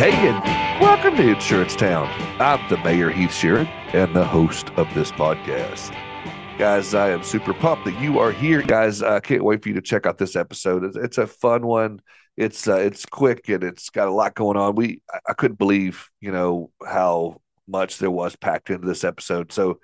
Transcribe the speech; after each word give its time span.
hey, 0.00 0.28
and 0.30 0.80
welcome 0.80 1.14
to 1.14 1.28
Insurance 1.28 1.76
Town. 1.76 2.08
I'm 2.40 2.66
the 2.70 2.78
mayor, 2.78 3.10
Heath 3.10 3.32
Sheeran, 3.32 3.66
and 3.92 4.16
the 4.16 4.24
host 4.24 4.70
of 4.78 4.88
this 4.94 5.12
podcast. 5.12 5.94
Guys, 6.56 6.94
I 6.94 7.10
am 7.10 7.22
super 7.22 7.52
pumped 7.52 7.84
that 7.84 8.00
you 8.00 8.18
are 8.18 8.32
here. 8.32 8.62
Guys, 8.62 9.02
I 9.02 9.20
can't 9.20 9.44
wait 9.44 9.62
for 9.62 9.68
you 9.68 9.74
to 9.74 9.82
check 9.82 10.06
out 10.06 10.16
this 10.16 10.36
episode. 10.36 10.84
It's, 10.84 10.96
it's 10.96 11.18
a 11.18 11.26
fun 11.26 11.66
one. 11.66 12.00
It's 12.38 12.66
uh, 12.66 12.76
it's 12.76 13.04
quick 13.04 13.50
and 13.50 13.62
it's 13.62 13.90
got 13.90 14.08
a 14.08 14.10
lot 14.10 14.34
going 14.34 14.56
on. 14.56 14.74
We 14.74 15.02
I, 15.12 15.18
I 15.28 15.32
couldn't 15.34 15.58
believe 15.58 16.08
you 16.18 16.32
know 16.32 16.70
how 16.82 17.42
much 17.68 17.98
there 17.98 18.10
was 18.10 18.36
packed 18.36 18.70
into 18.70 18.86
this 18.86 19.04
episode. 19.04 19.52
So, 19.52 19.80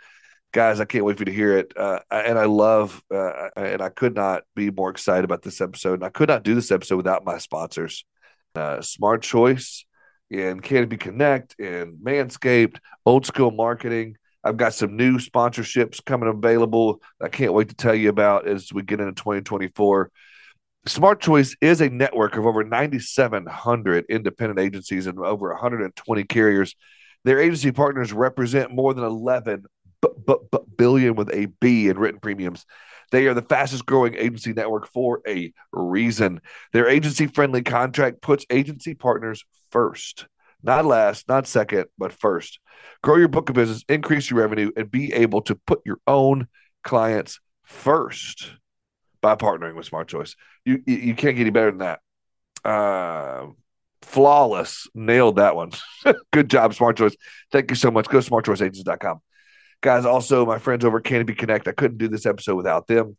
guys, 0.50 0.80
I 0.80 0.86
can't 0.86 1.04
wait 1.04 1.18
for 1.18 1.24
you 1.24 1.26
to 1.26 1.32
hear 1.34 1.58
it. 1.58 1.76
Uh, 1.76 1.98
and 2.10 2.38
I 2.38 2.46
love 2.46 3.02
uh, 3.14 3.50
and 3.54 3.82
I 3.82 3.90
could 3.90 4.14
not 4.14 4.44
be 4.54 4.70
more 4.70 4.88
excited 4.88 5.26
about 5.26 5.42
this 5.42 5.60
episode. 5.60 5.94
And 5.94 6.04
I 6.04 6.08
could 6.08 6.30
not 6.30 6.42
do 6.42 6.54
this 6.54 6.70
episode 6.70 6.96
without 6.96 7.26
my 7.26 7.36
sponsors 7.36 8.06
uh, 8.56 8.80
Smart 8.80 9.22
Choice 9.22 9.84
and 10.30 10.62
Canopy 10.62 10.96
Connect 10.96 11.58
and 11.58 11.98
Manscaped, 11.98 12.78
Olde 13.04 13.26
School 13.26 13.50
Marketing. 13.50 14.16
I've 14.42 14.56
got 14.56 14.74
some 14.74 14.96
new 14.96 15.18
sponsorships 15.18 16.04
coming 16.04 16.28
available. 16.28 17.00
I 17.20 17.28
can't 17.28 17.52
wait 17.52 17.68
to 17.70 17.74
tell 17.74 17.94
you 17.94 18.08
about 18.08 18.46
as 18.46 18.72
we 18.72 18.82
get 18.82 19.00
into 19.00 19.12
2024. 19.12 20.10
Smart 20.86 21.20
Choice 21.20 21.56
is 21.60 21.80
a 21.80 21.88
network 21.88 22.36
of 22.36 22.46
over 22.46 22.62
9,700 22.62 24.04
independent 24.08 24.60
agencies 24.60 25.08
and 25.08 25.18
over 25.18 25.48
120 25.50 26.24
carriers. 26.24 26.76
Their 27.24 27.40
agency 27.40 27.72
partners 27.72 28.12
represent 28.12 28.72
more 28.72 28.94
than 28.94 29.02
11 29.02 29.64
b- 30.00 30.08
b- 30.26 30.58
billion 30.76 31.16
with 31.16 31.30
a 31.30 31.46
B 31.60 31.88
in 31.88 31.98
written 31.98 32.20
premiums. 32.20 32.64
They 33.12 33.26
are 33.26 33.34
the 33.34 33.42
fastest 33.42 33.86
growing 33.86 34.14
agency 34.14 34.52
network 34.52 34.88
for 34.92 35.20
a 35.26 35.52
reason. 35.72 36.40
Their 36.72 36.88
agency 36.88 37.26
friendly 37.26 37.62
contract 37.62 38.20
puts 38.20 38.46
agency 38.50 38.94
partners 38.94 39.44
first, 39.70 40.26
not 40.62 40.84
last, 40.84 41.28
not 41.28 41.46
second, 41.46 41.86
but 41.98 42.12
first. 42.12 42.58
Grow 43.02 43.16
your 43.16 43.28
book 43.28 43.48
of 43.48 43.54
business, 43.54 43.84
increase 43.88 44.30
your 44.30 44.40
revenue, 44.40 44.70
and 44.76 44.90
be 44.90 45.12
able 45.12 45.42
to 45.42 45.54
put 45.54 45.80
your 45.84 45.98
own 46.06 46.48
clients 46.82 47.40
first 47.62 48.50
by 49.20 49.34
partnering 49.34 49.74
with 49.74 49.86
Smart 49.86 50.08
Choice. 50.08 50.36
You 50.64 50.82
you 50.86 51.14
can't 51.14 51.36
get 51.36 51.42
any 51.42 51.50
better 51.50 51.70
than 51.70 51.78
that. 51.78 52.00
Uh, 52.64 53.48
flawless, 54.02 54.88
nailed 54.94 55.36
that 55.36 55.56
one. 55.56 55.72
Good 56.32 56.50
job, 56.50 56.74
Smart 56.74 56.96
Choice. 56.96 57.16
Thank 57.52 57.70
you 57.70 57.76
so 57.76 57.90
much. 57.90 58.08
Go 58.08 58.20
to 58.20 58.30
smartchoiceagents.com. 58.30 59.20
Guys, 59.82 60.04
also 60.04 60.46
my 60.46 60.58
friends 60.58 60.84
over 60.84 61.00
Canopy 61.00 61.34
Connect. 61.34 61.68
I 61.68 61.72
couldn't 61.72 61.98
do 61.98 62.08
this 62.08 62.26
episode 62.26 62.56
without 62.56 62.86
them. 62.86 63.16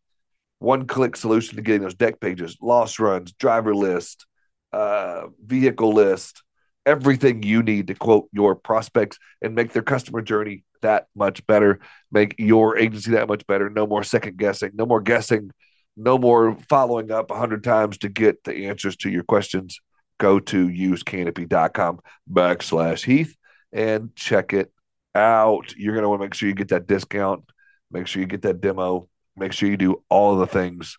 One 0.59 0.87
click 0.87 1.15
solution 1.15 1.55
to 1.55 1.61
getting 1.61 1.81
those 1.81 1.93
deck 1.93 2.19
pages, 2.19 2.57
loss 2.61 2.99
runs, 2.99 3.31
driver 3.33 3.75
list, 3.75 4.25
uh, 4.73 5.27
vehicle 5.45 5.93
list, 5.93 6.41
everything 6.85 7.43
you 7.43 7.61
need 7.61 7.87
to 7.87 7.93
quote 7.93 8.27
your 8.31 8.55
prospects 8.55 9.17
and 9.41 9.53
make 9.53 9.73
their 9.73 9.83
customer 9.83 10.21
journey 10.21 10.63
that 10.81 11.07
much 11.15 11.45
better, 11.45 11.79
make 12.11 12.35
your 12.37 12.77
agency 12.77 13.11
that 13.11 13.27
much 13.27 13.45
better. 13.45 13.69
No 13.69 13.85
more 13.85 14.03
second 14.03 14.37
guessing, 14.37 14.71
no 14.73 14.85
more 14.85 15.01
guessing, 15.01 15.51
no 15.95 16.17
more 16.17 16.57
following 16.69 17.11
up 17.11 17.29
a 17.29 17.37
hundred 17.37 17.63
times 17.63 17.97
to 17.99 18.09
get 18.09 18.43
the 18.43 18.67
answers 18.67 18.95
to 18.97 19.09
your 19.09 19.23
questions. 19.23 19.79
Go 20.19 20.39
to 20.39 20.67
usecanopy.com 20.67 21.99
backslash 22.31 23.05
Heath 23.05 23.35
and 23.71 24.15
check 24.15 24.53
it 24.53 24.71
out. 25.17 25.75
You're 25.75 25.93
going 25.93 26.03
to 26.03 26.09
want 26.09 26.21
to 26.21 26.25
make 26.25 26.33
sure 26.33 26.47
you 26.47 26.55
get 26.55 26.69
that 26.69 26.87
discount, 26.87 27.43
make 27.91 28.07
sure 28.07 28.21
you 28.21 28.27
get 28.27 28.43
that 28.43 28.61
demo, 28.61 29.09
make 29.35 29.51
sure 29.51 29.69
you 29.69 29.77
do 29.77 30.03
all 30.09 30.33
of 30.33 30.39
the 30.39 30.47
things. 30.47 30.97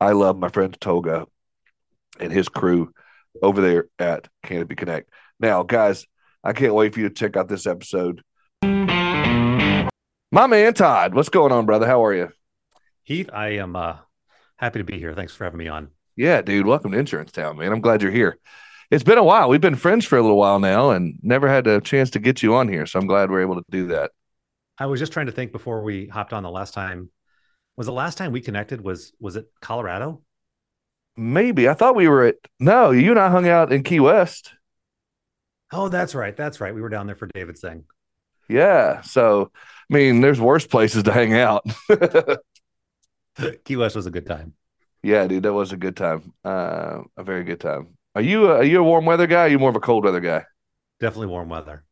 I 0.00 0.12
love 0.12 0.38
my 0.38 0.48
friend 0.48 0.76
Toga 0.80 1.26
and 2.18 2.32
his 2.32 2.48
crew 2.48 2.92
over 3.42 3.60
there 3.60 3.88
at 3.98 4.28
Canopy 4.42 4.74
Connect. 4.74 5.10
Now, 5.38 5.62
guys, 5.62 6.06
I 6.42 6.52
can't 6.52 6.74
wait 6.74 6.94
for 6.94 7.00
you 7.00 7.08
to 7.08 7.14
check 7.14 7.36
out 7.36 7.48
this 7.48 7.66
episode. 7.66 8.22
My 8.62 10.46
man 10.46 10.74
Todd, 10.74 11.14
what's 11.14 11.28
going 11.28 11.52
on, 11.52 11.66
brother? 11.66 11.86
How 11.86 12.04
are 12.04 12.14
you? 12.14 12.30
Heath, 13.04 13.30
I 13.32 13.48
am 13.54 13.74
uh, 13.74 13.96
happy 14.56 14.78
to 14.78 14.84
be 14.84 14.98
here. 14.98 15.14
Thanks 15.14 15.34
for 15.34 15.44
having 15.44 15.58
me 15.58 15.68
on. 15.68 15.88
Yeah, 16.16 16.42
dude. 16.42 16.66
Welcome 16.66 16.92
to 16.92 16.98
Insurance 16.98 17.32
Town, 17.32 17.56
man. 17.58 17.72
I'm 17.72 17.80
glad 17.80 18.02
you're 18.02 18.12
here. 18.12 18.38
It's 18.90 19.04
been 19.04 19.18
a 19.18 19.24
while. 19.24 19.48
We've 19.48 19.60
been 19.60 19.76
friends 19.76 20.04
for 20.04 20.18
a 20.18 20.22
little 20.22 20.36
while 20.36 20.58
now 20.58 20.90
and 20.90 21.18
never 21.22 21.48
had 21.48 21.66
a 21.66 21.80
chance 21.80 22.10
to 22.10 22.18
get 22.18 22.42
you 22.42 22.54
on 22.54 22.68
here. 22.68 22.86
So 22.86 22.98
I'm 22.98 23.06
glad 23.06 23.30
we're 23.30 23.42
able 23.42 23.54
to 23.54 23.64
do 23.70 23.86
that. 23.88 24.10
I 24.78 24.86
was 24.86 24.98
just 24.98 25.12
trying 25.12 25.26
to 25.26 25.32
think 25.32 25.52
before 25.52 25.82
we 25.82 26.06
hopped 26.06 26.32
on 26.32 26.42
the 26.42 26.50
last 26.50 26.74
time. 26.74 27.10
Was 27.76 27.86
the 27.86 27.92
last 27.92 28.18
time 28.18 28.32
we 28.32 28.40
connected 28.40 28.80
was 28.80 29.12
was 29.20 29.36
it 29.36 29.46
Colorado? 29.60 30.22
Maybe. 31.16 31.68
I 31.68 31.74
thought 31.74 31.94
we 31.94 32.08
were 32.08 32.24
at 32.26 32.36
no, 32.58 32.90
you 32.90 33.10
and 33.10 33.20
I 33.20 33.30
hung 33.30 33.46
out 33.46 33.72
in 33.72 33.84
Key 33.84 34.00
West. 34.00 34.52
Oh, 35.72 35.88
that's 35.88 36.14
right. 36.14 36.36
That's 36.36 36.60
right. 36.60 36.74
We 36.74 36.82
were 36.82 36.88
down 36.88 37.06
there 37.06 37.14
for 37.14 37.26
David's 37.26 37.60
thing. 37.60 37.84
Yeah. 38.48 39.02
So 39.02 39.52
I 39.90 39.94
mean, 39.94 40.20
there's 40.20 40.40
worse 40.40 40.66
places 40.66 41.04
to 41.04 41.12
hang 41.12 41.34
out. 41.34 41.64
Key 43.64 43.76
West 43.76 43.96
was 43.96 44.06
a 44.06 44.10
good 44.10 44.26
time. 44.26 44.54
Yeah, 45.02 45.26
dude, 45.26 45.44
that 45.44 45.52
was 45.52 45.72
a 45.72 45.76
good 45.76 45.96
time. 45.96 46.34
Uh, 46.44 47.02
a 47.16 47.24
very 47.24 47.44
good 47.44 47.60
time. 47.60 47.96
Are 48.14 48.22
you 48.22 48.46
a, 48.50 48.56
are 48.56 48.64
you 48.64 48.80
a 48.80 48.84
warm 48.84 49.04
weather 49.04 49.26
guy? 49.26 49.42
Or 49.42 49.44
are 49.44 49.48
you 49.48 49.58
more 49.58 49.70
of 49.70 49.76
a 49.76 49.80
cold 49.80 50.04
weather 50.04 50.20
guy? 50.20 50.44
Definitely 50.98 51.28
warm 51.28 51.48
weather. 51.48 51.84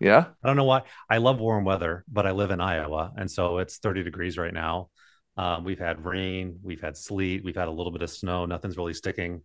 Yeah. 0.00 0.26
I 0.42 0.46
don't 0.46 0.56
know 0.56 0.64
why. 0.64 0.82
I 1.08 1.18
love 1.18 1.40
warm 1.40 1.64
weather, 1.64 2.04
but 2.10 2.26
I 2.26 2.32
live 2.32 2.50
in 2.50 2.60
Iowa, 2.60 3.12
and 3.16 3.30
so 3.30 3.58
it's 3.58 3.78
30 3.78 4.02
degrees 4.02 4.36
right 4.38 4.52
now. 4.52 4.90
Um, 5.36 5.64
we've 5.64 5.78
had 5.78 6.04
rain, 6.04 6.58
we've 6.62 6.80
had 6.80 6.96
sleet, 6.96 7.44
we've 7.44 7.56
had 7.56 7.68
a 7.68 7.72
little 7.72 7.92
bit 7.92 8.02
of 8.02 8.10
snow. 8.10 8.46
Nothing's 8.46 8.76
really 8.76 8.94
sticking, 8.94 9.42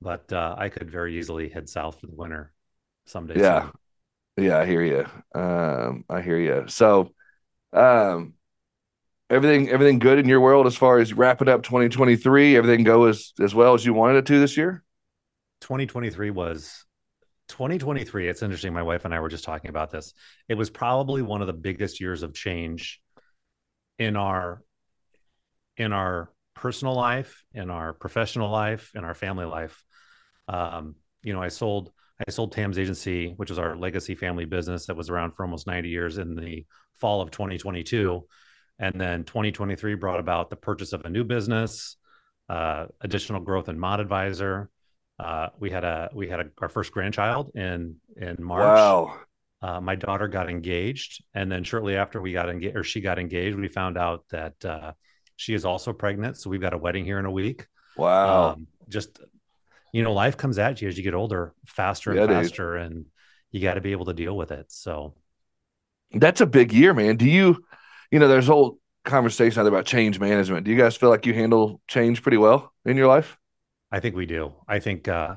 but 0.00 0.32
uh, 0.32 0.54
I 0.56 0.68
could 0.68 0.90
very 0.90 1.18
easily 1.18 1.48
head 1.48 1.68
south 1.68 2.00
for 2.00 2.06
the 2.06 2.14
winter 2.14 2.52
someday. 3.06 3.40
Yeah. 3.40 3.62
Soon. 3.62 4.46
Yeah, 4.46 4.58
I 4.58 4.66
hear 4.66 4.82
you. 4.82 5.40
Um, 5.40 6.04
I 6.08 6.22
hear 6.22 6.38
you. 6.38 6.64
So, 6.68 7.10
um, 7.72 8.34
everything 9.30 9.68
everything 9.70 9.98
good 9.98 10.18
in 10.18 10.28
your 10.28 10.40
world 10.40 10.66
as 10.66 10.76
far 10.76 10.98
as 10.98 11.14
wrapping 11.14 11.48
up 11.48 11.62
2023 11.62 12.56
everything 12.56 12.84
go 12.84 13.04
as 13.04 13.32
as 13.40 13.54
well 13.54 13.72
as 13.72 13.84
you 13.84 13.94
wanted 13.94 14.18
it 14.18 14.26
to 14.26 14.38
this 14.38 14.54
year 14.54 14.84
2023 15.64 16.30
was 16.30 16.84
2023 17.48 18.28
it's 18.28 18.42
interesting 18.42 18.72
my 18.72 18.82
wife 18.82 19.04
and 19.04 19.14
i 19.14 19.20
were 19.20 19.28
just 19.28 19.44
talking 19.44 19.70
about 19.70 19.90
this. 19.90 20.12
It 20.48 20.54
was 20.54 20.70
probably 20.70 21.22
one 21.22 21.40
of 21.40 21.46
the 21.46 21.52
biggest 21.52 22.00
years 22.00 22.22
of 22.22 22.34
change 22.34 23.00
in 23.98 24.16
our 24.16 24.62
in 25.76 25.92
our 25.92 26.30
personal 26.54 26.94
life 26.94 27.44
in 27.52 27.70
our 27.70 27.92
professional 27.92 28.50
life 28.50 28.92
in 28.94 29.04
our 29.04 29.14
family 29.14 29.46
life. 29.46 29.82
Um, 30.48 30.96
you 31.22 31.32
know 31.32 31.42
i 31.42 31.48
sold 31.48 31.90
i 32.26 32.30
sold 32.30 32.54
Thams 32.54 32.78
agency 32.78 33.32
which 33.36 33.50
is 33.50 33.58
our 33.58 33.74
legacy 33.76 34.14
family 34.14 34.44
business 34.44 34.86
that 34.86 34.96
was 34.96 35.08
around 35.08 35.32
for 35.32 35.44
almost 35.44 35.66
90 35.66 35.88
years 35.88 36.18
in 36.18 36.34
the 36.36 36.66
fall 36.94 37.22
of 37.22 37.30
2022 37.30 38.22
and 38.78 39.00
then 39.00 39.24
2023 39.24 39.94
brought 39.94 40.20
about 40.20 40.50
the 40.50 40.56
purchase 40.56 40.92
of 40.92 41.04
a 41.04 41.08
new 41.10 41.24
business, 41.24 41.96
uh, 42.48 42.86
additional 43.00 43.40
growth 43.40 43.68
in 43.68 43.78
Mod 43.78 44.00
Advisor. 44.00 44.68
Uh, 45.18 45.48
we 45.58 45.70
had 45.70 45.84
a 45.84 46.10
we 46.12 46.28
had 46.28 46.40
a, 46.40 46.46
our 46.58 46.68
first 46.68 46.92
grandchild 46.92 47.52
in 47.54 47.96
in 48.16 48.36
March. 48.40 48.62
Wow. 48.62 49.18
Uh, 49.62 49.80
my 49.80 49.94
daughter 49.94 50.28
got 50.28 50.50
engaged, 50.50 51.24
and 51.32 51.50
then 51.50 51.64
shortly 51.64 51.96
after 51.96 52.20
we 52.20 52.32
got 52.32 52.50
engaged, 52.50 52.76
or 52.76 52.84
she 52.84 53.00
got 53.00 53.18
engaged, 53.18 53.56
we 53.56 53.68
found 53.68 53.96
out 53.96 54.24
that 54.30 54.62
uh, 54.64 54.92
she 55.36 55.54
is 55.54 55.64
also 55.64 55.92
pregnant. 55.92 56.36
So 56.36 56.50
we've 56.50 56.60
got 56.60 56.74
a 56.74 56.78
wedding 56.78 57.04
here 57.04 57.18
in 57.18 57.24
a 57.24 57.30
week. 57.30 57.66
Wow. 57.96 58.50
Um, 58.50 58.66
just 58.88 59.18
you 59.92 60.02
know, 60.02 60.12
life 60.12 60.36
comes 60.36 60.58
at 60.58 60.82
you 60.82 60.88
as 60.88 60.98
you 60.98 61.04
get 61.04 61.14
older, 61.14 61.54
faster 61.66 62.10
and 62.10 62.20
yeah, 62.20 62.26
faster, 62.26 62.76
dude. 62.76 62.86
and 62.86 63.06
you 63.52 63.60
got 63.60 63.74
to 63.74 63.80
be 63.80 63.92
able 63.92 64.06
to 64.06 64.12
deal 64.12 64.36
with 64.36 64.50
it. 64.50 64.66
So 64.70 65.14
that's 66.12 66.40
a 66.40 66.46
big 66.46 66.72
year, 66.72 66.92
man. 66.92 67.16
Do 67.16 67.28
you? 67.28 67.64
you 68.14 68.20
know, 68.20 68.28
there's 68.28 68.46
whole 68.46 68.78
conversation 69.04 69.58
out 69.58 69.64
there 69.64 69.72
about 69.72 69.86
change 69.86 70.20
management. 70.20 70.64
Do 70.64 70.70
you 70.70 70.78
guys 70.78 70.94
feel 70.94 71.08
like 71.08 71.26
you 71.26 71.34
handle 71.34 71.80
change 71.88 72.22
pretty 72.22 72.36
well 72.36 72.72
in 72.84 72.96
your 72.96 73.08
life? 73.08 73.36
I 73.94 74.00
think 74.00 74.16
we 74.16 74.26
do. 74.26 74.52
I 74.66 74.80
think 74.80 75.06
uh, 75.06 75.36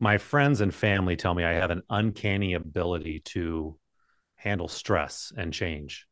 my 0.00 0.18
friends 0.18 0.60
and 0.60 0.74
family 0.74 1.14
tell 1.14 1.32
me 1.32 1.44
I 1.44 1.52
have 1.52 1.70
an 1.70 1.82
uncanny 1.88 2.54
ability 2.54 3.20
to 3.26 3.78
handle 4.34 4.66
stress 4.66 5.32
and 5.36 5.52
change. 5.52 6.08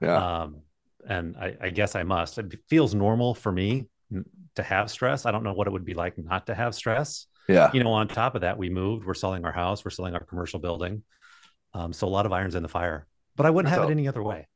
Yeah. 0.00 0.16
Um, 0.16 0.62
and 1.06 1.36
I, 1.36 1.56
I, 1.60 1.68
guess 1.68 1.94
I 1.94 2.04
must. 2.04 2.38
It 2.38 2.58
feels 2.70 2.94
normal 2.94 3.34
for 3.34 3.52
me 3.52 3.90
to 4.54 4.62
have 4.62 4.90
stress. 4.90 5.26
I 5.26 5.30
don't 5.30 5.44
know 5.44 5.52
what 5.52 5.66
it 5.66 5.74
would 5.74 5.84
be 5.84 5.92
like 5.92 6.16
not 6.16 6.46
to 6.46 6.54
have 6.54 6.74
stress. 6.74 7.26
Yeah. 7.48 7.70
You 7.74 7.84
know, 7.84 7.92
on 7.92 8.08
top 8.08 8.34
of 8.34 8.40
that, 8.40 8.56
we 8.56 8.70
moved. 8.70 9.04
We're 9.04 9.12
selling 9.12 9.44
our 9.44 9.52
house. 9.52 9.84
We're 9.84 9.90
selling 9.90 10.14
our 10.14 10.24
commercial 10.24 10.58
building. 10.58 11.02
Um, 11.74 11.92
so 11.92 12.06
a 12.06 12.08
lot 12.08 12.24
of 12.24 12.32
irons 12.32 12.54
in 12.54 12.62
the 12.62 12.68
fire. 12.70 13.06
But 13.36 13.44
I 13.44 13.50
wouldn't 13.50 13.74
have 13.74 13.82
so, 13.82 13.88
it 13.88 13.90
any 13.90 14.08
other 14.08 14.22
way. 14.22 14.48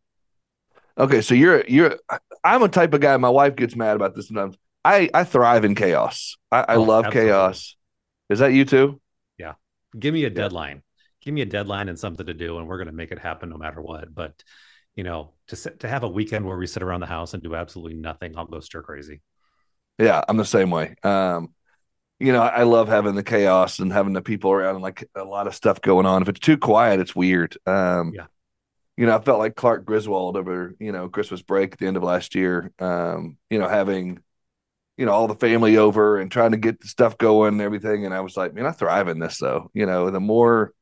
Okay, 0.96 1.20
so 1.20 1.35
you're 1.35 1.62
you're 1.69 1.99
I'm 2.43 2.62
a 2.62 2.69
type 2.69 2.94
of 2.94 3.03
guy. 3.03 3.14
My 3.19 3.29
wife 3.29 3.55
gets 3.55 3.76
mad 3.76 3.96
about 3.96 4.17
this 4.17 4.29
sometimes. 4.29 4.56
I 4.85 5.11
I 5.12 5.25
thrive 5.25 5.65
in 5.65 5.75
chaos. 5.75 6.37
I, 6.50 6.61
I 6.61 6.77
oh, 6.77 6.82
love 6.82 7.06
absolutely. 7.06 7.31
chaos. 7.31 7.77
Is 8.29 8.38
that 8.38 8.53
you 8.53 8.65
too? 8.65 9.00
Yeah. 9.38 9.55
Give 9.99 10.15
me 10.15 10.25
a 10.25 10.31
deadline. 10.31 10.82
Give 11.23 11.35
me 11.35 11.43
a 11.43 11.47
deadline 11.47 11.88
and 11.88 11.99
something 11.99 12.27
to 12.27 12.35
do, 12.35 12.59
and 12.59 12.67
we're 12.67 12.79
going 12.79 12.87
to 12.87 12.93
make 12.94 13.12
it 13.12 13.19
happen 13.19 13.50
no 13.50 13.56
matter 13.59 13.81
what. 13.81 14.15
But 14.15 14.43
you 14.94 15.05
know, 15.05 15.32
to 15.49 15.56
sit, 15.56 15.81
to 15.81 15.88
have 15.88 16.03
a 16.03 16.09
weekend 16.09 16.47
where 16.47 16.56
we 16.56 16.67
sit 16.67 16.82
around 16.82 17.00
the 17.00 17.06
house 17.06 17.35
and 17.35 17.43
do 17.43 17.55
absolutely 17.55 17.99
nothing, 17.99 18.37
I'll 18.37 18.47
go 18.47 18.61
stir 18.61 18.82
crazy. 18.82 19.21
Yeah, 19.99 20.23
I'm 20.29 20.37
the 20.37 20.44
same 20.44 20.71
way. 20.71 20.94
Um, 21.03 21.55
you 22.19 22.32
know, 22.32 22.43
I 22.43 22.65
love 22.65 22.88
having 22.88 23.15
the 23.15 23.23
chaos 23.23 23.79
and 23.79 23.93
having 23.93 24.12
the 24.12 24.23
people 24.23 24.50
around 24.50 24.75
and 24.77 24.82
like 24.82 25.09
a 25.15 25.25
lot 25.25 25.47
of 25.47 25.55
stuff 25.55 25.81
going 25.81 26.06
on. 26.06 26.23
If 26.23 26.29
it's 26.29 26.41
too 26.41 26.59
quiet, 26.59 27.00
it's 27.00 27.17
weird. 27.17 27.56
Um, 27.67 28.12
Yeah. 28.15 28.27
You 28.97 29.06
know, 29.06 29.17
I 29.17 29.21
felt 29.21 29.38
like 29.38 29.56
Clark 29.56 29.87
Griswold 29.87 30.37
over, 30.37 30.75
you 30.79 30.93
know, 30.93 31.09
Christmas 31.09 31.41
break 31.41 31.73
at 31.73 31.79
the 31.79 31.87
end 31.87 31.97
of 31.97 32.03
last 32.03 32.35
year. 32.35 32.71
Um, 32.79 33.38
you 33.49 33.59
know, 33.59 33.69
having, 33.69 34.19
you 35.00 35.06
know, 35.06 35.12
all 35.12 35.29
the 35.29 35.37
family 35.37 35.79
over 35.79 36.20
and 36.20 36.31
trying 36.32 36.52
to 36.52 36.58
get 36.58 36.81
the 36.81 36.88
stuff 36.88 37.19
going 37.19 37.55
and 37.55 37.62
everything. 37.62 38.06
And 38.06 38.14
I 38.14 38.20
was 38.23 38.37
like, 38.38 38.55
man, 38.55 38.67
I 38.67 38.73
thrive 38.73 39.08
in 39.08 39.20
this 39.20 39.38
though. 39.38 39.70
You 39.75 39.87
know, 39.87 40.11
the 40.11 40.20
more, 40.20 40.75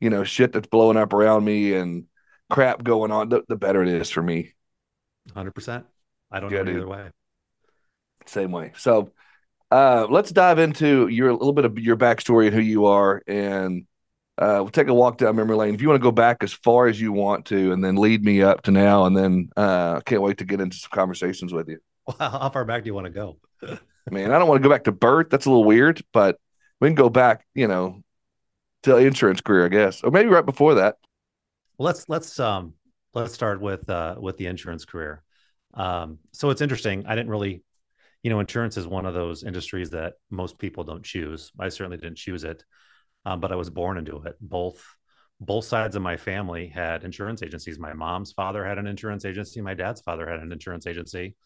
you 0.00 0.10
know, 0.10 0.24
shit 0.24 0.52
that's 0.52 0.68
blowing 0.68 0.96
up 0.98 1.12
around 1.12 1.44
me 1.44 1.74
and 1.74 2.06
crap 2.50 2.84
going 2.84 3.12
on, 3.12 3.30
the, 3.30 3.42
the 3.48 3.56
better 3.56 3.82
it 3.82 3.88
is 3.88 4.10
for 4.10 4.22
me. 4.22 4.54
Hundred 5.34 5.54
percent. 5.54 5.86
I 6.30 6.40
don't 6.40 6.50
Yeah, 6.50 6.62
know 6.62 6.64
dude. 6.64 6.76
either 6.76 6.88
way. 6.88 7.10
Same 8.26 8.52
way. 8.52 8.72
So 8.76 9.10
uh, 9.70 10.06
let's 10.10 10.32
dive 10.32 10.58
into 10.58 11.08
your 11.08 11.30
a 11.30 11.34
little 11.34 11.52
bit 11.52 11.64
of 11.64 11.78
your 11.78 11.96
backstory 11.96 12.46
and 12.46 12.54
who 12.56 12.62
you 12.62 12.86
are, 12.86 13.22
and 13.26 13.86
uh, 14.38 14.58
we'll 14.60 14.70
take 14.70 14.88
a 14.88 14.94
walk 14.94 15.18
down 15.18 15.36
memory 15.36 15.56
lane. 15.56 15.74
If 15.74 15.82
you 15.82 15.88
want 15.88 16.00
to 16.00 16.04
go 16.04 16.12
back 16.12 16.38
as 16.42 16.52
far 16.52 16.88
as 16.88 17.00
you 17.00 17.12
want 17.12 17.46
to, 17.46 17.72
and 17.72 17.84
then 17.84 17.96
lead 17.96 18.24
me 18.24 18.42
up 18.42 18.62
to 18.64 18.72
now, 18.72 19.06
and 19.06 19.16
then 19.16 19.50
uh, 19.56 19.96
I 19.98 20.02
can't 20.04 20.22
wait 20.22 20.38
to 20.38 20.44
get 20.46 20.60
into 20.60 20.76
some 20.76 20.90
conversations 20.92 21.52
with 21.52 21.68
you. 21.68 21.80
Wow, 22.20 22.30
how 22.30 22.50
far 22.50 22.64
back 22.64 22.82
do 22.82 22.88
you 22.88 22.94
want 22.94 23.06
to 23.06 23.10
go? 23.10 23.38
Man, 24.10 24.30
I 24.30 24.38
don't 24.38 24.48
want 24.48 24.62
to 24.62 24.68
go 24.68 24.72
back 24.72 24.84
to 24.84 24.92
birth. 24.92 25.28
That's 25.30 25.46
a 25.46 25.48
little 25.48 25.64
weird, 25.64 26.02
but 26.12 26.38
we 26.80 26.88
can 26.88 26.94
go 26.94 27.08
back, 27.08 27.46
you 27.54 27.66
know, 27.66 28.02
to 28.82 28.96
insurance 28.98 29.40
career, 29.40 29.64
I 29.64 29.68
guess, 29.68 30.02
or 30.02 30.10
maybe 30.10 30.28
right 30.28 30.44
before 30.44 30.74
that. 30.74 30.96
Well, 31.78 31.86
let's 31.86 32.06
let's 32.08 32.38
um 32.38 32.74
let's 33.14 33.32
start 33.32 33.60
with 33.60 33.88
uh 33.88 34.16
with 34.18 34.36
the 34.36 34.46
insurance 34.46 34.84
career. 34.84 35.22
Um, 35.72 36.18
so 36.32 36.50
it's 36.50 36.60
interesting. 36.60 37.04
I 37.06 37.14
didn't 37.14 37.30
really, 37.30 37.64
you 38.22 38.30
know, 38.30 38.40
insurance 38.40 38.76
is 38.76 38.86
one 38.86 39.06
of 39.06 39.14
those 39.14 39.42
industries 39.42 39.90
that 39.90 40.14
most 40.30 40.58
people 40.58 40.84
don't 40.84 41.02
choose. 41.02 41.50
I 41.58 41.70
certainly 41.70 41.96
didn't 41.96 42.18
choose 42.18 42.44
it, 42.44 42.62
um, 43.24 43.40
but 43.40 43.50
I 43.50 43.56
was 43.56 43.70
born 43.70 43.96
into 43.96 44.22
it. 44.24 44.36
Both 44.40 44.84
both 45.40 45.64
sides 45.64 45.96
of 45.96 46.02
my 46.02 46.16
family 46.16 46.68
had 46.68 47.04
insurance 47.04 47.42
agencies. 47.42 47.78
My 47.78 47.92
mom's 47.92 48.32
father 48.32 48.64
had 48.64 48.78
an 48.78 48.86
insurance 48.86 49.24
agency. 49.24 49.60
My 49.60 49.74
dad's 49.74 50.00
father 50.00 50.28
had 50.28 50.40
an 50.40 50.52
insurance 50.52 50.86
agency. 50.86 51.36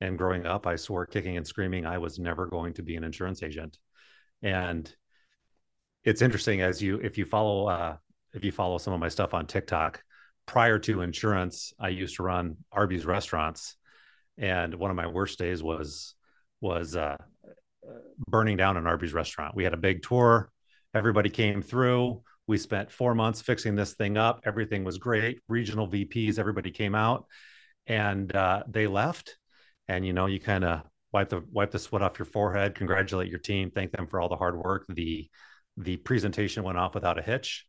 And 0.00 0.18
growing 0.18 0.46
up, 0.46 0.66
I 0.66 0.76
swore 0.76 1.06
kicking 1.06 1.36
and 1.36 1.46
screaming 1.46 1.86
I 1.86 1.98
was 1.98 2.18
never 2.18 2.46
going 2.46 2.74
to 2.74 2.82
be 2.82 2.96
an 2.96 3.04
insurance 3.04 3.42
agent. 3.42 3.78
And 4.42 4.94
it's 6.04 6.22
interesting 6.22 6.60
as 6.60 6.82
you 6.82 6.96
if 6.98 7.18
you 7.18 7.24
follow 7.24 7.66
uh, 7.66 7.96
if 8.32 8.44
you 8.44 8.52
follow 8.52 8.78
some 8.78 8.92
of 8.92 9.00
my 9.00 9.08
stuff 9.08 9.34
on 9.34 9.46
TikTok, 9.46 10.02
prior 10.46 10.78
to 10.80 11.00
insurance, 11.00 11.72
I 11.78 11.88
used 11.88 12.16
to 12.16 12.22
run 12.22 12.56
Arby's 12.70 13.06
restaurants, 13.06 13.76
and 14.38 14.74
one 14.74 14.90
of 14.90 14.96
my 14.96 15.06
worst 15.06 15.38
days 15.38 15.62
was 15.62 16.14
was 16.60 16.96
uh, 16.96 17.16
burning 18.28 18.56
down 18.56 18.76
an 18.76 18.86
Arby's 18.86 19.12
restaurant. 19.12 19.54
We 19.54 19.64
had 19.64 19.74
a 19.74 19.78
big 19.78 20.02
tour, 20.02 20.50
everybody 20.94 21.30
came 21.30 21.62
through. 21.62 22.22
We 22.46 22.58
spent 22.58 22.92
four 22.92 23.14
months 23.14 23.42
fixing 23.42 23.74
this 23.74 23.94
thing 23.94 24.16
up. 24.16 24.42
Everything 24.44 24.84
was 24.84 24.98
great. 24.98 25.40
Regional 25.48 25.88
VPs, 25.88 26.38
everybody 26.38 26.70
came 26.70 26.94
out, 26.94 27.26
and 27.86 28.34
uh, 28.34 28.62
they 28.68 28.86
left. 28.86 29.36
And 29.88 30.06
you 30.06 30.12
know, 30.12 30.26
you 30.26 30.40
kind 30.40 30.64
of 30.64 30.82
wipe 31.12 31.28
the 31.28 31.42
wipe 31.50 31.70
the 31.70 31.78
sweat 31.78 32.02
off 32.02 32.18
your 32.18 32.26
forehead, 32.26 32.74
congratulate 32.74 33.30
your 33.30 33.38
team, 33.38 33.70
thank 33.70 33.92
them 33.92 34.06
for 34.06 34.20
all 34.20 34.28
the 34.28 34.36
hard 34.36 34.56
work. 34.56 34.86
The 34.88 35.28
the 35.76 35.96
presentation 35.98 36.62
went 36.62 36.78
off 36.78 36.94
without 36.94 37.18
a 37.18 37.22
hitch. 37.22 37.66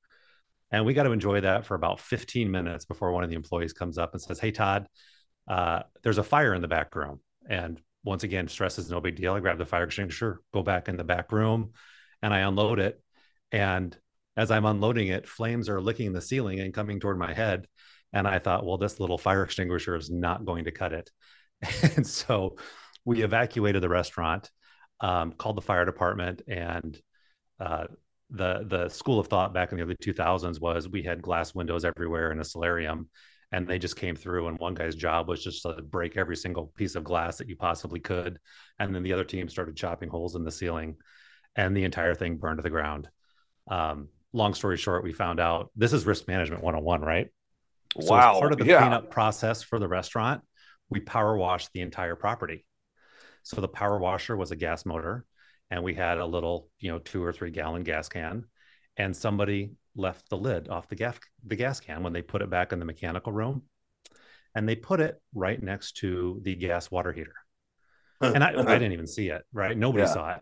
And 0.72 0.86
we 0.86 0.94
got 0.94 1.04
to 1.04 1.12
enjoy 1.12 1.42
that 1.42 1.66
for 1.66 1.76
about 1.76 2.00
15 2.00 2.52
minutes 2.52 2.86
before 2.86 3.12
one 3.12 3.24
of 3.24 3.30
the 3.30 3.36
employees 3.36 3.74
comes 3.74 3.98
up 3.98 4.14
and 4.14 4.22
says, 4.22 4.40
Hey, 4.40 4.52
Todd, 4.52 4.88
uh, 5.48 5.84
there's 6.04 6.18
a 6.18 6.24
fire 6.24 6.54
in 6.54 6.62
the 6.62 6.68
back 6.68 6.94
room. 6.96 7.22
And 7.50 7.80
once 8.04 8.24
again, 8.24 8.48
stress 8.48 8.78
is 8.78 8.90
no 8.90 9.00
big 9.00 9.16
deal. 9.16 9.34
I 9.34 9.40
grab 9.40 9.58
the 9.58 9.66
fire 9.66 9.84
extinguisher, 9.84 10.42
go 10.54 10.64
back 10.64 10.90
in 10.90 10.98
the 10.98 11.04
back 11.04 11.32
room, 11.32 11.72
and 12.22 12.34
I 12.34 12.40
unload 12.40 12.80
it. 12.80 13.02
And 13.52 13.98
as 14.36 14.52
I'm 14.52 14.66
unloading 14.66 15.08
it, 15.08 15.28
flames 15.28 15.70
are 15.70 15.82
licking 15.82 16.14
the 16.14 16.22
ceiling 16.22 16.60
and 16.60 16.74
coming 16.74 17.00
toward 17.00 17.18
my 17.18 17.34
head. 17.34 17.68
And 18.14 18.28
I 18.28 18.40
thought, 18.40 18.66
well, 18.66 18.78
this 18.78 19.00
little 19.00 19.18
fire 19.18 19.44
extinguisher 19.44 19.96
is 19.96 20.10
not 20.10 20.46
going 20.46 20.66
to 20.66 20.72
cut 20.72 20.94
it. 20.94 21.10
and 21.96 22.06
so 22.06 22.58
we 23.06 23.24
evacuated 23.24 23.82
the 23.82 23.90
restaurant, 23.90 24.50
um, 25.00 25.32
called 25.32 25.58
the 25.58 25.62
fire 25.62 25.86
department, 25.86 26.42
and 26.48 27.00
uh, 27.60 27.86
the 28.30 28.66
the 28.68 28.90
school 28.90 29.20
of 29.20 29.28
thought 29.28 29.54
back 29.54 29.72
in 29.72 29.78
the 29.78 29.84
early 29.84 29.96
2000s 29.96 30.60
was 30.60 30.90
we 30.90 31.04
had 31.04 31.22
glass 31.22 31.56
windows 31.56 31.86
everywhere 31.86 32.32
in 32.32 32.40
a 32.40 32.44
solarium 32.44 33.10
and 33.54 33.66
they 33.66 33.80
just 33.80 33.96
came 33.96 34.16
through 34.16 34.48
and 34.48 34.60
one 34.60 34.74
guy's 34.74 34.96
job 34.96 35.30
was 35.30 35.42
just 35.42 35.62
to 35.62 35.82
break 35.82 36.18
every 36.18 36.36
single 36.36 36.68
piece 36.76 36.96
of 36.96 37.04
glass 37.06 37.38
that 37.38 37.48
you 37.48 37.56
possibly 37.56 38.00
could 38.00 38.38
and 38.80 38.94
then 38.94 39.04
the 39.04 39.14
other 39.14 39.24
team 39.24 39.48
started 39.48 39.78
chopping 39.78 40.10
holes 40.10 40.36
in 40.36 40.44
the 40.44 40.52
ceiling 40.52 40.98
and 41.56 41.76
the 41.76 41.86
entire 41.86 42.14
thing 42.14 42.36
burned 42.36 42.58
to 42.58 42.64
the 42.64 42.70
ground 42.70 43.08
um, 43.72 44.10
long 44.34 44.54
story 44.54 44.76
short 44.78 45.04
we 45.04 45.14
found 45.14 45.40
out 45.40 45.72
this 45.76 45.94
is 45.94 46.06
risk 46.06 46.28
management 46.28 46.62
101 46.62 47.02
right 47.02 47.30
so 48.02 48.14
wow. 48.14 48.34
as 48.34 48.40
part 48.40 48.52
of 48.52 48.58
the 48.58 48.66
yeah. 48.66 48.80
cleanup 48.80 49.10
process 49.10 49.64
for 49.64 49.80
the 49.80 49.88
restaurant 49.88 50.42
we 50.90 51.00
power 51.00 51.38
washed 51.38 51.70
the 51.74 51.82
entire 51.82 52.16
property 52.16 52.66
so 53.44 53.62
the 53.62 53.68
power 53.68 53.98
washer 53.98 54.36
was 54.36 54.52
a 54.52 54.56
gas 54.56 54.86
motor 54.86 55.26
and 55.70 55.84
we 55.84 55.94
had 55.94 56.18
a 56.18 56.26
little, 56.26 56.70
you 56.80 56.92
know, 56.92 57.00
two 57.00 57.24
or 57.24 57.34
three 57.34 57.52
gallon 57.52 57.84
gas 57.84 58.08
can, 58.08 58.46
and 58.96 59.16
somebody 59.16 59.72
left 59.96 60.30
the 60.30 60.38
lid 60.38 60.70
off 60.70 60.88
the 60.88 60.96
gas 60.96 61.18
the 61.46 61.56
gas 61.56 61.80
can 61.80 62.04
when 62.04 62.14
they 62.14 62.22
put 62.22 62.42
it 62.42 62.50
back 62.50 62.72
in 62.72 62.80
the 62.80 62.86
mechanical 62.86 63.32
room, 63.34 63.64
and 64.56 64.68
they 64.68 64.76
put 64.76 65.00
it 65.00 65.22
right 65.34 65.62
next 65.62 65.98
to 65.98 66.40
the 66.44 66.56
gas 66.56 66.90
water 66.90 67.12
heater, 67.12 67.36
and 68.22 68.44
I, 68.44 68.50
I 68.50 68.78
didn't 68.80 68.94
even 68.94 69.08
see 69.08 69.30
it. 69.30 69.44
Right, 69.52 69.78
nobody 69.78 70.04
Yeah. 70.04 70.14
saw 70.14 70.36
it, 70.36 70.42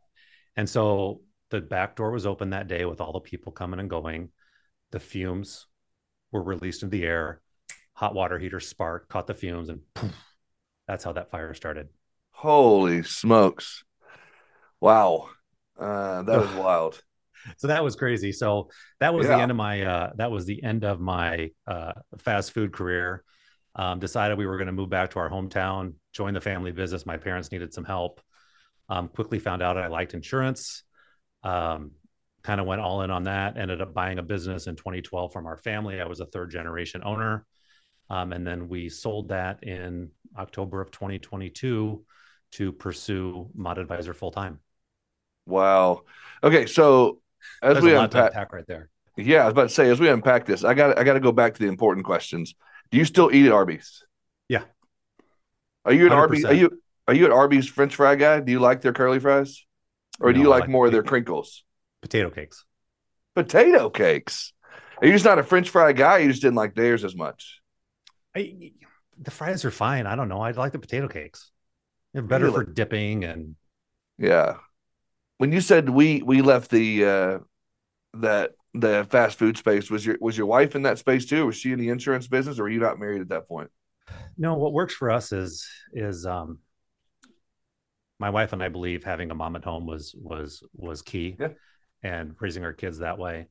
and 0.56 0.70
so 0.70 1.22
the 1.50 1.62
back 1.62 1.96
door 1.96 2.12
was 2.12 2.26
open 2.26 2.52
that 2.52 2.68
day 2.68 2.86
with 2.86 3.02
all 3.02 3.14
the 3.14 3.20
people 3.20 3.52
coming 3.52 3.80
and 3.80 3.90
going. 3.90 4.30
The 4.92 5.00
fumes 5.00 5.66
were 6.32 6.44
released 6.44 6.84
into 6.84 6.96
the 6.98 7.06
air. 7.06 7.42
Hot 7.94 8.14
water 8.14 8.38
heater 8.38 8.60
sparked, 8.60 9.10
caught 9.10 9.26
the 9.26 9.34
fumes, 9.34 9.70
and 9.70 9.82
poof, 9.94 10.12
that's 10.88 11.04
how 11.04 11.14
that 11.14 11.32
fire 11.32 11.54
started. 11.54 11.90
Holy 12.32 13.04
smokes. 13.04 13.84
Wow. 14.80 15.30
Uh, 15.80 16.24
was 16.28 16.54
wild. 16.56 17.02
so 17.58 17.68
that 17.68 17.84
was 17.84 17.96
crazy. 17.96 18.32
So 18.32 18.70
that 19.00 19.14
was 19.14 19.28
the 19.28 19.36
end 19.36 19.52
of 19.52 19.58
my 19.58 19.82
uh 19.82 20.12
that 20.18 20.32
was 20.32 20.46
the 20.46 20.64
end 20.64 20.84
of 20.84 21.00
my 21.00 21.52
uh 21.68 21.94
fast 22.20 22.52
food 22.52 22.74
career. 22.74 23.24
Um 23.76 24.00
decided 24.00 24.38
we 24.38 24.46
were 24.46 24.58
going 24.58 24.68
to 24.68 24.74
move 24.74 24.90
back 24.90 25.12
to 25.12 25.20
our 25.20 25.30
hometown 25.30 25.94
join 26.14 26.34
the 26.34 26.42
family 26.42 26.72
business. 26.72 27.06
My 27.06 27.18
parents 27.18 27.52
needed 27.52 27.74
some 27.74 27.86
help. 27.86 28.22
Um 28.90 29.08
quickly 29.08 29.40
found 29.40 29.62
out 29.62 29.78
i 29.78 29.88
liked 29.88 30.14
insurance. 30.14 30.84
Um 31.44 31.92
kind 32.44 32.62
of 32.62 32.68
went 32.68 32.82
all 32.82 33.02
in 33.02 33.12
on 33.12 33.24
that. 33.24 33.58
Ended 33.58 33.82
up 33.82 33.94
buying 33.94 34.20
a 34.20 34.24
business 34.24 34.68
in 34.68 34.76
2012 34.76 35.34
from 35.34 35.46
our 35.46 35.58
family. 35.58 36.00
I 36.00 36.06
was 36.06 36.20
a 36.20 36.26
third 36.28 36.52
generation 36.52 37.02
owner 37.04 37.46
um, 38.10 38.34
and 38.34 38.46
then 38.46 38.68
we 38.68 38.90
sold 38.90 39.30
that 39.30 39.64
in 39.64 40.10
october 40.38 40.82
of 40.82 40.92
2022 40.92 42.04
to 42.52 42.72
pursue 42.72 43.50
mod 43.56 43.78
advisor 43.78 44.14
full 44.14 44.32
time 44.32 44.60
Wow. 45.48 46.02
Okay, 46.44 46.66
so 46.66 47.22
as 47.62 47.76
there's 47.76 47.84
we 47.84 47.94
a 47.94 47.98
lot 47.98 48.10
to 48.10 48.18
unpack, 48.18 48.32
unpack 48.32 48.54
right 48.54 48.66
there 48.66 48.90
yeah, 49.18 49.42
I 49.42 49.46
was 49.46 49.52
about 49.54 49.70
to 49.70 49.70
say 49.70 49.90
as 49.90 50.00
we 50.00 50.10
unpack 50.10 50.46
this, 50.46 50.64
I 50.64 50.74
got 50.74 50.98
I 50.98 51.04
got 51.04 51.14
to 51.14 51.20
go 51.20 51.32
back 51.32 51.54
to 51.54 51.60
the 51.60 51.68
important 51.68 52.06
questions. 52.06 52.54
Do 52.92 52.98
you 52.98 53.06
still 53.06 53.34
eat 53.34 53.46
at 53.46 53.52
Arby's? 53.52 54.04
Yeah. 54.50 54.64
Are 55.86 55.94
you 55.94 56.06
an 56.06 56.12
Arby's? 56.12 56.44
100%. 56.44 56.50
Are 56.50 56.54
you 56.54 56.82
are 57.08 57.14
you 57.14 57.26
an 57.26 57.32
Arby's 57.32 57.68
French 57.68 57.96
fry 57.96 58.16
guy? 58.16 58.40
Do 58.40 58.52
you 58.52 58.60
like 58.60 58.82
their 58.82 58.94
curly 58.94 59.20
fries, 59.20 59.66
or 60.20 60.34
do 60.34 60.40
you 60.40 60.50
like 60.50 60.62
like 60.62 60.70
more 60.70 60.86
of 60.86 60.92
their 60.92 61.04
crinkles? 61.04 61.64
potato 62.02 62.30
cakes 62.30 62.66
Potato 63.36 63.90
cakes. 63.90 64.54
Are 65.02 65.08
you 65.08 65.14
just 65.14 65.26
not 65.26 65.40
a 65.40 65.44
French 65.44 65.70
fry 65.70 65.92
guy? 65.92 66.20
You 66.20 66.30
just 66.30 66.42
didn't 66.42 66.56
like 66.56 66.76
theirs 66.76 67.04
as 67.04 67.16
much. 67.16 67.62
I, 68.36 68.72
the 69.18 69.32
fries 69.32 69.64
are 69.66 69.72
fine. 69.72 70.08
I 70.08 70.16
don't 70.16 70.30
know. 70.30 70.42
I 70.42 70.52
like 70.52 70.72
the 70.74 70.80
potato 70.80 71.08
cakes. 71.08 71.52
They're 72.14 72.22
better 72.22 72.52
for 72.52 72.64
dipping 72.64 73.24
and 73.24 73.56
Yeah. 74.18 74.58
When 75.38 75.52
you 75.52 75.62
said 75.62 75.90
we 75.90 76.22
we 76.22 76.42
left 76.42 76.72
the 76.72 77.06
uh 77.06 77.40
that 78.16 78.52
the 78.74 79.06
fast 79.10 79.38
food 79.38 79.58
space, 79.58 79.90
was 79.90 80.06
your 80.06 80.18
was 80.22 80.38
your 80.38 80.48
wife 80.48 80.76
in 80.76 80.84
that 80.84 80.98
space 80.98 81.26
too? 81.26 81.46
Was 81.46 81.56
she 81.58 81.72
in 81.72 81.80
the 81.80 81.90
insurance 81.90 82.28
business, 82.28 82.60
or 82.60 82.64
were 82.64 82.70
you 82.70 82.80
not 82.80 83.00
married 83.00 83.22
at 83.22 83.30
that 83.30 83.48
point? 83.48 83.70
no. 84.38 84.56
What 84.56 84.74
works 84.74 84.94
for 84.94 85.10
us 85.12 85.32
is 85.32 85.68
is 85.94 86.26
um, 86.26 86.60
my 88.20 88.30
wife 88.30 88.54
and 88.54 88.64
I 88.64 88.70
believe 88.70 89.04
having 89.04 89.32
a 89.32 89.36
mom 89.36 89.56
at 89.56 89.64
home 89.66 89.86
was 89.86 90.16
was 90.18 90.64
was 90.74 91.02
key, 91.02 91.36
Yeah. 91.40 91.50
and 92.04 92.36
raising 92.40 92.64
our 92.64 92.74
kids 92.74 93.00
that 93.00 93.18
way. 93.18 93.48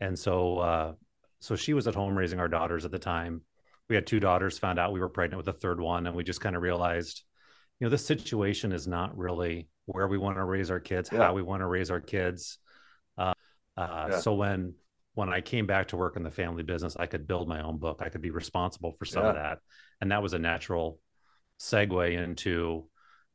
And 0.00 0.18
so 0.18 0.58
uh, 0.58 0.92
so 1.40 1.56
she 1.56 1.74
was 1.74 1.86
at 1.86 1.94
home 1.94 2.16
raising 2.16 2.40
our 2.40 2.48
daughters 2.48 2.84
at 2.84 2.90
the 2.90 2.98
time. 2.98 3.42
We 3.88 3.94
had 3.94 4.06
two 4.06 4.20
daughters. 4.20 4.58
Found 4.58 4.78
out 4.78 4.92
we 4.92 5.00
were 5.00 5.08
pregnant 5.08 5.38
with 5.44 5.54
a 5.54 5.58
third 5.58 5.80
one, 5.80 6.06
and 6.06 6.16
we 6.16 6.24
just 6.24 6.40
kind 6.40 6.56
of 6.56 6.62
realized, 6.62 7.22
you 7.78 7.86
know, 7.86 7.90
this 7.90 8.04
situation 8.06 8.72
is 8.72 8.86
not 8.86 9.16
really 9.16 9.68
where 9.86 10.08
we 10.08 10.18
want 10.18 10.36
to 10.36 10.44
raise 10.44 10.70
our 10.70 10.80
kids, 10.80 11.10
Yeah. 11.12 11.22
how 11.24 11.34
we 11.34 11.42
want 11.42 11.60
to 11.60 11.66
raise 11.66 11.90
our 11.90 12.00
kids. 12.00 12.58
Uh, 13.16 13.34
uh, 13.76 14.08
Yeah. 14.10 14.18
So 14.18 14.34
when 14.34 14.74
when 15.14 15.30
I 15.30 15.40
came 15.40 15.66
back 15.66 15.88
to 15.88 15.96
work 15.96 16.16
in 16.16 16.22
the 16.22 16.30
family 16.30 16.62
business, 16.62 16.94
I 16.94 17.06
could 17.06 17.26
build 17.26 17.48
my 17.48 17.62
own 17.62 17.78
book. 17.78 18.02
I 18.02 18.10
could 18.10 18.20
be 18.20 18.30
responsible 18.30 18.92
for 18.98 19.06
some 19.06 19.24
of 19.24 19.34
that, 19.36 19.60
and 20.02 20.12
that 20.12 20.22
was 20.22 20.34
a 20.34 20.38
natural 20.38 21.00
segue 21.58 22.12
into, 22.22 22.86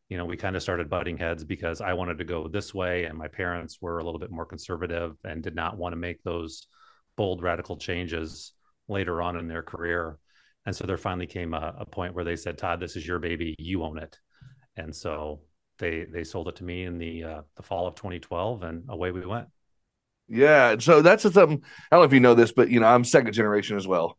you 0.08 0.18
know, 0.18 0.26
we 0.26 0.38
kind 0.38 0.56
of 0.56 0.62
started 0.62 0.92
butting 0.92 1.18
heads 1.18 1.44
because 1.44 1.82
I 1.82 1.94
wanted 1.94 2.20
to 2.20 2.24
go 2.24 2.48
this 2.48 2.72
way, 2.72 3.06
and 3.06 3.18
my 3.18 3.30
parents 3.30 3.82
were 3.82 3.98
a 3.98 4.04
little 4.04 4.20
bit 4.20 4.30
more 4.30 4.46
conservative 4.46 5.16
and 5.24 5.42
did 5.42 5.56
not 5.56 5.76
want 5.76 5.94
to 5.94 5.98
make 5.98 6.22
those 6.22 6.68
bold, 7.16 7.42
radical 7.42 7.78
changes 7.78 8.54
later 8.88 9.20
on 9.20 9.36
in 9.38 9.48
their 9.48 9.64
career. 9.64 10.20
And 10.66 10.76
so 10.76 10.86
there 10.86 10.98
finally 10.98 11.28
came 11.28 11.54
a, 11.54 11.76
a 11.80 11.86
point 11.86 12.14
where 12.14 12.24
they 12.24 12.36
said, 12.36 12.58
"Todd, 12.58 12.80
this 12.80 12.96
is 12.96 13.06
your 13.06 13.20
baby. 13.20 13.56
You 13.58 13.84
own 13.84 13.98
it." 13.98 14.18
And 14.78 14.96
so 14.96 15.42
they 15.80 16.06
they 16.06 16.24
sold 16.24 16.48
it 16.48 16.56
to 16.58 16.64
me 16.64 16.84
in 16.84 16.98
the 16.98 17.24
uh, 17.24 17.42
the 17.56 17.64
fall 17.64 17.88
of 17.88 17.96
2012, 17.96 18.64
and 18.64 18.84
away 18.90 19.12
we 19.12 19.26
went. 19.26 19.48
Yeah, 20.28 20.78
so 20.80 21.02
that's 21.02 21.24
something. 21.24 21.62
I 21.92 21.96
don't 21.96 22.02
know 22.02 22.06
if 22.06 22.14
you 22.14 22.20
know 22.20 22.36
this, 22.36 22.52
but 22.52 22.70
you 22.70 22.80
know, 22.80 22.88
I'm 22.88 23.04
second 23.04 23.34
generation 23.34 23.76
as 23.76 23.88
well. 23.88 24.18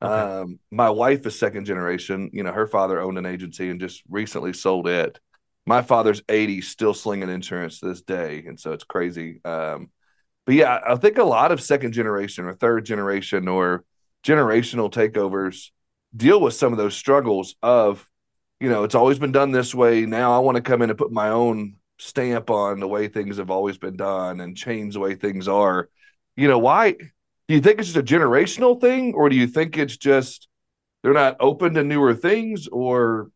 Okay. 0.00 0.12
Um, 0.12 0.58
my 0.70 0.90
wife 0.90 1.26
is 1.26 1.38
second 1.38 1.66
generation. 1.66 2.30
You 2.32 2.42
know, 2.42 2.52
her 2.52 2.66
father 2.66 3.00
owned 3.00 3.18
an 3.18 3.26
agency 3.26 3.68
and 3.68 3.80
just 3.80 4.02
recently 4.08 4.52
sold 4.52 4.88
it. 4.88 5.20
My 5.66 5.82
father's 5.82 6.22
80, 6.28 6.60
still 6.62 6.94
slinging 6.94 7.28
insurance 7.28 7.80
to 7.80 7.88
this 7.88 8.02
day, 8.02 8.44
and 8.46 8.58
so 8.58 8.72
it's 8.72 8.84
crazy. 8.84 9.40
Um, 9.44 9.90
but 10.44 10.54
yeah, 10.56 10.80
I 10.84 10.96
think 10.96 11.18
a 11.18 11.24
lot 11.24 11.52
of 11.52 11.60
second 11.60 11.92
generation 11.92 12.46
or 12.46 12.54
third 12.54 12.84
generation 12.84 13.46
or 13.46 13.84
generational 14.22 14.92
takeovers 14.92 15.70
deal 16.14 16.40
with 16.40 16.54
some 16.54 16.72
of 16.72 16.78
those 16.78 16.94
struggles 16.94 17.54
of, 17.62 18.06
you 18.60 18.68
know, 18.68 18.84
it's 18.84 18.94
always 18.94 19.18
been 19.18 19.32
done 19.32 19.50
this 19.50 19.74
way. 19.74 20.06
Now 20.06 20.36
I 20.36 20.38
want 20.40 20.56
to 20.56 20.62
come 20.62 20.82
in 20.82 20.90
and 20.90 20.98
put 20.98 21.12
my 21.12 21.28
own 21.28 21.76
stamp 21.98 22.50
on 22.50 22.80
the 22.80 22.88
way 22.88 23.08
things 23.08 23.38
have 23.38 23.50
always 23.50 23.78
been 23.78 23.96
done 23.96 24.40
and 24.40 24.56
change 24.56 24.94
the 24.94 25.00
way 25.00 25.14
things 25.14 25.48
are. 25.48 25.88
You 26.36 26.48
know, 26.48 26.58
why 26.58 26.92
do 26.92 27.54
you 27.54 27.60
think 27.60 27.78
it's 27.78 27.92
just 27.92 28.10
a 28.10 28.14
generational 28.14 28.80
thing, 28.80 29.14
or 29.14 29.28
do 29.28 29.36
you 29.36 29.46
think 29.46 29.76
it's 29.76 29.96
just 29.96 30.48
they're 31.02 31.12
not 31.12 31.36
open 31.40 31.74
to 31.74 31.84
newer 31.84 32.14
things, 32.14 32.68
or 32.68 33.30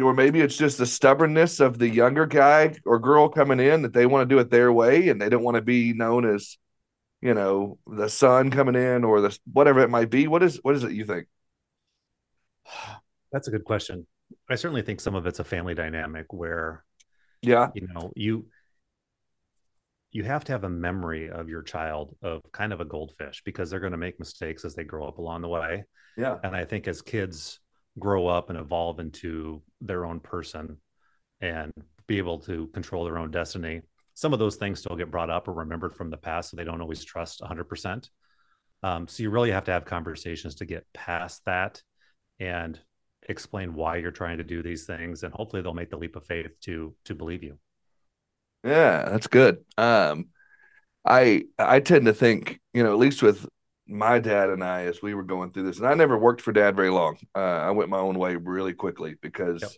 or 0.00 0.12
maybe 0.12 0.40
it's 0.40 0.56
just 0.56 0.78
the 0.78 0.86
stubbornness 0.86 1.60
of 1.60 1.78
the 1.78 1.88
younger 1.88 2.26
guy 2.26 2.74
or 2.84 2.98
girl 2.98 3.28
coming 3.28 3.60
in 3.60 3.82
that 3.82 3.92
they 3.92 4.06
want 4.06 4.28
to 4.28 4.34
do 4.34 4.40
it 4.40 4.50
their 4.50 4.72
way 4.72 5.08
and 5.08 5.20
they 5.20 5.28
don't 5.28 5.44
want 5.44 5.54
to 5.54 5.62
be 5.62 5.92
known 5.92 6.24
as, 6.24 6.58
you 7.24 7.32
know, 7.32 7.78
the 7.86 8.08
son 8.08 8.50
coming 8.50 8.74
in 8.74 9.02
or 9.02 9.22
the 9.22 9.36
whatever 9.50 9.80
it 9.80 9.88
might 9.88 10.10
be. 10.10 10.28
What 10.28 10.42
is 10.42 10.60
what 10.62 10.76
is 10.76 10.84
it 10.84 10.92
you 10.92 11.06
think? 11.06 11.26
That's 13.32 13.48
a 13.48 13.50
good 13.50 13.64
question. 13.64 14.06
I 14.48 14.54
certainly 14.54 14.82
think 14.82 15.00
some 15.00 15.14
of 15.14 15.26
it's 15.26 15.40
a 15.40 15.44
family 15.44 15.74
dynamic 15.74 16.32
where, 16.32 16.84
yeah, 17.40 17.68
you 17.74 17.88
know, 17.92 18.12
you 18.14 18.46
you 20.12 20.22
have 20.22 20.44
to 20.44 20.52
have 20.52 20.64
a 20.64 20.68
memory 20.68 21.30
of 21.30 21.48
your 21.48 21.62
child 21.62 22.14
of 22.22 22.42
kind 22.52 22.72
of 22.74 22.80
a 22.80 22.84
goldfish 22.84 23.42
because 23.44 23.70
they're 23.70 23.80
going 23.80 23.92
to 23.92 23.98
make 23.98 24.20
mistakes 24.20 24.64
as 24.64 24.74
they 24.74 24.84
grow 24.84 25.08
up 25.08 25.18
along 25.18 25.40
the 25.40 25.48
way. 25.48 25.84
Yeah. 26.18 26.36
And 26.44 26.54
I 26.54 26.64
think 26.64 26.86
as 26.86 27.02
kids 27.02 27.58
grow 27.98 28.26
up 28.26 28.50
and 28.50 28.58
evolve 28.58 29.00
into 29.00 29.62
their 29.80 30.04
own 30.04 30.20
person 30.20 30.76
and 31.40 31.72
be 32.06 32.18
able 32.18 32.38
to 32.40 32.68
control 32.68 33.04
their 33.04 33.18
own 33.18 33.32
destiny, 33.32 33.80
some 34.14 34.32
of 34.32 34.38
those 34.38 34.56
things 34.56 34.78
still 34.78 34.96
get 34.96 35.10
brought 35.10 35.30
up 35.30 35.48
or 35.48 35.52
remembered 35.52 35.94
from 35.94 36.10
the 36.10 36.16
past. 36.16 36.50
So 36.50 36.56
they 36.56 36.64
don't 36.64 36.80
always 36.80 37.04
trust 37.04 37.40
100%. 37.40 38.08
Um, 38.82 39.08
so 39.08 39.22
you 39.22 39.30
really 39.30 39.50
have 39.50 39.64
to 39.64 39.72
have 39.72 39.84
conversations 39.84 40.56
to 40.56 40.64
get 40.64 40.86
past 40.92 41.42
that 41.46 41.82
and 42.38 42.78
explain 43.28 43.74
why 43.74 43.96
you're 43.96 44.10
trying 44.10 44.38
to 44.38 44.44
do 44.44 44.62
these 44.62 44.84
things. 44.84 45.22
And 45.22 45.32
hopefully 45.32 45.62
they'll 45.62 45.74
make 45.74 45.90
the 45.90 45.96
leap 45.96 46.16
of 46.16 46.26
faith 46.26 46.58
to 46.62 46.94
to 47.04 47.14
believe 47.14 47.42
you. 47.42 47.58
Yeah, 48.62 49.08
that's 49.08 49.26
good. 49.26 49.64
Um, 49.76 50.28
I 51.04 51.44
I 51.58 51.80
tend 51.80 52.06
to 52.06 52.14
think, 52.14 52.60
you 52.72 52.82
know, 52.82 52.92
at 52.92 52.98
least 52.98 53.22
with 53.22 53.46
my 53.86 54.18
dad 54.18 54.50
and 54.50 54.64
I, 54.64 54.84
as 54.84 55.02
we 55.02 55.14
were 55.14 55.22
going 55.22 55.52
through 55.52 55.64
this, 55.64 55.78
and 55.78 55.86
I 55.86 55.94
never 55.94 56.18
worked 56.18 56.40
for 56.40 56.52
dad 56.52 56.76
very 56.76 56.90
long. 56.90 57.18
Uh, 57.34 57.38
I 57.38 57.70
went 57.70 57.90
my 57.90 57.98
own 57.98 58.18
way 58.18 58.36
really 58.36 58.72
quickly 58.72 59.16
because 59.20 59.62
yep. 59.62 59.70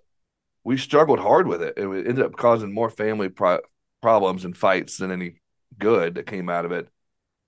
we 0.65 0.77
struggled 0.77 1.19
hard 1.19 1.49
with 1.49 1.63
it. 1.63 1.75
It 1.77 1.87
ended 1.87 2.21
up 2.21 2.37
causing 2.37 2.73
more 2.73 2.91
family 2.91 3.29
pro- 3.29 3.61
problems 4.03 4.45
and 4.45 4.57
fights 4.57 4.99
than 4.99 5.11
any 5.11 5.41
good 5.79 6.15
that 6.15 6.27
came 6.27 6.49
out 6.49 6.65
of 6.65 6.73
it, 6.73 6.89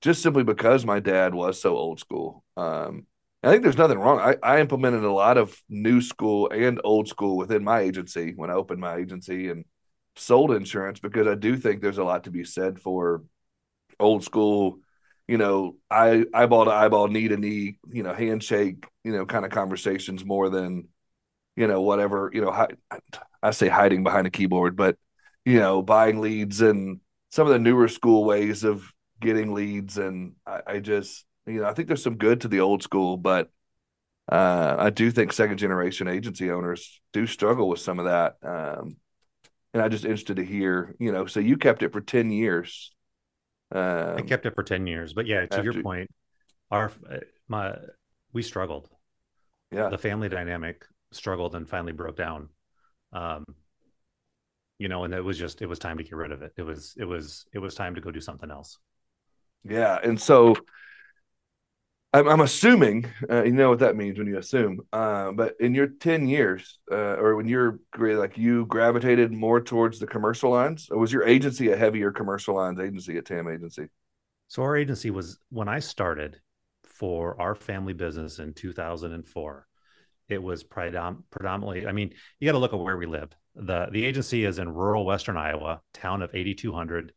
just 0.01 0.23
simply 0.23 0.45
because 0.45 0.85
my 0.85 1.01
dad 1.01 1.35
was 1.35 1.61
so 1.61 1.77
old 1.77 2.01
school. 2.01 2.45
Um, 2.57 3.07
I 3.43 3.51
think 3.51 3.63
there's 3.63 3.79
nothing 3.79 3.99
wrong. 3.99 4.19
I, 4.19 4.37
I 4.43 4.61
implemented 4.61 5.05
a 5.05 5.13
lot 5.13 5.39
of 5.39 5.57
new 5.69 6.01
school 6.01 6.51
and 6.51 6.81
old 6.83 7.09
school 7.09 7.37
within 7.37 7.63
my 7.63 7.81
agency 7.81 8.33
when 8.35 8.51
I 8.51 8.55
opened 8.55 8.81
my 8.81 8.97
agency 8.97 9.49
and 9.49 9.65
sold 10.17 10.51
insurance 10.53 10.99
because 10.99 11.27
I 11.27 11.37
do 11.37 11.57
think 11.57 11.81
there's 11.81 11.99
a 11.99 12.05
lot 12.05 12.25
to 12.25 12.31
be 12.31 12.45
said 12.45 12.81
for 12.81 13.23
old 14.01 14.25
school, 14.25 14.79
you 15.29 15.39
know, 15.39 15.77
I 15.91 16.25
eyeball 16.35 16.65
to 16.65 16.73
eyeball, 16.73 17.09
knee 17.09 17.29
to 17.29 17.37
knee, 17.37 17.79
you 17.91 18.03
know, 18.03 18.13
handshake, 18.13 18.85
you 19.05 19.13
know, 19.13 19.27
kind 19.27 19.45
of 19.45 19.53
conversations 19.53 20.25
more 20.25 20.49
than, 20.49 20.89
you 21.57 21.69
know, 21.69 21.83
whatever, 21.83 22.31
you 22.33 22.41
know, 22.41 22.51
hi, 22.51 22.69
I 23.43 23.53
say 23.53 23.69
hiding 23.69 24.03
behind 24.03 24.27
a 24.27 24.31
keyboard, 24.31 24.77
but 24.77 24.97
you 25.49 25.59
know, 25.59 25.81
buying 25.81 26.21
leads 26.21 26.61
and 26.61 27.01
some 27.31 27.47
of 27.47 27.53
the 27.55 27.59
newer 27.59 27.89
school 27.89 28.27
ways 28.27 28.65
of 28.65 28.93
getting 29.19 29.55
leads. 29.55 29.97
And 29.97 30.35
I, 30.47 30.61
I 30.67 30.79
just, 30.81 31.25
you 31.47 31.63
know, 31.63 31.65
I 31.65 31.73
think 31.73 31.89
there's 31.89 32.03
some 32.03 32.19
good 32.19 32.43
to 32.43 32.49
the 32.49 32.61
old 32.61 32.83
school, 32.83 33.17
but 33.17 33.51
uh, 34.31 34.77
I 34.79 34.91
do 34.91 35.11
think 35.11 35.33
second 35.33 35.57
generation 35.57 36.07
agency 36.07 36.51
owners 36.51 37.01
do 37.15 37.27
struggle 37.27 37.67
with 37.67 37.81
some 37.81 37.99
of 37.99 38.05
that. 38.05 38.37
Um, 38.43 38.97
and 39.73 39.83
I 39.83 39.89
just 39.89 40.05
interested 40.05 40.37
to 40.37 40.45
hear, 40.45 40.95
you 40.99 41.13
know, 41.13 41.25
so 41.25 41.41
you 41.41 41.57
kept 41.57 41.83
it 41.83 41.95
for 41.95 42.03
10 42.03 42.31
years. 42.31 42.95
Um, 43.73 44.17
I 44.19 44.23
kept 44.23 44.45
it 44.45 44.55
for 44.55 44.63
10 44.63 44.87
years, 44.87 45.15
but 45.15 45.27
yeah, 45.27 45.47
to 45.47 45.63
your 45.63 45.83
point, 45.83 46.11
our, 46.71 46.93
my, 47.49 47.75
we 48.35 48.43
struggled. 48.43 48.91
Yeah. 49.73 49.89
The 49.89 49.99
family 49.99 50.29
dynamic 50.29 50.85
struggled 51.13 51.55
and 51.55 51.67
finally 51.67 51.93
broke 51.93 52.19
down. 52.19 52.51
Um, 53.15 53.47
you 54.79 54.89
know, 54.89 55.05
and 55.05 55.15
it 55.15 55.25
was 55.25 55.39
just, 55.39 55.63
it 55.63 55.67
was 55.67 55.79
time 55.79 55.99
to 55.99 56.05
get 56.05 56.15
rid 56.15 56.33
of 56.33 56.43
it. 56.43 56.53
It 56.57 56.63
was, 56.63 56.95
it 56.97 57.05
was, 57.05 57.47
it 57.53 57.59
was 57.59 57.75
time 57.75 57.95
to 57.95 58.01
go 58.01 58.11
do 58.11 58.21
something 58.21 58.51
else. 58.51 58.79
Yeah. 59.65 59.99
And 60.03 60.21
so, 60.21 60.57
I'm, 62.13 62.27
I'm 62.29 62.41
assuming 62.41 63.07
uh, 63.29 63.45
you 63.45 63.53
know 63.53 63.71
what 63.71 63.81
that 63.81 63.97
means 63.97 64.19
when 64.19 64.27
you 64.27 64.39
assume. 64.39 64.81
Uh, 64.93 65.33
but 65.33 65.55
in 65.61 65.75
your 65.75 65.89
ten 65.89 66.27
years, 66.27 66.79
uh, 66.91 67.17
or 67.17 67.37
when 67.37 67.49
you're 67.49 67.81
like 67.99 68.39
you 68.39 68.67
gravitated 68.67 69.33
more 69.33 69.61
towards 69.61 69.99
the 69.99 70.07
commercial 70.07 70.51
lines, 70.51 70.89
or 70.91 70.99
was 70.99 71.13
your 71.13 71.27
agency 71.27 71.71
a 71.71 71.77
heavier 71.77 72.11
commercial 72.11 72.55
lines 72.55 72.81
agency 72.81 73.19
at 73.19 73.29
Thams 73.29 73.51
agency? 73.53 73.89
So 74.49 74.63
our 74.63 74.77
agency 74.77 75.11
was 75.11 75.39
when 75.51 75.69
I 75.69 75.81
started 75.81 76.41
for 76.85 77.39
our 77.41 77.55
family 77.55 77.93
business 77.93 78.39
in 78.39 78.55
2004. 78.55 79.68
It 80.29 80.43
was 80.43 80.65
predom- 80.65 81.23
predominantly. 81.31 81.87
I 81.87 81.93
mean, 81.93 82.13
you 82.39 82.47
got 82.47 82.53
to 82.53 82.59
look 82.59 82.73
at 82.73 82.79
where 82.79 82.97
we 82.97 83.07
live. 83.07 83.31
the 83.55 83.89
The 83.91 84.05
agency 84.05 84.45
is 84.45 84.59
in 84.59 84.69
rural 84.69 85.05
Western 85.05 85.37
Iowa, 85.37 85.81
town 85.95 86.23
of 86.23 86.35
8,200, 86.35 87.13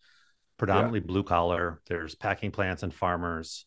predominantly 0.58 1.00
yeah. 1.00 1.08
blue 1.08 1.24
collar. 1.24 1.82
There's 1.88 2.16
packing 2.16 2.52
plants 2.52 2.84
and 2.84 2.94
farmers 2.94 3.66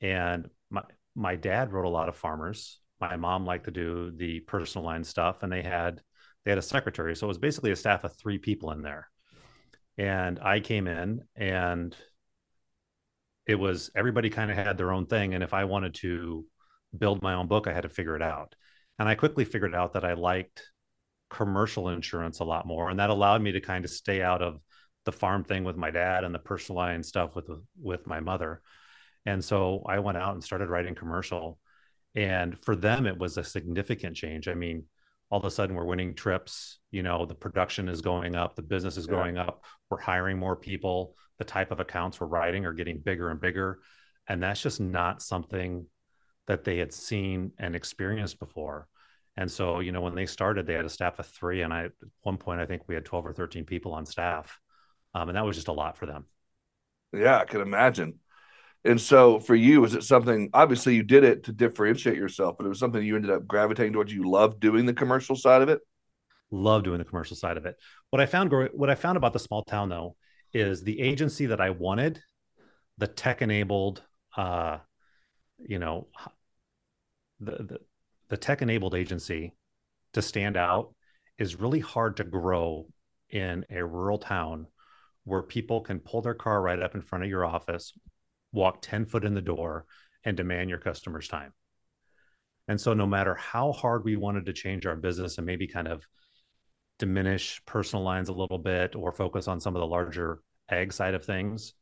and 0.00 0.48
my 0.70 0.82
my 1.14 1.36
dad 1.36 1.72
wrote 1.72 1.86
a 1.86 1.90
lot 1.90 2.08
of 2.08 2.16
farmers. 2.16 2.80
My 3.00 3.16
mom 3.16 3.44
liked 3.46 3.64
to 3.64 3.70
do 3.70 4.12
the 4.14 4.40
personal 4.40 4.84
line 4.84 5.04
stuff, 5.04 5.42
and 5.42 5.50
they 5.52 5.62
had 5.62 6.00
they 6.44 6.50
had 6.50 6.58
a 6.58 6.62
secretary, 6.62 7.16
so 7.16 7.26
it 7.26 7.28
was 7.28 7.38
basically 7.38 7.70
a 7.70 7.76
staff 7.76 8.04
of 8.04 8.14
three 8.16 8.38
people 8.38 8.70
in 8.72 8.82
there. 8.82 9.08
And 9.96 10.38
I 10.40 10.60
came 10.60 10.86
in, 10.88 11.22
and 11.36 11.96
it 13.46 13.54
was 13.54 13.90
everybody 13.94 14.30
kind 14.30 14.50
of 14.50 14.56
had 14.56 14.76
their 14.76 14.92
own 14.92 15.06
thing. 15.06 15.34
And 15.34 15.42
if 15.42 15.54
I 15.54 15.64
wanted 15.64 15.94
to 15.96 16.44
build 16.96 17.22
my 17.22 17.34
own 17.34 17.46
book, 17.46 17.66
I 17.66 17.72
had 17.72 17.82
to 17.82 17.88
figure 17.88 18.16
it 18.16 18.22
out. 18.22 18.54
And 18.98 19.08
I 19.08 19.14
quickly 19.14 19.44
figured 19.44 19.74
out 19.74 19.94
that 19.94 20.04
I 20.04 20.14
liked 20.14 20.62
commercial 21.30 21.88
insurance 21.88 22.40
a 22.40 22.44
lot 22.44 22.66
more, 22.66 22.90
and 22.90 23.00
that 23.00 23.10
allowed 23.10 23.42
me 23.42 23.52
to 23.52 23.60
kind 23.60 23.84
of 23.84 23.90
stay 23.90 24.22
out 24.22 24.42
of 24.42 24.60
the 25.04 25.12
farm 25.12 25.44
thing 25.44 25.64
with 25.64 25.76
my 25.76 25.90
dad 25.90 26.24
and 26.24 26.34
the 26.34 26.38
personal 26.38 26.76
line 26.76 27.02
stuff 27.02 27.34
with 27.34 27.48
with 27.80 28.06
my 28.06 28.20
mother 28.20 28.62
and 29.26 29.42
so 29.44 29.82
I 29.86 29.98
went 30.00 30.18
out 30.18 30.34
and 30.34 30.44
started 30.44 30.68
writing 30.68 30.94
commercial. 30.94 31.58
And 32.14 32.58
for 32.62 32.76
them, 32.76 33.06
it 33.06 33.18
was 33.18 33.36
a 33.38 33.44
significant 33.44 34.16
change. 34.16 34.48
I 34.48 34.54
mean, 34.54 34.84
all 35.30 35.38
of 35.38 35.44
a 35.44 35.50
sudden 35.50 35.74
we're 35.74 35.84
winning 35.84 36.14
trips, 36.14 36.78
you 36.90 37.02
know, 37.02 37.26
the 37.26 37.34
production 37.34 37.88
is 37.88 38.02
going 38.02 38.36
up, 38.36 38.54
the 38.54 38.62
business 38.62 38.96
is 38.96 39.06
yeah. 39.06 39.14
going 39.14 39.38
up, 39.38 39.64
we're 39.90 39.98
hiring 39.98 40.38
more 40.38 40.54
people, 40.54 41.16
the 41.38 41.44
type 41.44 41.72
of 41.72 41.80
accounts 41.80 42.20
we're 42.20 42.26
writing 42.26 42.66
are 42.66 42.72
getting 42.72 43.00
bigger 43.00 43.30
and 43.30 43.40
bigger. 43.40 43.80
And 44.28 44.42
that's 44.42 44.62
just 44.62 44.80
not 44.80 45.22
something 45.22 45.86
that 46.46 46.64
they 46.64 46.78
had 46.78 46.92
seen 46.92 47.52
and 47.58 47.74
experienced 47.74 48.38
before. 48.38 48.86
And 49.36 49.50
so, 49.50 49.80
you 49.80 49.92
know, 49.92 50.00
when 50.00 50.14
they 50.14 50.26
started, 50.26 50.66
they 50.66 50.74
had 50.74 50.84
a 50.84 50.90
staff 50.90 51.18
of 51.18 51.26
three. 51.26 51.62
And 51.62 51.72
I, 51.72 51.84
at 51.84 51.92
one 52.22 52.36
point, 52.36 52.60
I 52.60 52.66
think 52.66 52.82
we 52.86 52.94
had 52.94 53.04
12 53.04 53.26
or 53.26 53.32
13 53.32 53.64
people 53.64 53.92
on 53.92 54.06
staff. 54.06 54.60
Um, 55.14 55.28
and 55.28 55.36
that 55.36 55.44
was 55.44 55.56
just 55.56 55.68
a 55.68 55.72
lot 55.72 55.96
for 55.96 56.06
them. 56.06 56.26
Yeah, 57.12 57.38
I 57.38 57.44
can 57.44 57.60
imagine. 57.60 58.18
And 58.84 59.00
so 59.00 59.38
for 59.40 59.54
you, 59.54 59.80
was 59.80 59.94
it 59.94 60.04
something 60.04 60.50
obviously 60.52 60.94
you 60.94 61.02
did 61.02 61.24
it 61.24 61.44
to 61.44 61.52
differentiate 61.52 62.16
yourself, 62.16 62.56
but 62.58 62.66
it 62.66 62.68
was 62.68 62.78
something 62.78 63.02
you 63.02 63.16
ended 63.16 63.30
up 63.30 63.46
gravitating 63.46 63.94
towards 63.94 64.12
you 64.12 64.28
loved 64.28 64.60
doing 64.60 64.84
the 64.84 64.92
commercial 64.92 65.36
side 65.36 65.62
of 65.62 65.68
it? 65.68 65.80
Love 66.50 66.84
doing 66.84 66.98
the 66.98 67.04
commercial 67.04 67.36
side 67.36 67.56
of 67.56 67.64
it. 67.64 67.76
What 68.10 68.20
I 68.20 68.26
found 68.26 68.52
what 68.74 68.90
I 68.90 68.94
found 68.94 69.16
about 69.16 69.32
the 69.32 69.38
small 69.38 69.64
town 69.64 69.88
though 69.88 70.16
is 70.52 70.82
the 70.82 71.00
agency 71.00 71.46
that 71.46 71.60
I 71.60 71.70
wanted, 71.70 72.22
the 72.98 73.06
tech 73.06 73.40
enabled 73.40 74.02
uh 74.36 74.78
you 75.58 75.78
know 75.78 76.08
the, 77.40 77.52
the 77.52 77.78
the 78.28 78.36
tech 78.36 78.62
enabled 78.62 78.94
agency 78.94 79.54
to 80.12 80.22
stand 80.22 80.56
out 80.56 80.94
is 81.38 81.60
really 81.60 81.80
hard 81.80 82.16
to 82.16 82.24
grow 82.24 82.86
in 83.30 83.64
a 83.70 83.84
rural 83.84 84.18
town 84.18 84.66
where 85.24 85.42
people 85.42 85.80
can 85.80 85.98
pull 85.98 86.22
their 86.22 86.34
car 86.34 86.60
right 86.62 86.80
up 86.80 86.94
in 86.94 87.02
front 87.02 87.24
of 87.24 87.30
your 87.30 87.44
office, 87.44 87.92
walk 88.52 88.80
10 88.82 89.06
foot 89.06 89.24
in 89.24 89.34
the 89.34 89.40
door, 89.40 89.86
and 90.24 90.36
demand 90.36 90.70
your 90.70 90.78
customer's 90.78 91.28
time. 91.28 91.52
And 92.68 92.80
so, 92.80 92.94
no 92.94 93.06
matter 93.06 93.34
how 93.34 93.72
hard 93.72 94.04
we 94.04 94.16
wanted 94.16 94.46
to 94.46 94.52
change 94.52 94.86
our 94.86 94.96
business 94.96 95.36
and 95.36 95.46
maybe 95.46 95.66
kind 95.66 95.88
of 95.88 96.06
diminish 96.98 97.60
personal 97.66 98.04
lines 98.04 98.28
a 98.28 98.34
little 98.34 98.58
bit 98.58 98.94
or 98.94 99.12
focus 99.12 99.48
on 99.48 99.60
some 99.60 99.74
of 99.74 99.80
the 99.80 99.86
larger 99.86 100.40
ag 100.70 100.92
side 100.92 101.14
of 101.14 101.24
things, 101.24 101.74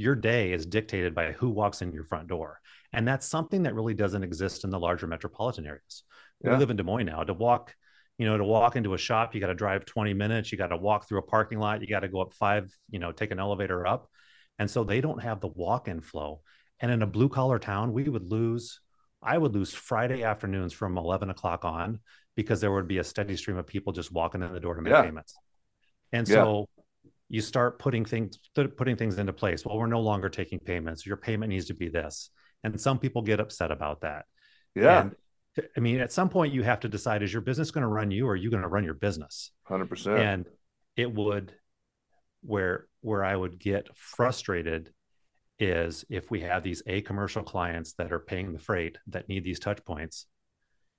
your 0.00 0.14
day 0.14 0.52
is 0.52 0.64
dictated 0.64 1.14
by 1.14 1.32
who 1.32 1.50
walks 1.50 1.82
in 1.82 1.92
your 1.92 2.04
front 2.04 2.26
door. 2.26 2.58
And 2.92 3.06
that's 3.06 3.26
something 3.26 3.64
that 3.64 3.74
really 3.74 3.92
doesn't 3.92 4.24
exist 4.24 4.64
in 4.64 4.70
the 4.70 4.78
larger 4.78 5.06
metropolitan 5.06 5.66
areas. 5.66 6.04
Yeah. 6.42 6.52
We 6.52 6.56
live 6.56 6.70
in 6.70 6.76
Des 6.78 6.82
Moines 6.82 7.04
now. 7.04 7.22
To 7.22 7.34
walk, 7.34 7.74
you 8.16 8.26
know, 8.26 8.38
to 8.38 8.44
walk 8.44 8.76
into 8.76 8.94
a 8.94 8.98
shop, 8.98 9.34
you 9.34 9.42
got 9.42 9.48
to 9.48 9.54
drive 9.54 9.84
20 9.84 10.14
minutes, 10.14 10.50
you 10.50 10.56
got 10.56 10.68
to 10.68 10.76
walk 10.78 11.06
through 11.06 11.18
a 11.18 11.22
parking 11.22 11.58
lot, 11.58 11.82
you 11.82 11.86
got 11.86 12.00
to 12.00 12.08
go 12.08 12.22
up 12.22 12.32
five, 12.32 12.74
you 12.90 12.98
know, 12.98 13.12
take 13.12 13.30
an 13.30 13.38
elevator 13.38 13.86
up. 13.86 14.08
And 14.58 14.70
so 14.70 14.84
they 14.84 15.02
don't 15.02 15.22
have 15.22 15.40
the 15.40 15.48
walk 15.48 15.86
in 15.86 16.00
flow. 16.00 16.40
And 16.80 16.90
in 16.90 17.02
a 17.02 17.06
blue 17.06 17.28
collar 17.28 17.58
town, 17.58 17.92
we 17.92 18.08
would 18.08 18.24
lose, 18.24 18.80
I 19.22 19.36
would 19.36 19.52
lose 19.52 19.74
Friday 19.74 20.22
afternoons 20.24 20.72
from 20.72 20.96
11 20.96 21.28
o'clock 21.28 21.66
on 21.66 22.00
because 22.36 22.62
there 22.62 22.72
would 22.72 22.88
be 22.88 22.98
a 22.98 23.04
steady 23.04 23.36
stream 23.36 23.58
of 23.58 23.66
people 23.66 23.92
just 23.92 24.10
walking 24.10 24.42
in 24.42 24.50
the 24.50 24.60
door 24.60 24.76
to 24.76 24.80
make 24.80 24.92
yeah. 24.92 25.02
payments. 25.02 25.34
And 26.10 26.26
yeah. 26.26 26.36
You 27.30 27.40
start 27.40 27.78
putting 27.78 28.04
things 28.04 28.38
putting 28.76 28.96
things 28.96 29.16
into 29.16 29.32
place. 29.32 29.64
Well, 29.64 29.78
we're 29.78 29.86
no 29.86 30.00
longer 30.00 30.28
taking 30.28 30.58
payments. 30.58 31.06
Your 31.06 31.16
payment 31.16 31.50
needs 31.50 31.66
to 31.66 31.74
be 31.74 31.88
this. 31.88 32.30
And 32.64 32.78
some 32.78 32.98
people 32.98 33.22
get 33.22 33.40
upset 33.40 33.70
about 33.70 34.02
that. 34.02 34.26
Yeah. 34.74 35.02
And, 35.02 35.14
I 35.76 35.80
mean, 35.80 36.00
at 36.00 36.12
some 36.12 36.28
point 36.28 36.52
you 36.52 36.62
have 36.64 36.80
to 36.80 36.88
decide 36.88 37.22
is 37.22 37.32
your 37.32 37.42
business 37.42 37.70
going 37.70 37.82
to 37.82 37.88
run 37.88 38.10
you 38.10 38.26
or 38.26 38.32
are 38.32 38.36
you 38.36 38.50
going 38.50 38.62
to 38.62 38.68
run 38.68 38.84
your 38.84 38.94
business? 38.94 39.52
100%. 39.68 40.18
And 40.18 40.46
it 40.96 41.12
would 41.14 41.54
where 42.42 42.86
where 43.00 43.24
I 43.24 43.36
would 43.36 43.58
get 43.58 43.88
frustrated 43.96 44.92
is 45.58 46.04
if 46.10 46.30
we 46.30 46.40
have 46.40 46.64
these 46.64 46.82
a 46.86 47.00
commercial 47.02 47.44
clients 47.44 47.92
that 47.94 48.12
are 48.12 48.18
paying 48.18 48.52
the 48.52 48.58
freight 48.58 48.98
that 49.08 49.28
need 49.28 49.44
these 49.44 49.60
touch 49.60 49.84
points 49.84 50.26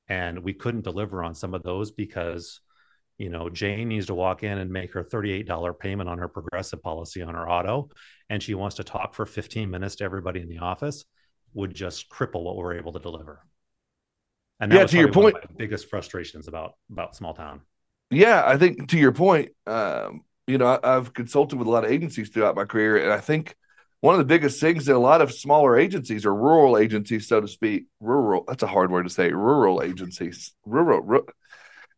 and 0.07 0.43
we 0.43 0.53
couldn't 0.53 0.83
deliver 0.83 1.23
on 1.23 1.33
some 1.33 1.53
of 1.53 1.63
those 1.63 1.91
because 1.91 2.61
you 3.21 3.29
know 3.29 3.49
jane 3.49 3.87
needs 3.87 4.07
to 4.07 4.15
walk 4.15 4.43
in 4.43 4.57
and 4.57 4.71
make 4.71 4.93
her 4.93 5.03
$38 5.03 5.79
payment 5.79 6.09
on 6.09 6.17
her 6.17 6.27
progressive 6.27 6.81
policy 6.81 7.21
on 7.21 7.35
her 7.35 7.47
auto 7.47 7.89
and 8.29 8.41
she 8.41 8.55
wants 8.55 8.77
to 8.77 8.83
talk 8.83 9.13
for 9.13 9.25
15 9.25 9.69
minutes 9.69 9.97
to 9.97 10.03
everybody 10.03 10.41
in 10.41 10.49
the 10.49 10.57
office 10.57 11.05
would 11.53 11.73
just 11.73 12.09
cripple 12.09 12.43
what 12.43 12.55
we're 12.55 12.77
able 12.77 12.93
to 12.93 12.99
deliver. 12.99 13.45
And 14.59 14.71
yeah, 14.71 14.85
to 14.85 14.97
your 14.97 15.11
point 15.11 15.35
biggest 15.57 15.89
frustrations 15.89 16.47
about 16.47 16.73
about 16.91 17.15
small 17.15 17.33
town. 17.33 17.61
Yeah 18.09 18.43
i 18.45 18.57
think 18.57 18.89
to 18.89 18.97
your 18.97 19.11
point 19.11 19.49
um, 19.67 20.21
you 20.47 20.57
know 20.57 20.67
I, 20.67 20.97
i've 20.97 21.13
consulted 21.13 21.57
with 21.57 21.67
a 21.67 21.71
lot 21.71 21.85
of 21.85 21.91
agencies 21.91 22.29
throughout 22.29 22.55
my 22.55 22.65
career 22.65 22.97
and 22.97 23.13
i 23.13 23.19
think 23.19 23.55
one 23.99 24.15
of 24.15 24.19
the 24.19 24.25
biggest 24.25 24.59
things 24.59 24.87
that 24.87 24.95
a 24.95 24.97
lot 24.97 25.21
of 25.21 25.31
smaller 25.31 25.77
agencies 25.77 26.25
or 26.25 26.33
rural 26.33 26.79
agencies, 26.79 27.27
so 27.27 27.39
to 27.39 27.47
speak, 27.47 27.85
rural, 27.99 28.43
that's 28.47 28.63
a 28.63 28.67
hard 28.67 28.89
word 28.89 29.03
to 29.03 29.11
say, 29.11 29.31
rural 29.31 29.83
agencies, 29.83 30.53
rural, 30.65 31.01
rural 31.01 31.27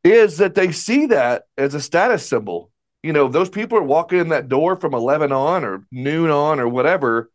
is 0.04 0.38
that 0.38 0.56
they 0.56 0.72
see 0.72 1.08
that 1.08 1.44
as 1.58 1.74
a 1.74 1.82
status 1.82 2.28
symbol. 2.28 2.72
You 3.02 3.14
know, 3.14 3.28
those 3.28 3.50
people 3.50 3.78
are 3.78 3.84
walking 3.84 4.20
in 4.20 4.30
that 4.30 4.50
door 4.50 4.76
from 4.76 4.94
11 4.94 5.32
on 5.32 5.64
or 5.64 5.86
noon 5.92 6.30
on 6.30 6.60
or 6.60 6.68
whatever. 6.68 7.30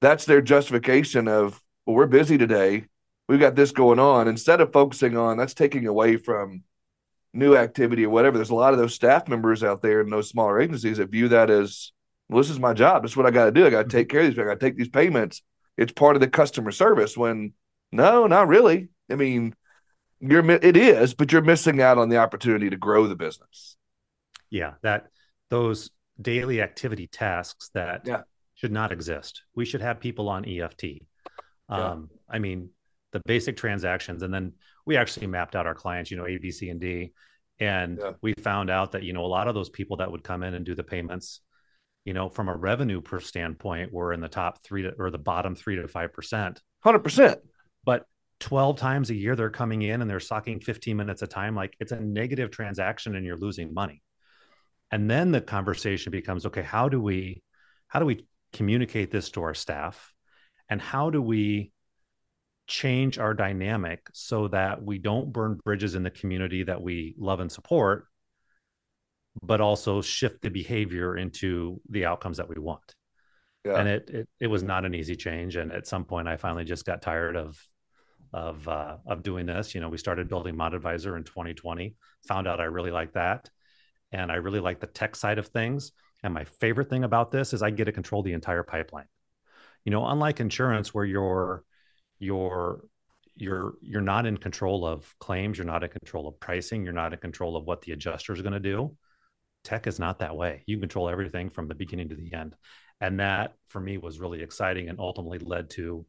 That's 0.00 0.24
their 0.24 0.42
justification 0.42 1.28
of, 1.28 1.60
well, 1.86 1.96
we're 1.96 2.06
busy 2.06 2.36
today. 2.36 2.84
We've 3.28 3.40
got 3.40 3.56
this 3.56 3.72
going 3.72 3.98
on. 3.98 4.28
Instead 4.28 4.60
of 4.60 4.72
focusing 4.72 5.16
on 5.16 5.36
that's 5.36 5.54
taking 5.54 5.86
away 5.86 6.16
from 6.16 6.62
new 7.36 7.56
activity 7.56 8.04
or 8.04 8.10
whatever. 8.10 8.38
There's 8.38 8.50
a 8.50 8.54
lot 8.54 8.72
of 8.72 8.78
those 8.78 8.94
staff 8.94 9.28
members 9.28 9.62
out 9.62 9.82
there 9.82 10.00
in 10.00 10.10
those 10.10 10.28
smaller 10.28 10.60
agencies 10.60 10.96
that 10.96 11.10
view 11.10 11.28
that 11.28 11.50
as 11.50 11.92
well, 12.28 12.42
this 12.42 12.50
is 12.50 12.58
my 12.58 12.72
job. 12.72 13.02
This 13.02 13.12
is 13.12 13.16
what 13.16 13.26
I 13.26 13.30
got 13.30 13.44
to 13.44 13.52
do. 13.52 13.66
I 13.66 13.70
got 13.70 13.78
to 13.78 13.84
mm-hmm. 13.84 13.98
take 13.98 14.08
care 14.08 14.20
of 14.20 14.26
these. 14.26 14.38
I 14.38 14.44
got 14.44 14.58
to 14.58 14.66
take 14.66 14.76
these 14.76 14.88
payments. 14.88 15.42
It's 15.76 15.92
part 15.92 16.16
of 16.16 16.20
the 16.20 16.28
customer 16.28 16.72
service. 16.72 17.16
When 17.16 17.52
no, 17.92 18.26
not 18.26 18.48
really. 18.48 18.88
I 19.10 19.14
mean, 19.14 19.54
you're 20.20 20.48
it 20.50 20.76
is, 20.76 21.14
but 21.14 21.32
you're 21.32 21.42
missing 21.42 21.80
out 21.80 21.98
on 21.98 22.08
the 22.08 22.18
opportunity 22.18 22.70
to 22.70 22.76
grow 22.76 23.06
the 23.06 23.16
business. 23.16 23.76
Yeah, 24.50 24.74
that 24.82 25.06
those 25.50 25.90
daily 26.20 26.62
activity 26.62 27.06
tasks 27.06 27.70
that 27.74 28.02
yeah. 28.04 28.22
should 28.54 28.72
not 28.72 28.92
exist. 28.92 29.42
We 29.54 29.64
should 29.64 29.82
have 29.82 30.00
people 30.00 30.28
on 30.28 30.48
EFT. 30.48 30.84
Um, 31.68 32.08
yeah. 32.10 32.34
I 32.36 32.38
mean, 32.38 32.70
the 33.12 33.20
basic 33.26 33.56
transactions, 33.56 34.22
and 34.22 34.32
then 34.32 34.52
we 34.84 34.96
actually 34.96 35.26
mapped 35.26 35.56
out 35.56 35.66
our 35.66 35.74
clients. 35.74 36.10
You 36.10 36.16
know, 36.16 36.26
A, 36.26 36.38
B, 36.38 36.50
C, 36.50 36.70
and 36.70 36.80
D, 36.80 37.12
and 37.58 37.98
yeah. 38.00 38.12
we 38.22 38.34
found 38.34 38.70
out 38.70 38.92
that 38.92 39.02
you 39.02 39.12
know 39.12 39.24
a 39.24 39.26
lot 39.26 39.48
of 39.48 39.54
those 39.54 39.68
people 39.68 39.98
that 39.98 40.10
would 40.10 40.24
come 40.24 40.42
in 40.42 40.54
and 40.54 40.64
do 40.64 40.74
the 40.74 40.84
payments 40.84 41.40
you 42.06 42.14
know, 42.14 42.28
from 42.28 42.48
a 42.48 42.56
revenue 42.56 43.00
per 43.00 43.18
standpoint, 43.18 43.92
we're 43.92 44.12
in 44.12 44.20
the 44.20 44.28
top 44.28 44.62
three 44.62 44.82
to, 44.82 44.92
or 44.96 45.10
the 45.10 45.18
bottom 45.18 45.56
three 45.56 45.74
to 45.74 45.88
five 45.88 46.12
percent. 46.12 46.62
Hundred 46.78 47.00
percent. 47.00 47.40
But 47.84 48.06
12 48.40 48.76
times 48.76 49.10
a 49.10 49.14
year 49.14 49.34
they're 49.34 49.50
coming 49.50 49.82
in 49.82 50.02
and 50.02 50.10
they're 50.10 50.20
sucking 50.20 50.60
15 50.60 50.96
minutes 50.96 51.22
a 51.22 51.26
time. 51.26 51.54
Like 51.54 51.76
it's 51.80 51.92
a 51.92 52.00
negative 52.00 52.50
transaction 52.50 53.16
and 53.16 53.24
you're 53.24 53.38
losing 53.38 53.72
money. 53.72 54.02
And 54.90 55.10
then 55.10 55.32
the 55.32 55.40
conversation 55.40 56.12
becomes, 56.12 56.46
okay, 56.46 56.62
how 56.62 56.88
do 56.88 57.00
we 57.00 57.42
how 57.88 57.98
do 57.98 58.06
we 58.06 58.26
communicate 58.52 59.10
this 59.10 59.30
to 59.30 59.42
our 59.42 59.54
staff? 59.54 60.12
And 60.68 60.80
how 60.80 61.10
do 61.10 61.22
we 61.22 61.72
change 62.66 63.18
our 63.18 63.32
dynamic 63.32 64.00
so 64.12 64.48
that 64.48 64.82
we 64.82 64.98
don't 64.98 65.32
burn 65.32 65.60
bridges 65.64 65.94
in 65.94 66.02
the 66.02 66.10
community 66.10 66.64
that 66.64 66.82
we 66.82 67.14
love 67.18 67.40
and 67.40 67.50
support 67.50 68.06
but 69.42 69.60
also 69.60 70.00
shift 70.00 70.42
the 70.42 70.48
behavior 70.48 71.16
into 71.16 71.80
the 71.90 72.06
outcomes 72.06 72.38
that 72.38 72.48
we 72.48 72.56
want. 72.58 72.94
Yeah. 73.64 73.78
And 73.78 73.88
it, 73.88 74.10
it 74.10 74.28
it 74.40 74.46
was 74.46 74.62
not 74.62 74.84
an 74.84 74.94
easy 74.94 75.16
change. 75.16 75.56
And 75.56 75.72
at 75.72 75.86
some 75.86 76.04
point, 76.04 76.28
I 76.28 76.36
finally 76.36 76.64
just 76.64 76.84
got 76.84 77.02
tired 77.02 77.36
of 77.36 77.60
of 78.32 78.66
uh, 78.68 78.96
of 79.06 79.22
doing 79.22 79.46
this. 79.46 79.74
You 79.74 79.80
know, 79.80 79.88
we 79.88 79.98
started 79.98 80.28
building 80.28 80.56
Mod 80.56 80.74
Advisor 80.74 81.16
in 81.16 81.24
2020. 81.24 81.94
Found 82.28 82.46
out 82.46 82.60
I 82.60 82.64
really 82.64 82.90
like 82.90 83.12
that, 83.14 83.50
and 84.12 84.30
I 84.30 84.36
really 84.36 84.60
like 84.60 84.80
the 84.80 84.86
tech 84.86 85.16
side 85.16 85.38
of 85.38 85.48
things. 85.48 85.92
And 86.22 86.32
my 86.34 86.44
favorite 86.44 86.90
thing 86.90 87.04
about 87.04 87.30
this 87.30 87.52
is 87.52 87.62
I 87.62 87.70
get 87.70 87.84
to 87.84 87.92
control 87.92 88.22
the 88.22 88.32
entire 88.32 88.62
pipeline. 88.62 89.06
You 89.84 89.92
know, 89.92 90.06
unlike 90.06 90.40
insurance 90.40 90.92
where 90.92 91.04
you're 91.04 91.64
you're 92.18 92.84
you're 93.36 93.74
you're 93.82 94.00
not 94.00 94.26
in 94.26 94.36
control 94.36 94.86
of 94.86 95.14
claims, 95.18 95.58
you're 95.58 95.66
not 95.66 95.84
in 95.84 95.90
control 95.90 96.26
of 96.26 96.40
pricing, 96.40 96.84
you're 96.84 96.92
not 96.92 97.12
in 97.12 97.18
control 97.18 97.56
of 97.56 97.64
what 97.64 97.82
the 97.82 97.92
adjuster 97.92 98.32
is 98.32 98.42
going 98.42 98.54
to 98.54 98.60
do 98.60 98.96
tech 99.66 99.88
is 99.88 99.98
not 99.98 100.20
that 100.20 100.36
way. 100.36 100.62
You 100.66 100.78
control 100.78 101.08
everything 101.08 101.50
from 101.50 101.66
the 101.66 101.74
beginning 101.74 102.08
to 102.10 102.14
the 102.14 102.32
end. 102.32 102.54
And 103.00 103.18
that 103.20 103.54
for 103.66 103.80
me 103.80 103.98
was 103.98 104.20
really 104.20 104.40
exciting 104.40 104.88
and 104.88 105.00
ultimately 105.00 105.40
led 105.40 105.70
to, 105.70 106.06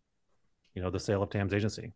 you 0.76 0.82
know, 0.82 0.92
the 0.92 1.00
sale 1.00 1.24
of 1.24 1.32
Thams 1.32 1.54
agency. 1.54 1.92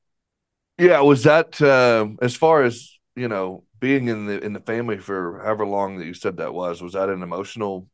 Yeah. 0.81 1.01
Was 1.01 1.23
that, 1.23 1.61
uh, 1.61 2.07
as 2.21 2.35
far 2.35 2.63
as, 2.63 2.97
you 3.15 3.27
know, 3.27 3.63
being 3.79 4.07
in 4.07 4.25
the, 4.25 4.43
in 4.43 4.53
the 4.53 4.59
family 4.59 4.97
for 4.97 5.41
however 5.43 5.65
long 5.65 5.97
that 5.97 6.05
you 6.05 6.13
said 6.13 6.37
that 6.37 6.53
was, 6.53 6.81
was 6.81 6.93
that 6.93 7.09
an 7.09 7.21
emotional 7.21 7.87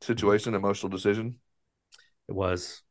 situation, 0.00 0.54
emotional 0.54 0.90
decision? 0.90 1.40
It 2.28 2.34
was, 2.34 2.82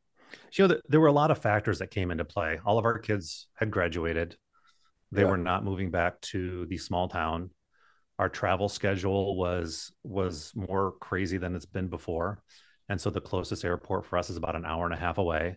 you 0.52 0.68
know, 0.68 0.80
there 0.88 1.00
were 1.00 1.06
a 1.06 1.12
lot 1.12 1.30
of 1.30 1.38
factors 1.38 1.78
that 1.78 1.90
came 1.90 2.10
into 2.10 2.24
play. 2.24 2.60
All 2.64 2.78
of 2.78 2.84
our 2.84 2.98
kids 2.98 3.48
had 3.54 3.70
graduated. 3.70 4.36
They 5.10 5.22
yeah. 5.22 5.28
were 5.28 5.38
not 5.38 5.64
moving 5.64 5.90
back 5.90 6.20
to 6.32 6.66
the 6.66 6.76
small 6.76 7.08
town 7.08 7.50
our 8.20 8.28
travel 8.28 8.68
schedule 8.68 9.34
was 9.34 9.90
was 10.04 10.52
more 10.54 10.92
crazy 11.00 11.38
than 11.38 11.56
it's 11.56 11.64
been 11.64 11.88
before 11.88 12.42
and 12.90 13.00
so 13.00 13.08
the 13.08 13.20
closest 13.20 13.64
airport 13.64 14.04
for 14.04 14.18
us 14.18 14.28
is 14.28 14.36
about 14.36 14.54
an 14.54 14.66
hour 14.66 14.84
and 14.84 14.92
a 14.92 14.98
half 14.98 15.16
away 15.16 15.56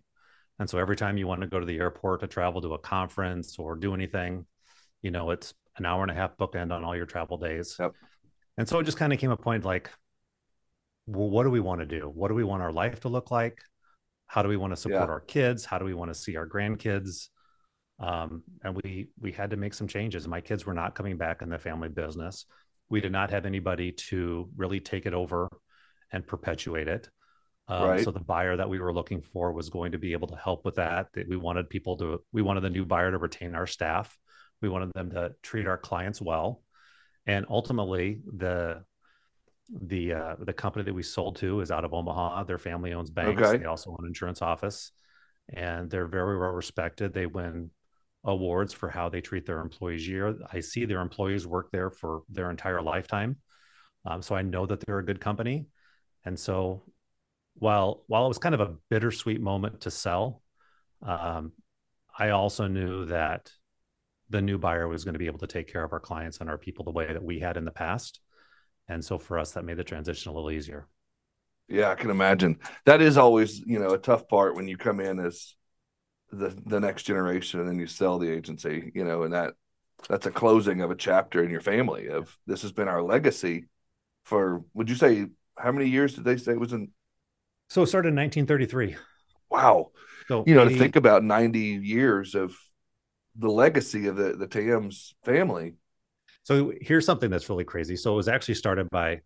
and 0.60 0.70
so 0.70 0.78
every 0.78 0.96
time 0.96 1.18
you 1.18 1.28
want 1.28 1.42
to 1.42 1.48
go 1.48 1.60
to 1.60 1.66
the 1.66 1.78
airport 1.78 2.22
to 2.22 2.28
travel 2.28 2.62
to 2.62 2.74
a 2.74 2.80
conference 2.80 3.58
or 3.58 3.76
do 3.76 3.94
anything 3.94 4.46
you 5.02 5.12
know 5.12 5.32
it's 5.32 5.54
an 5.78 5.86
hour 5.86 6.02
and 6.02 6.12
a 6.12 6.14
half 6.14 6.38
bookend 6.38 6.72
on 6.72 6.84
all 6.84 6.96
your 6.96 7.06
travel 7.06 7.38
days 7.38 7.76
yep. 7.80 7.92
and 8.58 8.68
so 8.68 8.80
it 8.80 8.84
just 8.84 8.98
kind 8.98 9.14
of 9.14 9.20
came 9.20 9.32
a 9.32 9.38
point 9.38 9.66
like 9.66 9.90
well 11.08 11.30
what 11.30 11.44
do 11.44 11.50
we 11.50 11.60
want 11.60 11.80
to 11.80 11.86
do 11.86 12.12
what 12.14 12.28
do 12.28 12.34
we 12.34 12.44
want 12.44 12.62
our 12.62 12.72
life 12.72 13.00
to 13.00 13.10
look 13.10 13.32
like 13.32 13.62
how 14.28 14.42
do 14.42 14.50
we 14.50 14.58
want 14.58 14.72
to 14.72 14.78
support 14.78 15.08
yeah. 15.08 15.14
our 15.14 15.22
kids 15.22 15.66
how 15.66 15.78
do 15.78 15.86
we 15.86 15.94
want 15.94 16.14
to 16.14 16.20
see 16.20 16.36
our 16.36 16.48
grandkids 16.48 17.30
um, 18.00 18.44
and 18.64 18.76
we 18.84 19.10
we 19.20 19.32
had 19.32 19.50
to 19.52 19.58
make 19.58 19.74
some 19.74 19.88
changes. 19.88 20.28
My 20.28 20.42
kids 20.42 20.66
were 20.66 20.74
not 20.74 20.96
coming 20.96 21.18
back 21.18 21.42
in 21.42 21.50
the 21.50 21.60
family 21.60 21.90
business. 21.90 22.46
We 22.90 23.02
did 23.02 23.12
not 23.12 23.30
have 23.32 23.46
anybody 23.46 23.92
to 23.92 24.50
really 24.56 24.80
take 24.80 25.06
it 25.06 25.14
over 25.14 25.48
and 26.12 26.26
perpetuate 26.26 26.88
it. 26.88 27.10
Um, 27.68 27.90
right. 27.90 28.04
So 28.04 28.12
the 28.12 28.20
buyer 28.20 28.58
that 28.58 28.70
we 28.70 28.80
were 28.80 28.94
looking 28.94 29.22
for 29.22 29.52
was 29.54 29.70
going 29.70 29.94
to 29.94 29.98
be 29.98 30.14
able 30.14 30.28
to 30.28 30.36
help 30.36 30.66
with 30.66 30.76
that. 30.76 31.08
That 31.14 31.28
We 31.28 31.38
wanted 31.38 31.70
people 31.70 31.98
to. 31.98 32.22
We 32.32 32.42
wanted 32.42 32.62
the 32.62 32.70
new 32.70 32.86
buyer 32.86 33.12
to 33.12 33.18
retain 33.18 33.56
our 33.56 33.68
staff. 33.68 34.18
We 34.62 34.70
wanted 34.70 34.92
them 34.94 35.12
to 35.12 35.34
treat 35.42 35.68
our 35.68 35.78
clients 35.78 36.22
well, 36.22 36.62
and 37.26 37.46
ultimately 37.50 38.22
the 38.26 38.84
the 39.70 40.14
uh, 40.14 40.36
the 40.40 40.54
company 40.54 40.84
that 40.86 40.94
we 40.94 41.04
sold 41.04 41.38
to 41.38 41.62
is 41.62 41.72
out 41.72 41.86
of 41.86 41.94
Omaha. 41.94 42.44
Their 42.44 42.58
family 42.58 42.94
owns 42.94 43.10
banks. 43.10 43.42
Okay. 43.42 43.58
They 43.60 43.66
also 43.66 43.92
own 43.92 43.98
an 44.02 44.08
insurance 44.08 44.42
office, 44.42 44.92
and 45.50 45.90
they're 45.90 46.08
very 46.08 46.38
well 46.38 46.52
respected. 46.52 47.14
They 47.14 47.26
win 47.26 47.72
awards 48.26 48.74
for 48.74 48.90
how 48.90 49.10
they 49.10 49.22
treat 49.22 49.46
their 49.46 49.60
employees 49.60 50.08
year. 50.08 50.36
I 50.52 50.62
see 50.62 50.86
their 50.86 51.02
employees 51.02 51.46
work 51.46 51.72
there 51.72 51.90
for 51.90 52.24
their 52.30 52.50
entire 52.50 52.82
lifetime. 52.82 53.38
Um, 54.06 54.22
so 54.22 54.36
I 54.36 54.42
know 54.42 54.66
that 54.66 54.82
they're 54.82 55.00
a 55.00 55.06
good 55.06 55.20
company. 55.20 55.68
And 56.26 56.40
so 56.40 56.84
while 57.56 58.04
while 58.08 58.26
it 58.26 58.30
was 58.30 58.38
kind 58.38 58.56
of 58.56 58.62
a 58.62 58.76
bittersweet 58.90 59.42
moment 59.42 59.82
to 59.82 59.92
sell, 59.92 60.42
um, 61.02 61.52
I 62.18 62.30
also 62.30 62.68
knew 62.68 63.06
that 63.06 63.52
the 64.30 64.42
new 64.42 64.58
buyer 64.58 64.88
was 64.88 65.04
going 65.04 65.14
to 65.14 65.20
be 65.20 65.28
able 65.28 65.40
to 65.40 65.48
take 65.48 65.72
care 65.72 65.84
of 65.84 65.94
our 65.94 66.00
clients 66.00 66.40
and 66.40 66.50
our 66.50 66.58
people 66.58 66.86
the 66.86 66.92
way 66.92 67.12
that 67.12 67.24
we 67.24 67.40
had 67.40 67.58
in 67.58 67.66
the 67.66 67.72
past. 67.72 68.20
And 68.88 69.04
so 69.04 69.18
for 69.18 69.38
us, 69.38 69.52
that 69.52 69.66
made 69.66 69.78
the 69.78 69.84
transition 69.84 70.32
a 70.32 70.34
little 70.34 70.52
easier. 70.52 70.88
Yeah, 71.68 71.90
I 71.90 71.96
can 71.96 72.10
imagine. 72.10 72.60
That 72.86 73.02
is 73.02 73.18
always, 73.18 73.60
you 73.60 73.80
know, 73.80 73.92
a 73.92 73.98
tough 73.98 74.28
part 74.28 74.56
when 74.56 74.68
you 74.68 74.78
come 74.78 75.00
in 75.00 75.20
as 75.20 75.56
the 76.32 76.58
the 76.66 76.80
next 76.80 77.04
generation 77.04 77.60
and 77.60 77.70
then 77.70 77.80
you 77.80 77.88
sell 77.88 78.18
the 78.20 78.30
agency, 78.30 78.92
you 78.96 79.06
know, 79.06 79.24
and 79.24 79.34
that 79.34 79.54
that's 80.10 80.26
a 80.26 80.32
closing 80.32 80.82
of 80.82 80.92
a 80.92 80.96
chapter 80.96 81.44
in 81.44 81.50
your 81.50 81.62
family 81.62 82.10
of 82.10 82.36
this 82.46 82.62
has 82.64 82.72
been 82.72 82.88
our 82.88 83.02
legacy 83.02 83.66
for 84.24 84.64
would 84.74 84.90
you 84.90 84.96
say 84.96 85.28
how 85.58 85.72
many 85.72 85.90
years 85.90 86.16
did 86.16 86.24
they 86.24 86.38
say 86.38 86.54
it 86.54 86.60
was 86.60 86.74
in 86.74 86.90
so 87.70 87.84
it 87.84 87.88
started 87.88 88.10
in 88.10 88.16
1933 88.16 88.96
wow. 89.54 89.92
So 90.28 90.44
you 90.46 90.56
know 90.56 90.64
80... 90.64 90.74
to 90.74 90.80
think 90.80 90.96
about 90.96 91.24
90 91.24 91.60
years 91.60 92.36
of 92.36 92.56
the 93.38 93.50
legacy 93.50 94.08
of 94.08 94.16
the 94.16 94.34
the 94.34 94.48
Thams 94.48 95.16
family. 95.24 95.76
So 96.44 96.74
here's 96.82 97.06
something 97.06 97.30
that's 97.30 97.50
really 97.50 97.64
crazy. 97.64 97.96
So 97.96 98.14
it 98.14 98.18
was 98.18 98.28
actually 98.28 98.56
started 98.56 98.90
by 98.90 99.22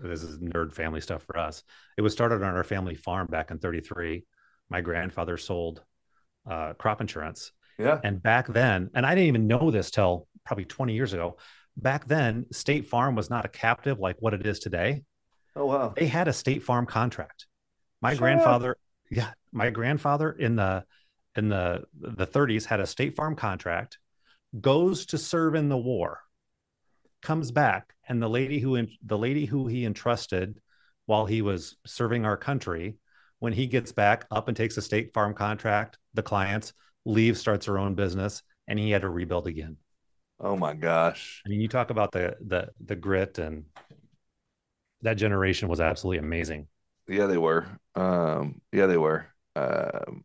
this 0.00 0.22
is 0.22 0.38
nerd 0.38 0.74
family 0.74 1.00
stuff 1.00 1.22
for 1.22 1.38
us. 1.38 1.62
It 1.96 2.02
was 2.02 2.12
started 2.12 2.42
on 2.42 2.54
our 2.54 2.64
family 2.64 2.94
farm 2.94 3.26
back 3.28 3.50
in 3.50 3.58
33 3.58 4.24
my 4.68 4.80
grandfather 4.80 5.36
sold 5.36 5.82
uh, 6.50 6.72
crop 6.74 7.00
insurance. 7.00 7.52
Yeah. 7.78 8.00
And 8.04 8.22
back 8.22 8.46
then 8.48 8.90
and 8.94 9.04
i 9.04 9.14
didn't 9.14 9.28
even 9.28 9.46
know 9.46 9.70
this 9.70 9.90
till 9.90 10.28
probably 10.44 10.64
20 10.64 10.94
years 10.94 11.12
ago. 11.12 11.36
Back 11.76 12.06
then 12.06 12.46
state 12.52 12.88
farm 12.88 13.14
was 13.14 13.30
not 13.30 13.44
a 13.44 13.48
captive 13.48 13.98
like 13.98 14.16
what 14.20 14.34
it 14.34 14.46
is 14.46 14.58
today. 14.58 15.02
Oh 15.54 15.66
wow. 15.66 15.94
They 15.96 16.06
had 16.06 16.28
a 16.28 16.32
state 16.32 16.62
farm 16.62 16.86
contract 16.86 17.46
my 18.02 18.10
Shut 18.10 18.18
grandfather 18.18 18.72
up. 18.72 18.76
yeah 19.10 19.30
my 19.52 19.70
grandfather 19.70 20.30
in 20.32 20.56
the 20.56 20.84
in 21.36 21.48
the 21.48 21.84
the 21.98 22.26
30s 22.26 22.66
had 22.66 22.80
a 22.80 22.86
state 22.86 23.16
farm 23.16 23.34
contract 23.36 23.98
goes 24.60 25.06
to 25.06 25.18
serve 25.18 25.54
in 25.54 25.68
the 25.68 25.78
war 25.78 26.20
comes 27.22 27.50
back 27.50 27.94
and 28.08 28.20
the 28.20 28.28
lady 28.28 28.58
who 28.58 28.86
the 29.04 29.16
lady 29.18 29.46
who 29.46 29.66
he 29.66 29.84
entrusted 29.86 30.60
while 31.06 31.24
he 31.26 31.40
was 31.42 31.76
serving 31.86 32.24
our 32.24 32.36
country 32.36 32.96
when 33.38 33.52
he 33.52 33.66
gets 33.66 33.92
back 33.92 34.26
up 34.30 34.48
and 34.48 34.56
takes 34.56 34.76
a 34.76 34.82
state 34.82 35.12
farm 35.14 35.32
contract 35.34 35.98
the 36.14 36.22
clients 36.22 36.72
leaves 37.04 37.40
starts 37.40 37.66
her 37.66 37.78
own 37.78 37.94
business 37.94 38.42
and 38.68 38.78
he 38.78 38.90
had 38.90 39.02
to 39.02 39.08
rebuild 39.08 39.46
again 39.46 39.76
Oh 40.40 40.56
my 40.56 40.74
gosh. 40.74 41.40
I 41.46 41.48
mean, 41.50 41.60
you 41.60 41.68
talk 41.68 41.90
about 41.90 42.10
the 42.12 42.36
the 42.40 42.70
the 42.84 42.96
grit 42.96 43.38
and 43.38 43.64
that 45.02 45.14
generation 45.14 45.68
was 45.68 45.80
absolutely 45.80 46.18
amazing. 46.18 46.68
Yeah, 47.08 47.26
they 47.26 47.38
were. 47.38 47.66
Um, 47.94 48.60
yeah, 48.72 48.86
they 48.86 48.96
were. 48.96 49.26
Um, 49.56 50.24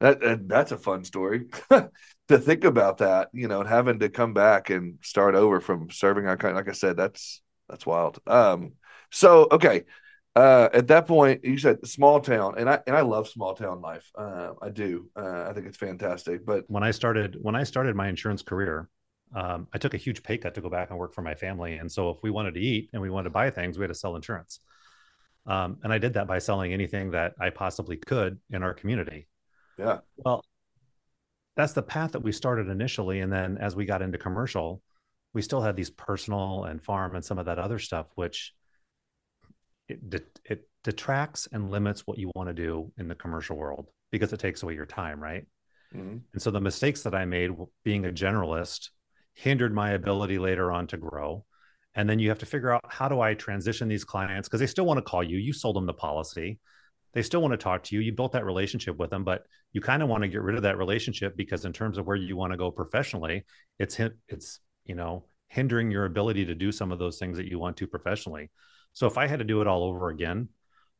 that, 0.00 0.20
that 0.20 0.48
that's 0.48 0.72
a 0.72 0.78
fun 0.78 1.04
story 1.04 1.46
to 1.70 2.38
think 2.38 2.64
about 2.64 2.98
that, 2.98 3.28
you 3.32 3.48
know, 3.48 3.60
and 3.60 3.68
having 3.68 4.00
to 4.00 4.08
come 4.08 4.34
back 4.34 4.70
and 4.70 4.98
start 5.02 5.34
over 5.34 5.60
from 5.60 5.90
serving 5.90 6.26
our 6.26 6.36
kind. 6.36 6.56
Like 6.56 6.68
I 6.68 6.72
said, 6.72 6.96
that's 6.96 7.40
that's 7.68 7.86
wild. 7.86 8.18
Um, 8.26 8.72
so 9.10 9.46
okay, 9.52 9.84
uh, 10.34 10.68
at 10.72 10.88
that 10.88 11.06
point, 11.06 11.44
you 11.44 11.56
said 11.58 11.86
small 11.86 12.20
town, 12.20 12.54
and 12.58 12.68
I 12.68 12.80
and 12.86 12.96
I 12.96 13.02
love 13.02 13.28
small 13.28 13.54
town 13.54 13.80
life. 13.80 14.10
Uh, 14.16 14.52
I 14.60 14.70
do. 14.70 15.08
Uh, 15.16 15.46
I 15.48 15.52
think 15.52 15.66
it's 15.66 15.76
fantastic. 15.78 16.44
But 16.44 16.64
when 16.68 16.82
I 16.82 16.90
started 16.90 17.36
when 17.40 17.54
I 17.54 17.62
started 17.62 17.94
my 17.94 18.08
insurance 18.08 18.42
career, 18.42 18.88
um, 19.36 19.68
I 19.72 19.78
took 19.78 19.94
a 19.94 19.98
huge 19.98 20.22
pay 20.24 20.36
cut 20.36 20.54
to 20.54 20.60
go 20.60 20.68
back 20.68 20.90
and 20.90 20.98
work 20.98 21.14
for 21.14 21.22
my 21.22 21.34
family. 21.34 21.74
And 21.74 21.90
so 21.90 22.10
if 22.10 22.18
we 22.24 22.30
wanted 22.30 22.54
to 22.54 22.60
eat 22.60 22.90
and 22.92 23.00
we 23.00 23.10
wanted 23.10 23.24
to 23.24 23.30
buy 23.30 23.50
things, 23.50 23.78
we 23.78 23.82
had 23.84 23.88
to 23.88 23.94
sell 23.94 24.16
insurance. 24.16 24.58
Um, 25.46 25.78
and 25.82 25.92
I 25.92 25.98
did 25.98 26.14
that 26.14 26.26
by 26.26 26.38
selling 26.38 26.72
anything 26.72 27.10
that 27.12 27.34
I 27.40 27.50
possibly 27.50 27.96
could 27.96 28.38
in 28.50 28.62
our 28.62 28.74
community. 28.74 29.28
Yeah. 29.78 29.98
Well, 30.16 30.44
that's 31.56 31.72
the 31.72 31.82
path 31.82 32.12
that 32.12 32.22
we 32.22 32.32
started 32.32 32.68
initially. 32.68 33.20
And 33.20 33.32
then 33.32 33.58
as 33.58 33.74
we 33.74 33.84
got 33.84 34.02
into 34.02 34.18
commercial, 34.18 34.82
we 35.34 35.42
still 35.42 35.60
had 35.60 35.76
these 35.76 35.90
personal 35.90 36.64
and 36.64 36.82
farm 36.82 37.14
and 37.14 37.24
some 37.24 37.38
of 37.38 37.46
that 37.46 37.58
other 37.58 37.78
stuff, 37.78 38.06
which 38.14 38.54
it, 39.88 40.24
it 40.44 40.68
detracts 40.84 41.48
and 41.52 41.70
limits 41.70 42.06
what 42.06 42.18
you 42.18 42.30
want 42.34 42.48
to 42.48 42.54
do 42.54 42.92
in 42.98 43.08
the 43.08 43.14
commercial 43.14 43.56
world 43.56 43.88
because 44.10 44.32
it 44.32 44.40
takes 44.40 44.62
away 44.62 44.74
your 44.74 44.86
time, 44.86 45.22
right? 45.22 45.46
Mm-hmm. 45.94 46.18
And 46.32 46.42
so 46.42 46.50
the 46.50 46.60
mistakes 46.60 47.02
that 47.02 47.14
I 47.14 47.24
made 47.24 47.50
being 47.84 48.06
a 48.06 48.10
generalist 48.10 48.90
hindered 49.34 49.74
my 49.74 49.90
ability 49.90 50.38
later 50.38 50.70
on 50.70 50.86
to 50.88 50.96
grow. 50.96 51.44
And 51.94 52.08
then 52.08 52.18
you 52.18 52.28
have 52.30 52.38
to 52.38 52.46
figure 52.46 52.70
out 52.70 52.80
how 52.88 53.08
do 53.08 53.20
I 53.20 53.34
transition 53.34 53.88
these 53.88 54.04
clients 54.04 54.48
because 54.48 54.60
they 54.60 54.66
still 54.66 54.86
want 54.86 54.98
to 54.98 55.02
call 55.02 55.22
you. 55.22 55.38
You 55.38 55.52
sold 55.52 55.76
them 55.76 55.86
the 55.86 55.92
policy. 55.92 56.58
They 57.12 57.22
still 57.22 57.42
want 57.42 57.52
to 57.52 57.58
talk 57.58 57.82
to 57.84 57.94
you. 57.94 58.00
You 58.00 58.12
built 58.12 58.32
that 58.32 58.46
relationship 58.46 58.96
with 58.96 59.10
them, 59.10 59.24
but 59.24 59.44
you 59.72 59.80
kind 59.80 60.02
of 60.02 60.08
want 60.08 60.22
to 60.22 60.28
get 60.28 60.42
rid 60.42 60.56
of 60.56 60.62
that 60.62 60.78
relationship 60.78 61.36
because 61.36 61.64
in 61.64 61.72
terms 61.72 61.98
of 61.98 62.06
where 62.06 62.16
you 62.16 62.36
want 62.36 62.52
to 62.52 62.56
go 62.56 62.70
professionally, 62.70 63.44
it's 63.78 64.00
it's 64.28 64.60
you 64.84 64.94
know 64.94 65.26
hindering 65.48 65.90
your 65.90 66.06
ability 66.06 66.46
to 66.46 66.54
do 66.54 66.72
some 66.72 66.90
of 66.90 66.98
those 66.98 67.18
things 67.18 67.36
that 67.36 67.46
you 67.46 67.58
want 67.58 67.76
to 67.76 67.86
professionally. 67.86 68.50
So 68.94 69.06
if 69.06 69.18
I 69.18 69.26
had 69.26 69.40
to 69.40 69.44
do 69.44 69.60
it 69.60 69.66
all 69.66 69.84
over 69.84 70.08
again, 70.08 70.48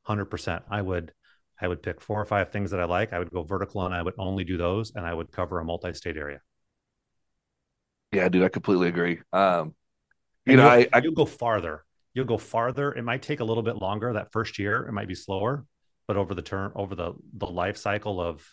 100%, 0.07 0.63
I 0.71 0.83
would 0.83 1.13
I 1.61 1.69
would 1.69 1.83
pick 1.83 2.01
four 2.01 2.21
or 2.21 2.25
five 2.27 2.51
things 2.51 2.73
that 2.73 2.81
I 2.81 2.85
like. 2.85 3.13
I 3.13 3.19
would 3.19 3.31
go 3.31 3.45
vertical 3.45 3.87
and 3.87 3.95
I 3.95 4.03
would 4.03 4.15
only 4.19 4.45
do 4.45 4.57
those 4.57 4.93
and 4.95 5.07
I 5.07 5.15
would 5.15 5.31
cover 5.31 5.61
a 5.61 5.65
multi-state 5.65 6.17
area. 6.17 6.41
Yeah, 8.11 8.29
dude, 8.29 8.43
I 8.43 8.49
completely 8.49 8.89
agree. 8.89 9.21
Um, 9.33 9.75
you 10.47 10.57
know, 10.57 10.69
I, 10.69 10.89
I 10.93 10.99
you'll 10.99 11.13
go 11.13 11.25
farther. 11.25 11.85
You'll 12.15 12.27
go 12.27 12.39
farther. 12.39 12.93
It 12.93 13.03
might 13.03 13.23
take 13.23 13.41
a 13.41 13.45
little 13.45 13.63
bit 13.63 13.77
longer 13.77 14.13
that 14.13 14.33
first 14.33 14.59
year. 14.59 14.87
It 14.87 14.93
might 14.93 15.09
be 15.09 15.15
slower, 15.15 15.65
but 16.07 16.17
over 16.17 16.35
the 16.35 16.43
term, 16.43 16.73
over 16.75 16.95
the 16.95 17.15
the 17.35 17.47
life 17.47 17.77
cycle 17.77 18.21
of 18.21 18.45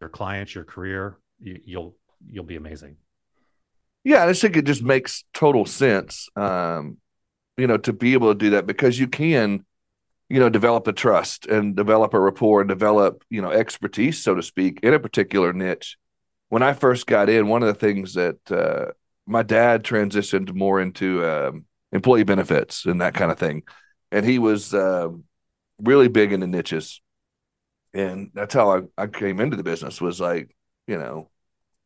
your 0.00 0.10
clients, 0.10 0.54
your 0.54 0.64
career, 0.64 1.18
you, 1.38 1.60
you'll 1.64 1.96
you'll 2.28 2.44
be 2.44 2.56
amazing. 2.56 2.96
Yeah, 4.04 4.24
I 4.24 4.32
think 4.32 4.56
it 4.56 4.66
just 4.66 4.82
makes 4.82 5.24
total 5.34 5.66
sense. 5.66 6.28
Um, 6.36 6.98
you 7.56 7.66
know, 7.66 7.76
to 7.78 7.92
be 7.92 8.12
able 8.12 8.32
to 8.32 8.38
do 8.38 8.50
that 8.50 8.66
because 8.66 8.98
you 8.98 9.08
can, 9.08 9.64
you 10.28 10.38
know, 10.38 10.48
develop 10.48 10.86
a 10.86 10.92
trust 10.92 11.46
and 11.46 11.74
develop 11.74 12.14
a 12.14 12.20
rapport 12.20 12.60
and 12.60 12.68
develop, 12.68 13.24
you 13.30 13.40
know, 13.40 13.50
expertise, 13.50 14.22
so 14.22 14.34
to 14.34 14.42
speak, 14.42 14.80
in 14.82 14.94
a 14.94 15.00
particular 15.00 15.52
niche 15.52 15.96
when 16.48 16.62
I 16.62 16.72
first 16.72 17.06
got 17.06 17.28
in, 17.28 17.48
one 17.48 17.62
of 17.62 17.68
the 17.68 17.74
things 17.74 18.14
that 18.14 18.38
uh, 18.50 18.92
my 19.26 19.42
dad 19.42 19.82
transitioned 19.82 20.54
more 20.54 20.80
into 20.80 21.24
um, 21.24 21.64
employee 21.92 22.24
benefits 22.24 22.84
and 22.86 23.00
that 23.00 23.14
kind 23.14 23.30
of 23.30 23.38
thing, 23.38 23.62
and 24.12 24.24
he 24.24 24.38
was 24.38 24.72
uh, 24.72 25.08
really 25.78 26.08
big 26.08 26.32
into 26.32 26.46
niches, 26.46 27.00
and 27.92 28.30
that's 28.34 28.54
how 28.54 28.76
I, 28.76 28.82
I 28.96 29.06
came 29.06 29.40
into 29.40 29.56
the 29.56 29.64
business. 29.64 30.00
Was 30.00 30.20
like, 30.20 30.54
you 30.86 30.98
know, 30.98 31.30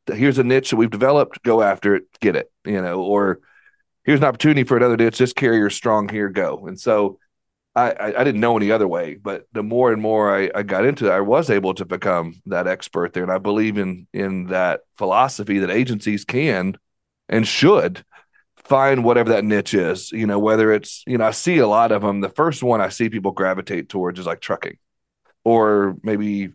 here's 0.06 0.38
a 0.38 0.44
niche 0.44 0.70
that 0.70 0.76
we've 0.76 0.90
developed, 0.90 1.42
go 1.42 1.62
after 1.62 1.96
it, 1.96 2.04
get 2.20 2.36
it, 2.36 2.50
you 2.64 2.80
know, 2.80 3.00
or 3.02 3.40
here's 4.04 4.20
an 4.20 4.26
opportunity 4.26 4.64
for 4.64 4.76
another 4.76 4.96
niche. 4.96 5.18
This 5.18 5.32
carrier 5.32 5.70
strong 5.70 6.08
here, 6.08 6.28
go. 6.28 6.66
And 6.66 6.78
so 6.78 7.18
I, 7.74 8.14
I, 8.18 8.24
didn't 8.24 8.40
know 8.40 8.56
any 8.56 8.72
other 8.72 8.88
way, 8.88 9.14
but 9.14 9.46
the 9.52 9.62
more 9.62 9.92
and 9.92 10.02
more 10.02 10.34
I, 10.34 10.50
I 10.54 10.62
got 10.64 10.84
into 10.84 11.06
it, 11.06 11.12
I 11.12 11.20
was 11.20 11.50
able 11.50 11.74
to 11.74 11.84
become 11.84 12.34
that 12.46 12.66
expert 12.66 13.12
there. 13.12 13.22
And 13.22 13.30
I 13.30 13.38
believe 13.38 13.78
in 13.78 14.08
in 14.12 14.46
that 14.46 14.80
philosophy 14.98 15.60
that 15.60 15.70
agencies 15.70 16.24
can 16.24 16.76
and 17.30 17.48
should 17.48 18.04
find 18.56 19.02
whatever 19.02 19.30
that 19.30 19.44
niche 19.44 19.72
is. 19.72 20.12
You 20.12 20.26
know, 20.26 20.38
whether 20.38 20.70
it's, 20.72 21.02
you 21.06 21.16
know, 21.16 21.24
I 21.24 21.30
see 21.30 21.56
a 21.58 21.66
lot 21.66 21.92
of 21.92 22.02
them. 22.02 22.20
The 22.20 22.28
first 22.28 22.62
one 22.62 22.82
I 22.82 22.90
see 22.90 23.08
people 23.08 23.32
gravitate 23.32 23.88
towards 23.88 24.20
is 24.20 24.26
like 24.26 24.40
trucking 24.40 24.76
or 25.42 25.96
maybe 26.02 26.50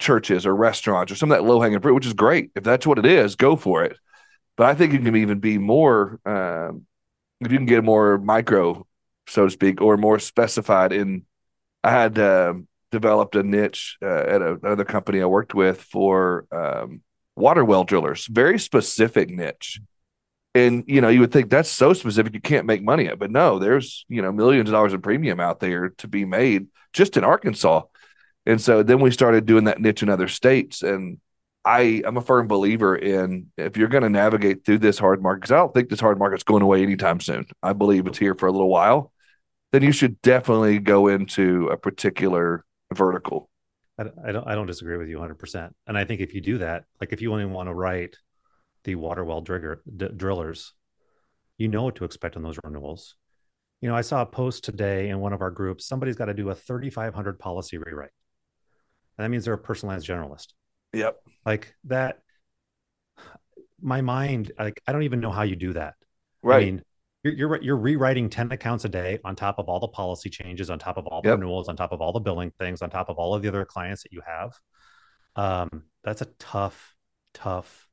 churches 0.00 0.44
or 0.44 0.56
restaurants 0.56 1.12
or 1.12 1.14
some 1.14 1.30
of 1.30 1.38
that 1.38 1.44
low 1.44 1.60
hanging 1.60 1.80
fruit, 1.80 1.94
which 1.94 2.06
is 2.06 2.14
great. 2.14 2.50
If 2.56 2.64
that's 2.64 2.88
what 2.88 2.98
it 2.98 3.06
is, 3.06 3.36
go 3.36 3.54
for 3.54 3.84
it. 3.84 3.96
But 4.56 4.66
I 4.66 4.74
think 4.74 4.92
it 4.92 5.04
can 5.04 5.14
even 5.14 5.38
be 5.38 5.58
more 5.58 6.18
um, 6.26 6.86
if 7.40 7.52
you 7.52 7.58
can 7.58 7.66
get 7.66 7.84
more 7.84 8.18
micro 8.18 8.84
so 9.26 9.44
to 9.44 9.50
speak, 9.50 9.80
or 9.80 9.96
more 9.96 10.18
specified 10.18 10.92
in. 10.92 11.24
I 11.82 11.90
had 11.90 12.18
uh, 12.18 12.54
developed 12.90 13.36
a 13.36 13.42
niche 13.42 13.98
uh, 14.02 14.06
at 14.06 14.42
a, 14.42 14.58
another 14.62 14.84
company 14.84 15.20
I 15.20 15.26
worked 15.26 15.54
with 15.54 15.82
for 15.82 16.46
um, 16.50 17.02
water 17.36 17.64
well 17.64 17.84
drillers, 17.84 18.26
very 18.26 18.58
specific 18.58 19.28
niche. 19.28 19.80
And 20.54 20.84
you 20.86 21.00
know, 21.00 21.08
you 21.08 21.20
would 21.20 21.32
think 21.32 21.50
that's 21.50 21.70
so 21.70 21.92
specific 21.92 22.34
you 22.34 22.40
can't 22.40 22.66
make 22.66 22.82
money 22.82 23.08
at, 23.08 23.18
but 23.18 23.30
no, 23.30 23.58
there's 23.58 24.04
you 24.08 24.22
know 24.22 24.32
millions 24.32 24.68
of 24.68 24.72
dollars 24.72 24.92
in 24.92 25.02
premium 25.02 25.40
out 25.40 25.60
there 25.60 25.90
to 25.90 26.08
be 26.08 26.24
made 26.24 26.68
just 26.92 27.16
in 27.16 27.24
Arkansas. 27.24 27.82
And 28.46 28.60
so 28.60 28.82
then 28.82 29.00
we 29.00 29.10
started 29.10 29.46
doing 29.46 29.64
that 29.64 29.80
niche 29.80 30.02
in 30.02 30.08
other 30.08 30.28
states, 30.28 30.82
and 30.82 31.18
I 31.64 32.02
I'm 32.06 32.16
a 32.16 32.22
firm 32.22 32.46
believer 32.46 32.94
in 32.94 33.50
if 33.56 33.76
you're 33.76 33.88
going 33.88 34.02
to 34.04 34.10
navigate 34.10 34.64
through 34.64 34.78
this 34.78 34.98
hard 34.98 35.22
market, 35.22 35.40
because 35.40 35.52
I 35.52 35.56
don't 35.56 35.74
think 35.74 35.88
this 35.88 36.00
hard 36.00 36.18
market's 36.18 36.44
going 36.44 36.62
away 36.62 36.82
anytime 36.82 37.20
soon. 37.20 37.46
I 37.62 37.72
believe 37.72 38.06
it's 38.06 38.18
here 38.18 38.34
for 38.34 38.46
a 38.46 38.52
little 38.52 38.68
while 38.68 39.12
then 39.74 39.82
you 39.82 39.90
should 39.90 40.22
definitely 40.22 40.78
go 40.78 41.08
into 41.08 41.66
a 41.66 41.76
particular 41.76 42.64
vertical. 42.94 43.50
I, 43.98 44.30
don't 44.30 44.46
I 44.46 44.54
don't 44.54 44.68
disagree 44.68 44.96
with 44.96 45.08
you 45.08 45.16
100. 45.16 45.34
percent 45.34 45.74
And 45.88 45.98
I 45.98 46.04
think 46.04 46.20
if 46.20 46.32
you 46.32 46.40
do 46.40 46.58
that, 46.58 46.84
like 47.00 47.12
if 47.12 47.20
you 47.20 47.32
only 47.32 47.44
want 47.44 47.68
to 47.68 47.74
write 47.74 48.16
the 48.84 48.94
water 48.94 49.24
well 49.24 49.40
drigger, 49.40 49.82
d- 49.96 50.08
drillers, 50.14 50.72
you 51.58 51.68
know 51.68 51.84
what 51.84 51.96
to 51.96 52.04
expect 52.04 52.36
on 52.36 52.42
those 52.42 52.58
renewals. 52.64 53.16
You 53.80 53.88
know, 53.88 53.96
I 53.96 54.00
saw 54.02 54.22
a 54.22 54.26
post 54.26 54.64
today 54.64 55.08
in 55.10 55.20
one 55.20 55.32
of 55.32 55.42
our 55.42 55.50
groups. 55.50 55.86
Somebody's 55.86 56.16
got 56.16 56.26
to 56.26 56.34
do 56.34 56.50
a 56.50 56.54
3,500 56.54 57.38
policy 57.38 57.76
rewrite. 57.78 58.10
And 59.18 59.24
that 59.24 59.28
means 59.28 59.44
they're 59.44 59.54
a 59.54 59.58
personalized 59.58 60.06
generalist. 60.06 60.48
Yep. 60.92 61.16
Like 61.44 61.74
that. 61.84 62.20
My 63.80 64.00
mind, 64.00 64.52
like 64.58 64.80
I 64.86 64.92
don't 64.92 65.02
even 65.02 65.20
know 65.20 65.30
how 65.30 65.42
you 65.42 65.56
do 65.56 65.74
that. 65.74 65.94
Right. 66.42 66.62
I 66.62 66.64
mean, 66.64 66.82
you're, 67.22 67.34
you're 67.34 67.62
you're 67.62 67.76
rewriting 67.76 68.30
10 68.30 68.52
accounts 68.52 68.84
a 68.84 68.88
day 68.88 69.18
on 69.24 69.36
top 69.36 69.58
of 69.58 69.68
all 69.68 69.80
the 69.80 69.88
policy 69.88 70.30
changes, 70.30 70.70
on 70.70 70.78
top 70.78 70.96
of 70.96 71.06
all 71.06 71.20
the 71.22 71.28
Yep. 71.28 71.38
renewals, 71.40 71.68
on 71.68 71.76
top 71.76 71.92
of 71.92 72.00
all 72.00 72.12
the 72.12 72.20
billing 72.20 72.50
things, 72.58 72.80
on 72.82 72.90
top 72.90 73.08
of 73.08 73.16
all 73.16 73.34
of 73.34 73.42
the 73.42 73.48
other 73.48 73.64
clients 73.64 74.02
that 74.02 74.12
you 74.12 74.22
have. 74.26 74.52
Um, 75.36 75.84
that's 76.02 76.22
a 76.22 76.26
tough, 76.38 76.94
tough, 77.34 77.83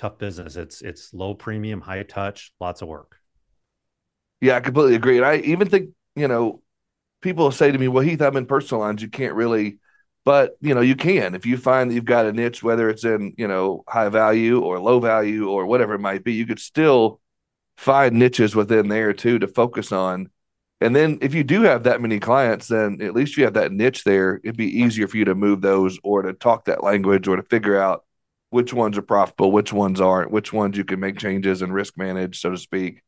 tough 0.00 0.18
business. 0.18 0.56
It's 0.56 0.80
it's 0.80 1.12
low 1.12 1.34
premium, 1.34 1.80
high 1.80 2.02
touch, 2.02 2.52
lots 2.58 2.80
of 2.80 2.88
work. 2.88 3.16
Yeah, 4.40 4.56
I 4.56 4.60
completely 4.60 4.94
agree. 4.94 5.18
And 5.18 5.26
I 5.26 5.36
even 5.36 5.68
think, 5.68 5.90
you 6.16 6.26
know, 6.26 6.62
people 7.20 7.50
say 7.50 7.70
to 7.70 7.78
me, 7.78 7.88
well, 7.88 8.02
Heath, 8.02 8.22
I'm 8.22 8.36
in 8.36 8.46
personal 8.46 8.80
lines. 8.80 9.02
You 9.02 9.08
can't 9.08 9.34
really, 9.34 9.78
but, 10.24 10.56
you 10.62 10.74
know, 10.74 10.80
you 10.80 10.96
can. 10.96 11.34
If 11.34 11.44
you 11.44 11.58
find 11.58 11.90
that 11.90 11.94
you've 11.94 12.06
got 12.06 12.24
a 12.24 12.32
niche, 12.32 12.62
whether 12.62 12.88
it's 12.88 13.04
in, 13.04 13.34
you 13.36 13.46
know, 13.46 13.84
high 13.86 14.08
value 14.08 14.60
or 14.60 14.80
low 14.80 14.98
value 14.98 15.50
or 15.50 15.66
whatever 15.66 15.94
it 15.94 16.00
might 16.00 16.24
be, 16.24 16.32
you 16.32 16.46
could 16.46 16.58
still 16.58 17.20
find 17.76 18.14
niches 18.14 18.56
within 18.56 18.88
there 18.88 19.12
too 19.12 19.38
to 19.40 19.46
focus 19.46 19.92
on. 19.92 20.30
And 20.80 20.96
then 20.96 21.18
if 21.20 21.34
you 21.34 21.44
do 21.44 21.62
have 21.62 21.82
that 21.82 22.00
many 22.00 22.18
clients, 22.18 22.68
then 22.68 23.02
at 23.02 23.14
least 23.14 23.36
you 23.36 23.44
have 23.44 23.52
that 23.54 23.72
niche 23.72 24.04
there. 24.04 24.40
It'd 24.42 24.56
be 24.56 24.80
easier 24.80 25.06
for 25.06 25.18
you 25.18 25.26
to 25.26 25.34
move 25.34 25.60
those 25.60 25.98
or 26.02 26.22
to 26.22 26.32
talk 26.32 26.64
that 26.64 26.82
language 26.82 27.28
or 27.28 27.36
to 27.36 27.42
figure 27.42 27.78
out 27.78 28.04
which 28.50 28.74
ones 28.74 28.98
are 28.98 29.02
profitable, 29.02 29.52
which 29.52 29.72
ones 29.72 30.00
aren't, 30.00 30.30
which 30.30 30.52
ones 30.52 30.76
you 30.76 30.84
can 30.84 31.00
make 31.00 31.18
changes 31.18 31.62
and 31.62 31.72
risk 31.72 31.96
manage, 31.96 32.40
so 32.40 32.50
to 32.50 32.56
speak. 32.56 33.02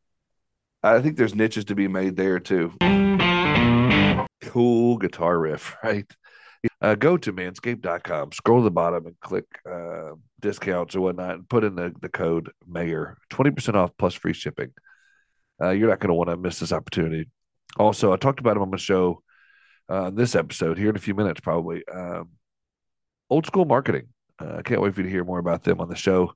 I 0.83 1.01
think 1.01 1.17
there's 1.17 1.35
niches 1.35 1.67
to 1.67 1.75
be 1.75 1.89
made 1.89 2.17
there 2.17 2.41
too. 2.41 2.73
Cool 4.41 4.99
guitar 4.99 5.39
riff, 5.39 5.77
right? 5.85 6.11
Uh, 6.81 6.95
go 6.95 7.17
to 7.17 7.33
manscaped.com, 7.33 8.33
scroll 8.33 8.61
to 8.61 8.65
the 8.65 8.71
bottom 8.71 9.07
and 9.07 9.19
click 9.21 9.45
uh, 9.69 10.11
discounts 10.41 10.95
or 10.95 11.01
whatnot, 11.01 11.35
and 11.35 11.49
put 11.49 11.65
in 11.65 11.75
the, 11.75 11.93
the 12.01 12.09
code 12.09 12.51
MAYOR, 12.69 13.17
20% 13.31 13.75
off 13.75 13.91
plus 13.99 14.15
free 14.15 14.33
shipping. 14.33 14.73
Uh, 15.61 15.71
you're 15.71 15.89
not 15.89 15.99
going 15.99 16.09
to 16.09 16.15
want 16.15 16.31
to 16.31 16.37
miss 16.37 16.61
this 16.61 16.73
opportunity. 16.73 17.29
Also, 17.77 18.13
I 18.13 18.17
talked 18.17 18.41
about 18.41 18.57
him 18.57 18.63
on 18.63 18.71
my 18.71 18.77
show 18.77 19.23
uh, 19.89 20.11
this 20.11 20.35
episode 20.35 20.79
here 20.79 20.91
in 20.91 20.97
a 20.97 21.01
few 21.01 21.15
minutes, 21.15 21.41
probably. 21.41 21.83
Um, 21.89 22.31
old 23.29 23.47
school 23.47 23.65
marketing. 23.65 24.09
Uh, 24.43 24.57
I 24.59 24.63
can't 24.63 24.81
wait 24.81 24.95
for 24.95 25.01
you 25.01 25.05
to 25.07 25.11
hear 25.11 25.25
more 25.25 25.39
about 25.39 25.63
them 25.63 25.81
on 25.81 25.89
the 25.89 25.95
show. 25.97 26.33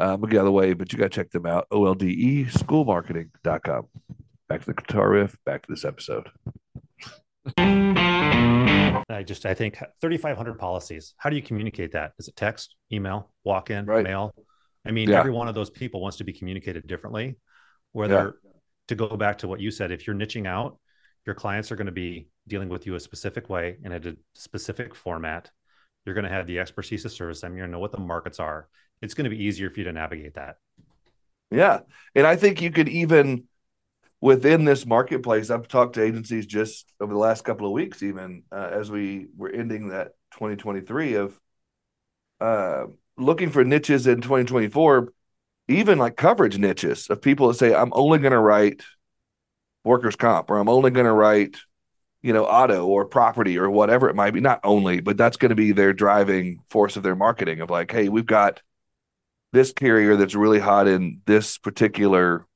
Uh, 0.00 0.14
I'm 0.14 0.20
going 0.20 0.22
to 0.22 0.26
get 0.28 0.36
out 0.38 0.40
of 0.40 0.46
the 0.46 0.52
way, 0.52 0.72
but 0.72 0.92
you 0.92 0.98
got 0.98 1.04
to 1.12 1.16
check 1.16 1.30
them 1.30 1.46
out. 1.46 1.68
OLDE 1.70 2.50
schoolmarketing.com. 2.50 3.86
Back 4.48 4.60
to 4.60 4.66
the 4.66 4.74
guitar 4.74 5.10
riff, 5.10 5.36
back 5.46 5.62
to 5.66 5.72
this 5.72 5.84
episode. 5.84 6.28
I 7.56 9.22
just 9.26 9.46
I 9.46 9.54
think 9.54 9.78
3,500 10.00 10.58
policies. 10.58 11.14
How 11.18 11.30
do 11.30 11.36
you 11.36 11.42
communicate 11.42 11.92
that? 11.92 12.12
Is 12.18 12.28
it 12.28 12.36
text, 12.36 12.74
email, 12.92 13.30
walk 13.44 13.70
in, 13.70 13.86
Right. 13.86 14.04
mail? 14.04 14.34
I 14.84 14.90
mean, 14.90 15.08
Yeah. 15.08 15.20
every 15.20 15.30
one 15.32 15.48
of 15.48 15.54
those 15.54 15.70
people 15.70 16.00
wants 16.00 16.18
to 16.18 16.24
be 16.24 16.32
communicated 16.32 16.86
differently. 16.86 17.36
Whether 17.92 18.36
to 18.88 18.94
go 18.94 19.16
back 19.16 19.38
to 19.38 19.48
what 19.48 19.60
you 19.60 19.70
said, 19.70 19.92
if 19.92 20.06
you're 20.06 20.16
niching 20.16 20.46
out, 20.46 20.78
your 21.24 21.34
clients 21.34 21.70
are 21.72 21.76
going 21.76 21.86
to 21.86 21.92
be 21.92 22.28
dealing 22.48 22.68
with 22.68 22.86
you 22.86 22.96
a 22.96 23.00
specific 23.00 23.48
way 23.48 23.78
in 23.82 23.92
a 23.92 24.16
specific 24.34 24.94
format. 24.94 25.50
You're 26.04 26.14
going 26.14 26.24
to 26.24 26.30
have 26.30 26.46
the 26.46 26.58
expertise 26.58 27.02
to 27.02 27.08
service 27.08 27.40
them. 27.40 27.52
You're 27.52 27.62
going 27.62 27.70
to 27.70 27.76
know 27.76 27.80
what 27.80 27.92
the 27.92 27.98
markets 27.98 28.40
are. 28.40 28.68
It's 29.02 29.14
going 29.14 29.24
to 29.24 29.30
be 29.30 29.44
easier 29.44 29.70
for 29.70 29.80
you 29.80 29.84
to 29.84 29.92
navigate 29.92 30.34
that. 30.34 30.56
Yeah. 31.50 31.80
And 32.14 32.26
I 32.26 32.36
think 32.36 32.60
you 32.60 32.70
could 32.70 32.88
even 32.88 33.44
within 34.24 34.64
this 34.64 34.86
marketplace, 34.86 35.50
I've 35.50 35.68
talked 35.68 35.96
to 35.96 36.02
agencies 36.02 36.46
just 36.46 36.90
over 36.98 37.12
the 37.12 37.18
last 37.18 37.44
couple 37.44 37.66
of 37.66 37.74
weeks, 37.74 38.02
even 38.02 38.42
uh, 38.50 38.70
as 38.72 38.90
we 38.90 39.26
were 39.36 39.50
ending 39.50 39.88
that 39.88 40.12
2023 40.32 41.16
of 41.16 41.38
uh, 42.40 42.84
looking 43.18 43.50
for 43.50 43.64
niches 43.64 44.06
in 44.06 44.22
2024, 44.22 45.12
even 45.68 45.98
like 45.98 46.16
coverage 46.16 46.56
niches 46.56 47.08
of 47.10 47.20
people 47.20 47.48
that 47.48 47.54
say, 47.54 47.74
I'm 47.74 47.92
only 47.92 48.18
going 48.18 48.32
to 48.32 48.38
write 48.38 48.82
workers' 49.84 50.16
comp 50.16 50.50
or 50.50 50.56
I'm 50.56 50.70
only 50.70 50.90
going 50.90 51.04
to 51.04 51.12
write, 51.12 51.58
you 52.24 52.32
know, 52.32 52.46
auto 52.46 52.86
or 52.86 53.04
property 53.04 53.58
or 53.58 53.68
whatever 53.68 54.08
it 54.08 54.16
might 54.16 54.30
be. 54.30 54.40
Not 54.40 54.60
only, 54.64 55.00
but 55.00 55.18
that's 55.18 55.36
going 55.36 55.50
to 55.50 55.54
be 55.54 55.72
their 55.72 55.92
driving 55.92 56.60
force 56.70 56.96
of 56.96 57.02
their 57.02 57.14
marketing 57.14 57.60
of 57.60 57.68
like, 57.68 57.92
hey, 57.92 58.08
we've 58.08 58.24
got 58.24 58.62
this 59.52 59.74
carrier 59.74 60.16
that's 60.16 60.34
really 60.34 60.58
hot 60.58 60.88
in 60.88 61.20
this 61.26 61.58
particular 61.58 62.46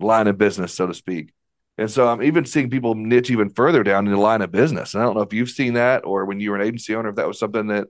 line 0.00 0.26
of 0.26 0.36
business, 0.36 0.74
so 0.74 0.88
to 0.88 0.94
speak. 0.94 1.32
And 1.78 1.88
so 1.88 2.08
I'm 2.08 2.24
even 2.24 2.44
seeing 2.44 2.70
people 2.70 2.96
niche 2.96 3.30
even 3.30 3.50
further 3.50 3.84
down 3.84 4.04
in 4.06 4.12
the 4.12 4.18
line 4.18 4.42
of 4.42 4.50
business. 4.50 4.94
And 4.94 5.02
I 5.02 5.06
don't 5.06 5.14
know 5.14 5.22
if 5.22 5.32
you've 5.32 5.48
seen 5.48 5.74
that 5.74 6.04
or 6.04 6.24
when 6.24 6.40
you 6.40 6.50
were 6.50 6.56
an 6.56 6.66
agency 6.66 6.96
owner, 6.96 7.10
if 7.10 7.16
that 7.16 7.28
was 7.28 7.38
something 7.38 7.68
that 7.68 7.86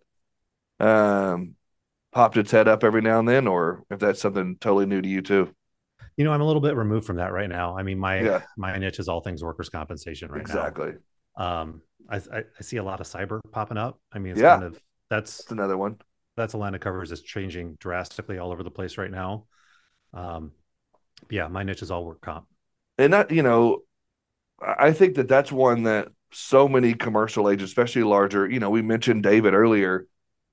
um, 0.79 1.55
popped 2.13 2.37
its 2.37 2.51
head 2.51 2.69
up 2.69 2.85
every 2.85 3.01
now 3.01 3.19
and 3.19 3.27
then, 3.27 3.47
or 3.47 3.83
if 3.91 3.99
that's 3.99 4.21
something 4.21 4.59
totally 4.61 4.85
new 4.85 5.01
to 5.01 5.09
you 5.09 5.23
too. 5.23 5.55
You 6.19 6.25
know, 6.25 6.33
I'm 6.33 6.41
a 6.41 6.45
little 6.45 6.61
bit 6.63 6.77
removed 6.77 7.07
from 7.07 7.17
that 7.17 7.33
right 7.33 7.49
now. 7.49 7.79
I 7.79 7.83
mean, 7.83 7.99
my 7.99 8.21
Yeah. 8.21 8.43
my 8.57 8.77
niche 8.79 8.99
is 8.99 9.09
all 9.09 9.21
things 9.21 9.43
workers' 9.43 9.71
compensation 9.71 10.31
right 10.31 10.41
exactly. 10.41 10.87
now. 10.87 10.91
Exactly. 10.91 11.03
Um, 11.37 11.83
I, 12.11 12.17
I 12.39 12.45
I 12.59 12.63
see 12.63 12.77
a 12.79 12.83
lot 12.83 13.01
of 13.01 13.07
cyber 13.07 13.41
popping 13.53 13.79
up. 13.79 14.01
I 14.13 14.19
mean, 14.19 14.33
it's 14.33 14.41
Yeah. 14.41 14.59
kind 14.59 14.65
of 14.65 14.83
that's 15.11 15.39
That's 15.39 15.53
another 15.53 15.79
one. 15.79 15.99
that's 16.37 16.55
a 16.55 16.59
line 16.59 16.75
of 16.75 16.81
covers 16.81 17.11
that's 17.11 17.23
changing 17.23 17.77
drastically 17.81 18.39
all 18.39 18.53
over 18.53 18.63
the 18.63 18.71
place 18.71 18.99
right 18.99 19.11
now. 19.11 19.47
Um, 20.13 20.53
yeah, 21.31 21.49
my 21.49 21.63
niche 21.65 21.83
is 21.83 21.91
all 21.91 22.05
work 22.05 22.21
comp. 22.21 22.47
and 22.99 23.13
that 23.13 23.31
you 23.31 23.43
know 23.43 23.83
i 24.63 24.93
think 24.93 25.15
that 25.17 25.29
that's 25.29 25.53
one 25.53 25.85
that 25.85 26.09
so 26.33 26.69
many 26.69 26.95
commercial 26.95 27.49
agents 27.49 27.71
especially 27.71 28.03
larger 28.03 28.49
you 28.49 28.61
know 28.61 28.71
we 28.71 28.83
mentioned 28.83 29.23
david 29.23 29.55
earlier 29.55 30.07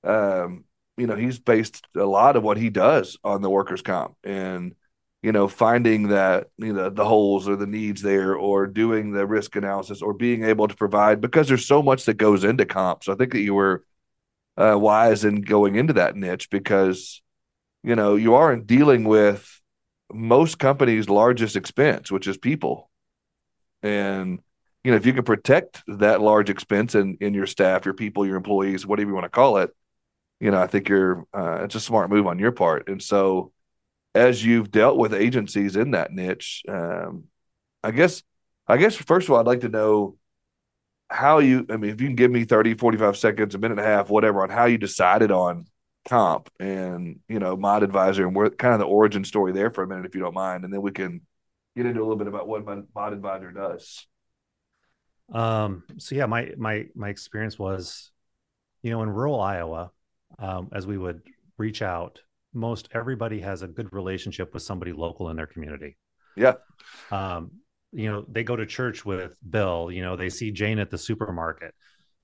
um 0.04 0.64
you 0.96 1.06
know 1.06 1.16
he's 1.16 1.38
based 1.38 1.86
a 1.96 2.04
lot 2.04 2.36
of 2.36 2.42
what 2.42 2.56
he 2.56 2.70
does 2.70 3.18
on 3.24 3.42
the 3.42 3.50
workers 3.50 3.82
comp 3.82 4.14
and 4.24 4.74
you 5.22 5.32
know 5.32 5.48
finding 5.48 6.08
that 6.08 6.48
you 6.58 6.72
know 6.72 6.90
the 6.90 7.04
holes 7.04 7.48
or 7.48 7.56
the 7.56 7.66
needs 7.66 8.02
there 8.02 8.34
or 8.34 8.66
doing 8.66 9.12
the 9.12 9.26
risk 9.26 9.56
analysis 9.56 10.02
or 10.02 10.12
being 10.12 10.44
able 10.44 10.68
to 10.68 10.76
provide 10.76 11.20
because 11.20 11.48
there's 11.48 11.66
so 11.66 11.82
much 11.82 12.04
that 12.04 12.14
goes 12.14 12.44
into 12.44 12.64
comp 12.64 13.02
so 13.02 13.12
i 13.12 13.16
think 13.16 13.32
that 13.32 13.40
you 13.40 13.54
were 13.54 13.84
uh, 14.56 14.76
wise 14.78 15.24
in 15.24 15.42
going 15.42 15.76
into 15.76 15.94
that 15.94 16.16
niche 16.16 16.48
because 16.50 17.22
you 17.82 17.94
know 17.94 18.16
you 18.16 18.34
aren't 18.34 18.66
dealing 18.66 19.04
with 19.04 19.60
most 20.12 20.58
companies' 20.58 21.08
largest 21.08 21.56
expense, 21.56 22.10
which 22.10 22.26
is 22.26 22.36
people. 22.38 22.90
And 23.82 24.40
you 24.84 24.92
know, 24.92 24.96
if 24.96 25.06
you 25.06 25.12
can 25.12 25.24
protect 25.24 25.82
that 25.88 26.20
large 26.20 26.50
expense 26.50 26.94
in 26.94 27.18
in 27.20 27.34
your 27.34 27.46
staff, 27.46 27.84
your 27.84 27.94
people, 27.94 28.26
your 28.26 28.36
employees, 28.36 28.86
whatever 28.86 29.10
you 29.10 29.14
want 29.14 29.24
to 29.24 29.30
call 29.30 29.58
it, 29.58 29.70
you 30.40 30.50
know, 30.50 30.60
I 30.60 30.66
think 30.66 30.88
you're 30.88 31.26
uh, 31.34 31.64
it's 31.64 31.74
a 31.74 31.80
smart 31.80 32.10
move 32.10 32.26
on 32.26 32.38
your 32.38 32.52
part. 32.52 32.88
And 32.88 33.02
so, 33.02 33.52
as 34.16 34.44
you've 34.44 34.70
dealt 34.70 34.96
with 34.98 35.14
agencies 35.14 35.76
in 35.76 35.92
that 35.92 36.12
niche, 36.12 36.62
um, 36.68 37.24
I 37.82 37.90
guess, 37.92 38.22
I 38.66 38.76
guess 38.78 38.96
first 38.96 39.28
of 39.28 39.34
all, 39.34 39.40
I'd 39.40 39.46
like 39.46 39.60
to 39.60 39.68
know 39.68 40.16
how 41.10 41.38
you. 41.38 41.66
I 41.70 41.76
mean, 41.76 41.90
if 41.90 42.00
you 42.00 42.08
can 42.08 42.16
give 42.16 42.30
me 42.30 42.44
30, 42.44 42.74
45 42.74 43.16
seconds, 43.16 43.54
a 43.54 43.58
minute 43.58 43.78
and 43.78 43.86
a 43.86 43.90
half, 43.90 44.10
whatever, 44.10 44.42
on 44.42 44.50
how 44.50 44.66
you 44.66 44.78
decided 44.78 45.30
on 45.30 45.66
comp 46.08 46.50
and 46.60 47.18
you 47.28 47.40
know 47.40 47.56
mod 47.56 47.82
advisor 47.82 48.26
and 48.26 48.36
where 48.36 48.48
kind 48.50 48.72
of 48.74 48.80
the 48.80 48.86
origin 48.86 49.24
story 49.24 49.52
there 49.52 49.70
for 49.70 49.82
a 49.82 49.88
minute 49.88 50.06
if 50.06 50.14
you 50.14 50.20
don't 50.20 50.34
mind 50.34 50.64
and 50.64 50.72
then 50.72 50.80
we 50.80 50.92
can 50.92 51.20
get 51.76 51.84
into 51.86 52.00
a 52.00 52.04
little 52.04 52.16
bit 52.16 52.28
about 52.28 52.46
what 52.46 52.64
mod 52.64 52.86
mod 52.94 53.12
advisor 53.12 53.50
does 53.50 54.06
Um, 55.32 55.82
so 55.98 56.14
yeah, 56.14 56.26
my 56.26 56.52
my 56.56 56.86
my 56.94 57.08
experience 57.08 57.58
was, 57.58 58.10
you 58.82 58.90
know, 58.90 59.02
in 59.02 59.08
rural 59.10 59.40
Iowa, 59.40 59.90
um, 60.38 60.68
as 60.72 60.86
we 60.86 60.96
would 60.96 61.22
reach 61.58 61.82
out, 61.82 62.20
most 62.56 62.88
everybody 62.92 63.40
has 63.40 63.62
a 63.62 63.68
good 63.68 63.92
relationship 63.92 64.52
with 64.54 64.62
somebody 64.62 64.92
local 64.92 65.28
in 65.30 65.36
their 65.36 65.46
community. 65.46 65.96
Yeah. 66.36 66.54
Um, 67.10 67.52
you 67.92 68.10
know, 68.10 68.24
they 68.28 68.42
go 68.42 68.56
to 68.56 68.66
church 68.66 69.04
with 69.04 69.36
Bill, 69.48 69.90
you 69.90 70.02
know, 70.02 70.16
they 70.16 70.28
see 70.28 70.50
Jane 70.50 70.78
at 70.78 70.90
the 70.90 70.98
supermarket. 70.98 71.74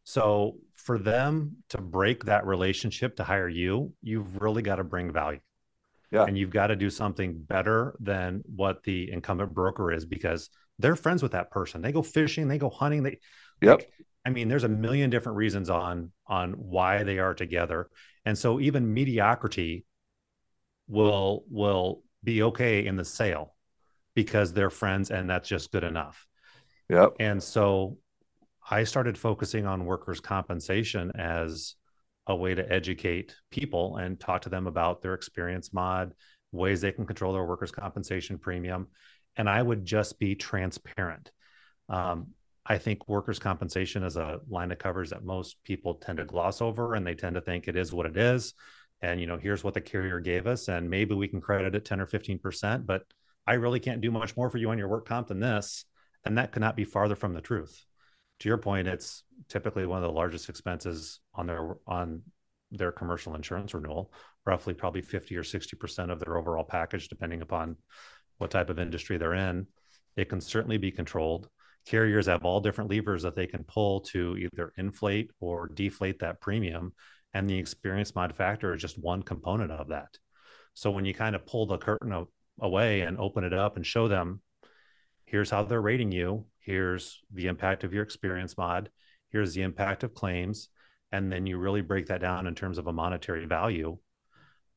So 0.05 0.57
for 0.75 0.99
them 0.99 1.59
to 1.69 1.79
break 1.79 2.25
that 2.25 2.45
relationship 2.47 3.17
to 3.17 3.25
hire 3.25 3.49
you, 3.49 3.93
you've 4.03 4.43
really 4.43 4.63
got 4.63 4.77
to 4.77 4.85
bring 4.85 5.13
value. 5.13 5.41
Yeah. 6.11 6.25
And 6.25 6.37
you've 6.37 6.51
got 6.51 6.67
to 6.67 6.77
do 6.77 6.91
something 6.91 7.41
better 7.41 7.97
than 8.01 8.43
what 8.45 8.83
the 8.83 9.11
incumbent 9.11 9.55
broker 9.55 9.93
is 9.93 10.05
because 10.05 10.51
they're 10.79 10.97
friends 10.97 11.23
with 11.23 11.33
that 11.33 11.51
person. 11.51 11.81
They 11.81 11.93
go 11.93 12.03
fishing, 12.03 12.49
they 12.49 12.59
go 12.59 12.71
hunting, 12.71 13.03
they 13.03 13.19
Yep. 13.63 13.79
like, 13.79 13.93
I 14.27 14.31
mean, 14.31 14.49
there's 14.49 14.65
a 14.65 14.69
million 14.69 15.09
different 15.09 15.39
reasons 15.39 15.71
on 15.71 16.13
on 16.27 16.53
why 16.53 17.05
they 17.05 17.19
are 17.19 17.35
together. 17.35 17.89
And 18.25 18.37
so 18.37 18.61
even 18.61 18.93
mediocrity 18.93 19.85
will 20.89 21.45
will 21.49 22.03
be 22.25 22.43
okay 22.43 22.87
in 22.87 22.97
the 22.97 23.05
sale 23.05 23.55
because 24.15 24.53
they're 24.53 24.71
friends 24.71 25.11
and 25.11 25.29
that's 25.29 25.49
just 25.49 25.73
good 25.73 25.85
enough. 25.85 26.27
Yep. 26.89 27.17
And 27.21 27.43
so 27.43 27.99
I 28.69 28.85
started 28.85 29.19
focusing 29.19 29.67
on 29.67 29.87
workers' 29.87 30.21
compensation 30.21 31.13
as 31.17 31.75
a 32.27 32.37
way 32.37 32.55
to 32.55 32.73
educate 32.73 33.35
people 33.51 33.97
and 33.97 34.21
talk 34.21 34.43
to 34.43 34.49
them 34.49 34.67
about 34.67 35.03
their 35.03 35.15
experience 35.15 35.73
mod, 35.73 36.13
ways 36.53 36.81
they 36.81 36.93
can 36.93 37.07
control 37.07 37.33
their 37.33 37.45
workers' 37.45 37.73
compensation 37.73 38.39
premium. 38.39 38.89
And 39.37 39.49
I 39.49 39.61
would 39.61 39.85
just 39.85 40.19
be 40.19 40.35
transparent. 40.35 41.33
Um, 41.89 42.29
I 42.65 42.79
think 42.79 43.09
workers' 43.09 43.41
compensation 43.41 44.05
is 44.05 44.17
a 44.17 44.39
line 44.49 44.71
of 44.71 44.79
covers 44.79 45.11
that 45.11 45.25
most 45.25 45.57
people 45.65 45.95
tend 45.95 46.19
to 46.19 46.25
gloss 46.25 46.61
over 46.61 46.95
and 46.95 47.05
they 47.05 47.15
tend 47.15 47.35
to 47.35 47.41
think 47.41 47.67
it 47.67 47.77
is 47.77 47.93
what 47.93 48.07
it 48.07 48.17
is. 48.17 48.55
And, 49.03 49.21
you 49.21 49.27
know, 49.27 49.37
here's 49.37 49.65
what 49.65 49.75
the 49.75 49.81
carrier 49.81 50.21
gave 50.21 50.47
us, 50.47 50.69
and 50.69 50.89
maybe 50.89 51.15
we 51.15 51.29
can 51.29 51.41
credit 51.41 51.75
it 51.75 51.85
10 51.85 52.01
or 52.01 52.07
15%, 52.07 52.87
but 52.87 53.03
I 53.47 53.55
really 53.55 53.81
can't 53.81 54.01
do 54.01 54.13
much 54.13 54.37
more 54.37 54.49
for 54.49 54.59
you 54.59 54.71
on 54.71 54.79
your 54.79 54.89
work 54.89 55.07
comp 55.07 55.29
than 55.29 55.41
this. 55.41 55.85
And 56.25 56.39
that 56.39 56.53
could 56.53 56.61
not 56.61 56.77
be 56.77 56.85
farther 56.85 57.17
from 57.17 57.35
the 57.35 57.41
truth. 57.41 57.85
To 58.41 58.49
your 58.49 58.59
point, 58.59 58.87
it's 58.87 59.25
typically 59.49 59.87
one 59.87 60.03
of 60.03 60.09
the 60.09 60.15
largest 60.15 60.49
expenses 60.49 61.21
on 61.35 61.47
their 61.47 61.77
on 61.87 62.23
their 62.71 62.93
commercial 62.93 63.35
insurance 63.35 63.75
renewal, 63.75 64.13
roughly 64.47 64.73
probably 64.73 65.03
50 65.03 65.37
or 65.37 65.43
60% 65.43 66.11
of 66.11 66.19
their 66.21 66.37
overall 66.37 66.65
package, 66.65 67.09
depending 67.09 67.43
upon 67.43 67.77
what 68.39 68.51
type 68.51 68.71
of 68.71 68.79
industry 68.79 69.19
they're 69.19 69.35
in. 69.35 69.67
It 70.17 70.29
can 70.29 70.41
certainly 70.41 70.79
be 70.79 70.91
controlled. 70.91 71.49
Carriers 71.87 72.27
have 72.27 72.45
all 72.45 72.61
different 72.61 72.91
levers 72.91 73.23
that 73.25 73.37
they 73.37 73.47
can 73.47 73.65
pull 73.65 74.01
to 74.01 74.37
either 74.37 74.73
inflate 74.77 75.31
or 75.41 75.69
deflate 75.69 76.21
that 76.21 76.41
premium. 76.41 76.93
And 77.35 77.49
the 77.49 77.59
experience 77.59 78.15
mod 78.15 78.35
factor 78.35 78.75
is 78.75 78.81
just 78.81 79.03
one 79.03 79.23
component 79.23 79.71
of 79.71 79.89
that. 79.89 80.19
So 80.75 80.91
when 80.91 81.05
you 81.05 81.15
kind 81.15 81.35
of 81.35 81.47
pull 81.47 81.67
the 81.67 81.79
curtain 81.79 82.27
away 82.61 83.01
and 83.01 83.19
open 83.19 83.45
it 83.45 83.53
up 83.53 83.77
and 83.77 83.87
show 83.87 84.09
them 84.09 84.41
here's 85.25 85.51
how 85.51 85.63
they're 85.63 85.81
rating 85.81 86.13
you 86.13 86.45
here's 86.61 87.23
the 87.33 87.47
impact 87.47 87.85
of 87.85 87.93
your 87.93 88.03
experience 88.03 88.57
mod 88.59 88.91
here's 89.31 89.55
the 89.55 89.63
impact 89.63 90.05
of 90.05 90.15
claims 90.15 90.69
and 91.11 91.33
then 91.33 91.47
you 91.47 91.59
really 91.59 91.81
break 91.81 92.07
that 92.07 92.21
down 92.21 92.47
in 92.47 92.55
terms 92.55 92.79
of 92.79 92.87
a 92.87 92.93
monetary 92.93 93.47
value 93.47 93.97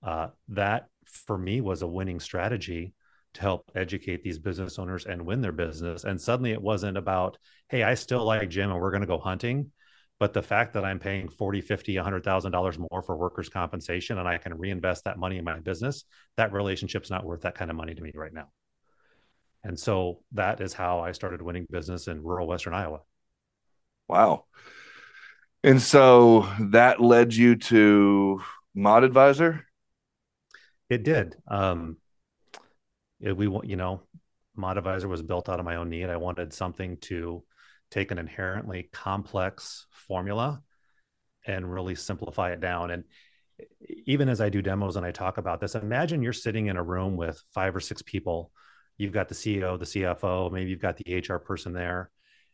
uh, 0.04 0.28
that 0.48 0.88
for 1.06 1.38
me 1.38 1.62
was 1.62 1.82
a 1.82 1.88
winning 1.88 2.20
strategy 2.20 2.94
to 3.34 3.42
help 3.42 3.70
educate 3.76 4.24
these 4.24 4.40
business 4.40 4.80
owners 4.80 5.06
and 5.06 5.22
win 5.22 5.42
their 5.42 5.52
business 5.52 6.06
and 6.06 6.20
suddenly 6.20 6.52
it 6.52 6.62
wasn't 6.62 6.98
about 6.98 7.38
hey 7.70 7.84
i 7.84 7.94
still 7.94 8.24
like 8.24 8.50
jim 8.50 8.72
and 8.72 8.80
we're 8.80 8.92
going 8.92 9.02
to 9.02 9.08
go 9.08 9.20
hunting 9.20 9.70
but 10.20 10.34
the 10.34 10.42
fact 10.42 10.74
that 10.74 10.86
i'm 10.86 11.00
paying 11.00 11.30
40 11.30 11.62
50 11.62 11.96
100000 11.96 12.52
dollars 12.52 12.78
more 12.78 13.02
for 13.02 13.16
workers 13.16 13.50
compensation 13.50 14.18
and 14.18 14.28
i 14.28 14.38
can 14.38 14.58
reinvest 14.58 15.04
that 15.06 15.18
money 15.18 15.38
in 15.38 15.46
my 15.46 15.60
business 15.60 16.06
that 16.38 16.54
relationship's 16.54 17.10
not 17.10 17.26
worth 17.26 17.42
that 17.42 17.56
kind 17.56 17.72
of 17.72 17.78
money 17.78 17.96
to 17.96 18.02
me 18.02 18.12
right 18.14 18.34
now. 18.34 18.50
And 19.64 19.80
so 19.80 20.22
that 20.34 20.62
is 20.62 20.74
how 20.74 21.00
i 21.00 21.12
started 21.12 21.42
winning 21.42 21.68
business 21.70 22.08
in 22.08 22.24
rural 22.24 22.48
western 22.48 22.74
iowa. 22.74 23.02
Wow. 24.08 24.46
And 25.64 25.82
so 25.82 26.48
that 26.60 27.02
led 27.02 27.34
you 27.34 27.56
to 27.56 28.42
mod 28.76 29.04
advisor? 29.04 29.66
It 30.90 31.04
did. 31.04 31.36
Um 31.48 31.98
it, 33.20 33.36
we 33.36 33.46
you 33.68 33.76
know 33.76 34.02
mod 34.56 34.78
advisor 34.78 35.08
was 35.08 35.24
built 35.24 35.50
out 35.50 35.60
of 35.60 35.66
my 35.66 35.78
own 35.78 35.90
need. 35.90 36.10
I 36.10 36.18
wanted 36.18 36.54
something 36.54 36.98
to 36.98 37.44
take 37.96 38.12
an 38.12 38.18
inherently 38.18 38.90
complex 38.92 39.88
formula 39.90 40.62
and 41.48 41.72
really 41.72 41.96
simplify 41.96 42.52
it 42.52 42.60
down. 42.60 42.92
And 42.92 43.06
even 44.06 44.28
as 44.28 44.42
I 44.42 44.50
do 44.50 44.62
demos 44.62 44.98
and 44.98 45.06
I 45.06 45.12
talk 45.12 45.38
about 45.38 45.62
this, 45.62 45.76
imagine 45.76 46.22
you're 46.22 46.34
sitting 46.34 46.68
in 46.68 46.76
a 46.76 46.84
room 46.84 47.16
with 47.16 47.42
five 47.54 47.74
or 47.74 47.80
six 47.80 48.02
people. 48.02 48.52
You've 48.98 49.14
got 49.14 49.30
the 49.30 49.36
CEO, 49.36 49.80
the 49.80 49.86
CFO, 49.86 50.52
maybe 50.52 50.70
you've 50.70 50.82
got 50.82 50.98
the 50.98 51.20
HR 51.20 51.38
person 51.38 51.72
there. 51.72 52.12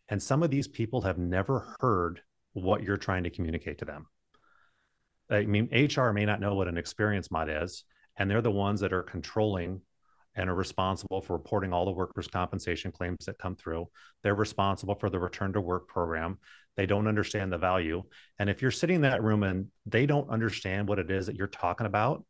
And 0.10 0.22
some 0.22 0.44
of 0.44 0.52
these 0.52 0.68
people 0.68 1.02
have 1.02 1.18
never 1.18 1.76
heard 1.80 2.22
what 2.54 2.84
you're 2.84 2.98
trying 2.98 3.24
to 3.24 3.32
communicate 3.32 3.80
to 3.80 3.86
them. 3.86 4.06
I 5.32 5.46
mean, 5.46 5.70
HR 5.72 6.12
may 6.12 6.26
not 6.26 6.42
know 6.42 6.54
what 6.54 6.68
an 6.68 6.78
experience 6.78 7.32
mod 7.32 7.50
is, 7.50 7.84
and 8.18 8.30
they're 8.30 8.42
the 8.42 8.52
ones 8.52 8.82
that 8.82 8.94
are 8.94 9.04
controlling 9.04 9.82
and 10.36 10.50
are 10.50 10.56
responsible 10.56 11.22
for 11.22 11.34
reporting 11.34 11.74
all 11.74 11.86
the 11.86 11.92
workers' 11.92 12.28
compensation 12.28 12.92
claims 12.92 13.26
that 13.26 13.38
come 13.38 13.56
through. 13.56 13.88
They're 14.24 14.36
responsible 14.36 14.96
for 14.96 15.10
the 15.10 15.20
return 15.20 15.54
to 15.54 15.62
work 15.62 15.88
program. 15.88 16.40
They 16.78 16.86
don't 16.86 17.08
understand 17.08 17.52
the 17.52 17.58
value. 17.58 18.04
And 18.40 18.50
if 18.50 18.62
you're 18.62 18.72
sitting 18.72 18.98
in 18.98 19.02
that 19.02 19.24
room 19.24 19.44
and 19.44 19.68
they 19.86 20.06
don't 20.06 20.30
understand 20.30 20.88
what 20.88 21.00
it 21.00 21.12
is 21.12 21.26
that 21.26 21.36
you're 21.36 21.48
talking 21.48 21.86
about, 21.86 22.24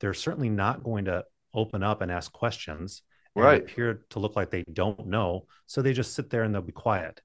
they're 0.00 0.14
certainly 0.14 0.50
not 0.50 0.82
going 0.82 1.06
to 1.06 1.24
open 1.54 1.82
up 1.82 2.02
and 2.02 2.10
ask 2.10 2.30
questions 2.32 3.02
and 3.34 3.44
right. 3.44 3.62
appear 3.62 4.04
to 4.10 4.18
look 4.18 4.36
like 4.36 4.50
they 4.50 4.64
don't 4.72 5.06
know. 5.06 5.46
So 5.66 5.80
they 5.80 5.92
just 5.92 6.14
sit 6.14 6.28
there 6.28 6.42
and 6.42 6.54
they'll 6.54 6.62
be 6.62 6.72
quiet. 6.72 7.20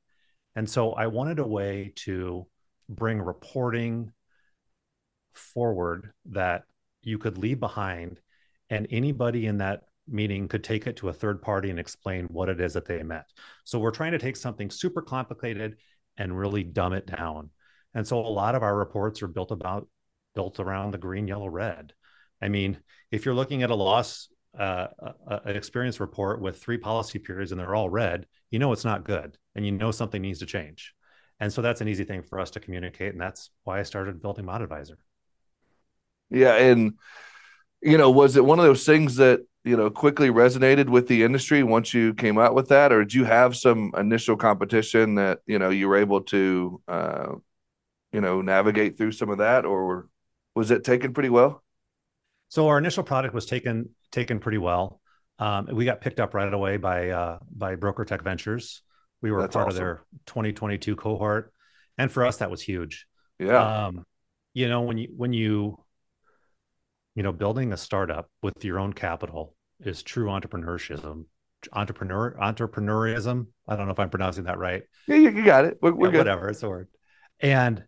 And 0.56 0.70
so 0.70 0.94
I 0.94 1.08
wanted 1.08 1.40
a 1.40 1.48
way 1.48 1.94
to 1.98 2.48
bring 2.90 3.22
reporting 3.22 4.14
forward 5.34 6.12
that 6.32 6.64
you 7.04 7.18
could 7.18 7.38
leave 7.38 7.60
behind 7.60 8.20
and 8.70 8.88
anybody 8.90 9.46
in 9.46 9.58
that 9.60 9.84
meeting 10.08 10.48
could 10.48 10.64
take 10.64 10.88
it 10.88 10.98
to 10.98 11.10
a 11.10 11.14
third 11.14 11.42
party 11.42 11.70
and 11.70 11.80
explain 11.80 12.26
what 12.26 12.50
it 12.50 12.62
is 12.62 12.74
that 12.74 12.86
they 12.86 13.04
meant. 13.04 13.26
So 13.64 13.80
we're 13.80 13.92
trying 13.92 14.14
to 14.14 14.20
take 14.20 14.36
something 14.36 14.70
super 14.70 15.02
complicated 15.02 15.78
and 16.18 16.38
really 16.38 16.64
dumb 16.64 16.94
it 16.94 17.06
down. 17.06 17.50
And 17.94 18.08
so 18.08 18.20
a 18.20 18.28
lot 18.28 18.56
of 18.56 18.64
our 18.64 18.76
reports 18.76 19.22
are 19.22 19.28
built 19.28 19.52
about 19.52 19.88
built 20.36 20.60
around 20.60 20.92
the 20.92 20.98
green, 21.00 21.28
yellow, 21.28 21.48
red. 21.48 21.94
I 22.42 22.50
mean, 22.50 22.78
if 23.12 23.26
you're 23.26 23.34
looking 23.34 23.64
at 23.64 23.72
a 23.72 23.76
loss, 23.76 24.30
uh, 24.58 24.88
an 25.28 25.56
experience 25.56 26.00
report 26.00 26.42
with 26.42 26.62
three 26.62 26.78
policy 26.78 27.18
periods 27.18 27.52
and 27.52 27.60
they're 27.60 27.76
all 27.76 27.90
red, 27.90 28.28
you 28.52 28.60
know 28.60 28.72
it's 28.72 28.86
not 28.86 29.04
good, 29.04 29.38
and 29.56 29.66
you 29.66 29.72
know 29.72 29.92
something 29.92 30.22
needs 30.22 30.40
to 30.40 30.46
change. 30.46 30.94
And 31.40 31.52
so 31.52 31.62
that's 31.62 31.82
an 31.82 31.88
easy 31.88 32.04
thing 32.04 32.24
for 32.24 32.40
us 32.40 32.52
to 32.52 32.60
communicate, 32.60 33.14
and 33.14 33.22
that's 33.22 33.50
why 33.64 33.80
I 33.80 33.84
started 33.84 34.22
building 34.22 34.46
Mod 34.46 34.62
Advisor. 34.62 34.98
Yeah, 36.30 36.56
and 36.56 36.94
you 37.82 37.98
know, 37.98 38.10
was 38.10 38.36
it 38.36 38.46
one 38.46 38.60
of 38.60 38.66
those 38.66 38.86
things 38.86 39.16
that 39.18 39.42
you 39.68 39.76
know 39.76 39.90
quickly 39.90 40.30
resonated 40.30 40.88
with 40.88 41.08
the 41.08 41.24
industry 41.24 41.62
once 41.62 41.94
you 41.94 42.14
came 42.14 42.38
out 42.38 42.56
with 42.56 42.70
that? 42.70 42.92
Or 42.92 43.04
did 43.04 43.14
you 43.14 43.26
have 43.26 43.56
some 43.56 43.92
initial 43.98 44.38
competition 44.38 45.16
that 45.16 45.40
you 45.46 45.60
know 45.60 45.70
you 45.70 45.90
were 45.90 45.98
able 45.98 46.22
to 46.22 46.82
uh, 46.88 47.34
you 48.14 48.22
know 48.22 48.42
navigate 48.42 48.98
through 48.98 49.12
some 49.12 49.30
of 49.30 49.40
that? 49.40 49.66
Or 49.66 50.08
was 50.56 50.72
it 50.72 50.84
taken 50.84 51.14
pretty 51.14 51.30
well? 51.30 51.64
So 52.50 52.70
our 52.70 52.78
initial 52.78 53.04
product 53.04 53.34
was 53.34 53.46
taken 53.46 53.90
taken 54.12 54.40
pretty 54.40 54.58
well. 54.58 55.02
Um, 55.40 55.68
we 55.72 55.86
got 55.86 56.02
picked 56.02 56.20
up 56.20 56.34
right 56.34 56.52
away 56.52 56.78
by 56.78 57.10
uh, 57.10 57.40
by 57.52 57.76
broker 57.76 58.06
tech 58.06 58.24
ventures. 58.24 58.82
We 59.22 59.32
were 59.32 59.42
That's 59.42 59.54
part 59.54 59.68
awesome. 59.68 59.78
of 59.78 59.84
their 59.84 60.06
2022 60.28 60.96
cohort. 60.96 61.52
And 61.98 62.12
for 62.12 62.26
us 62.26 62.38
that 62.38 62.50
was 62.50 62.62
huge. 62.62 63.06
Yeah. 63.40 63.88
Um, 63.88 64.06
you 64.54 64.70
know 64.70 64.82
when 64.82 64.98
you 64.98 65.10
when 65.16 65.34
you 65.34 65.84
you 67.16 67.24
know 67.24 67.34
building 67.34 67.74
a 67.74 67.78
startup 67.78 68.30
with 68.42 68.64
your 68.64 68.80
own 68.80 68.94
capital 68.94 69.57
is 69.80 70.04
true 70.04 70.28
entrepreneurism 70.28 71.26
entrepreneur 71.74 72.36
entrepreneurism 72.40 73.48
i 73.68 73.76
don't 73.76 73.88
know 73.88 73.92
if 73.92 74.00
i'm 74.00 74.10
pronouncing 74.10 74.44
that 74.46 74.58
right. 74.58 74.84
Yeah 75.08 75.16
you, 75.16 75.44
got 75.44 75.66
it. 75.66 75.78
We're, 75.82 75.94
we're 75.94 76.12
yeah, 76.12 76.20
whatever 76.20 76.50
it's 76.50 76.64
a 76.64 76.70
word. 76.70 76.88
And 77.40 77.84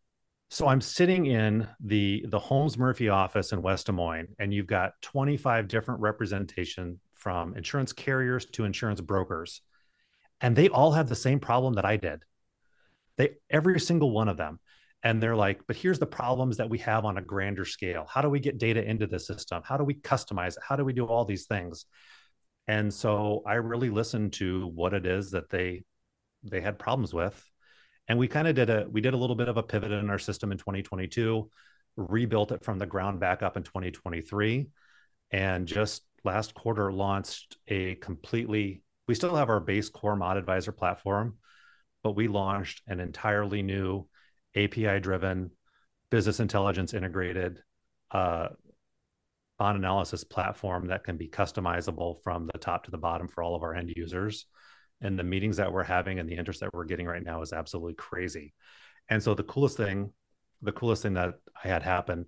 so 0.50 0.68
i'm 0.68 0.82
sitting 0.82 1.28
in 1.28 1.68
the 1.80 2.26
the 2.28 2.40
holmes 2.40 2.78
murphy 2.78 3.10
office 3.10 3.52
in 3.52 3.62
west 3.62 3.86
des 3.86 3.92
moines 3.92 4.30
and 4.40 4.54
you've 4.54 4.68
got 4.68 4.94
25 5.02 5.68
different 5.68 6.02
representation 6.02 7.00
from 7.14 7.56
insurance 7.56 7.94
carriers 7.94 8.46
to 8.46 8.66
insurance 8.66 9.02
brokers 9.02 9.62
and 10.42 10.56
they 10.56 10.70
all 10.70 10.92
have 10.92 11.10
the 11.10 11.16
same 11.16 11.40
problem 11.40 11.74
that 11.74 11.86
i 11.86 11.98
did. 11.98 12.24
They 13.18 13.32
every 13.50 13.80
single 13.80 14.12
one 14.12 14.30
of 14.30 14.38
them 14.38 14.60
and 15.04 15.22
they're 15.22 15.36
like 15.36 15.62
but 15.68 15.76
here's 15.76 16.00
the 16.00 16.06
problems 16.06 16.58
that 16.58 16.70
we 16.70 16.78
have 16.80 17.06
on 17.06 17.18
a 17.18 17.22
grander 17.22 17.66
scale. 17.66 18.06
How 18.10 18.22
do 18.22 18.30
we 18.30 18.40
get 18.40 18.58
data 18.58 18.84
into 18.84 19.08
the 19.08 19.20
system? 19.20 19.62
How 19.64 19.78
do 19.78 19.84
we 19.84 19.96
customize 19.96 20.58
it? 20.58 20.64
How 20.68 20.76
do 20.76 20.86
we 20.86 20.94
do 20.94 21.06
all 21.06 21.26
these 21.26 21.46
things? 21.46 21.86
And 22.68 22.94
so 22.94 23.42
i 23.48 23.56
really 23.56 23.90
listened 23.90 24.34
to 24.34 24.68
what 24.68 24.94
it 24.94 25.06
is 25.06 25.32
that 25.32 25.50
they 25.50 25.84
they 26.44 26.62
had 26.62 26.80
problems 26.80 27.14
with. 27.14 27.44
And 28.08 28.18
we 28.18 28.28
kind 28.28 28.48
of 28.48 28.56
did 28.56 28.70
a 28.70 28.88
we 28.90 29.02
did 29.02 29.14
a 29.14 29.18
little 29.18 29.36
bit 29.36 29.50
of 29.50 29.58
a 29.58 29.64
pivot 29.64 29.92
in 29.92 30.10
our 30.10 30.20
system 30.20 30.52
in 30.52 30.58
2022 30.58 31.50
rebuilt 31.96 32.52
it 32.52 32.64
from 32.64 32.80
the 32.80 32.86
ground 32.86 33.20
back 33.20 33.44
up 33.44 33.58
in 33.58 33.64
2023 33.64 34.68
and 35.32 35.68
just 35.68 36.04
last 36.24 36.54
quarter 36.54 36.92
launched 36.92 37.58
a 37.68 37.96
completely 37.96 38.82
we 39.08 39.16
still 39.16 39.36
have 39.36 39.50
our 39.50 39.60
base 39.60 39.90
core 39.90 40.16
mod 40.16 40.38
advisor 40.38 40.72
platform 40.72 41.36
but 42.04 42.16
we 42.16 42.28
launched 42.28 42.82
an 42.88 43.00
entirely 43.00 43.62
new 43.62 44.08
API 44.56 45.00
driven, 45.00 45.52
business 46.10 46.40
intelligence 46.40 46.94
integrated 46.94 47.62
uh, 48.12 48.50
bond 49.58 49.78
analysis 49.78 50.24
platform 50.24 50.88
that 50.88 51.04
can 51.04 51.18
be 51.18 51.28
customizable 51.28 52.22
from 52.24 52.50
the 52.52 52.58
top 52.58 52.86
to 52.86 52.92
the 52.92 52.98
bottom 52.98 53.28
for 53.28 53.44
all 53.44 53.56
of 53.56 53.62
our 53.62 53.76
end 53.76 53.92
users. 53.96 54.46
And 55.02 55.20
the 55.20 55.24
meetings 55.24 55.58
that 55.58 55.72
we're 55.72 55.84
having 55.84 56.20
and 56.20 56.28
the 56.28 56.36
interest 56.36 56.62
that 56.62 56.74
we're 56.74 56.86
getting 56.86 57.06
right 57.06 57.24
now 57.24 57.42
is 57.42 57.54
absolutely 57.54 57.94
crazy. 57.94 58.54
And 59.10 59.22
so 59.22 59.34
the 59.34 59.44
coolest 59.44 59.78
thing, 59.78 60.12
the 60.62 60.72
coolest 60.72 61.04
thing 61.04 61.14
that 61.14 61.36
I 61.64 61.68
had 61.68 61.84
happen 61.84 62.26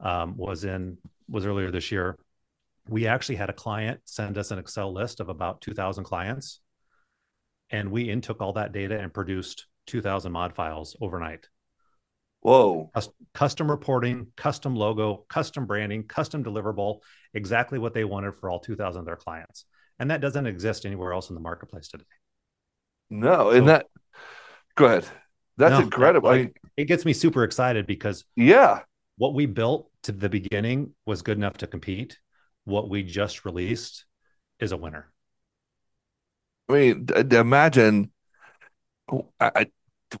um, 0.00 0.36
was 0.36 0.64
in 0.64 0.98
was 1.28 1.46
earlier 1.46 1.70
this 1.70 1.90
year. 1.90 2.18
We 2.88 3.06
actually 3.06 3.36
had 3.36 3.50
a 3.50 3.54
client 3.54 4.00
send 4.04 4.38
us 4.38 4.50
an 4.50 4.58
Excel 4.58 4.92
list 4.92 5.18
of 5.20 5.28
about 5.28 5.60
2,000 5.60 6.04
clients, 6.04 6.60
and 7.70 7.90
we 7.90 8.08
intook 8.08 8.40
all 8.40 8.52
that 8.52 8.72
data 8.72 8.98
and 8.98 9.12
produced 9.12 9.66
2,000 9.86 10.32
mod 10.32 10.54
files 10.54 10.96
overnight. 11.00 11.48
Whoa. 12.40 12.90
Custom 13.34 13.70
reporting, 13.70 14.28
custom 14.36 14.76
logo, 14.76 15.24
custom 15.28 15.66
branding, 15.66 16.04
custom 16.04 16.44
deliverable, 16.44 17.00
exactly 17.34 17.78
what 17.78 17.92
they 17.92 18.04
wanted 18.04 18.36
for 18.36 18.50
all 18.50 18.60
2,000 18.60 19.00
of 19.00 19.06
their 19.06 19.16
clients. 19.16 19.64
And 19.98 20.10
that 20.10 20.20
doesn't 20.20 20.46
exist 20.46 20.86
anywhere 20.86 21.12
else 21.12 21.28
in 21.28 21.34
the 21.34 21.40
marketplace 21.40 21.88
today. 21.88 22.04
No, 23.10 23.50
and 23.50 23.62
so, 23.62 23.66
that, 23.66 23.86
go 24.76 24.86
ahead. 24.86 25.06
That's 25.56 25.72
no, 25.72 25.80
incredible. 25.80 26.30
That, 26.30 26.36
like, 26.36 26.60
it 26.76 26.84
gets 26.84 27.04
me 27.04 27.12
super 27.12 27.44
excited 27.44 27.86
because 27.86 28.24
yeah, 28.36 28.80
what 29.16 29.34
we 29.34 29.46
built 29.46 29.90
to 30.02 30.12
the 30.12 30.28
beginning 30.28 30.92
was 31.06 31.22
good 31.22 31.38
enough 31.38 31.56
to 31.58 31.66
compete. 31.66 32.18
What 32.64 32.90
we 32.90 33.02
just 33.02 33.44
released 33.44 34.04
is 34.60 34.72
a 34.72 34.76
winner. 34.76 35.10
I 36.68 36.72
mean, 36.72 37.06
imagine, 37.30 38.10
I, 39.40 39.66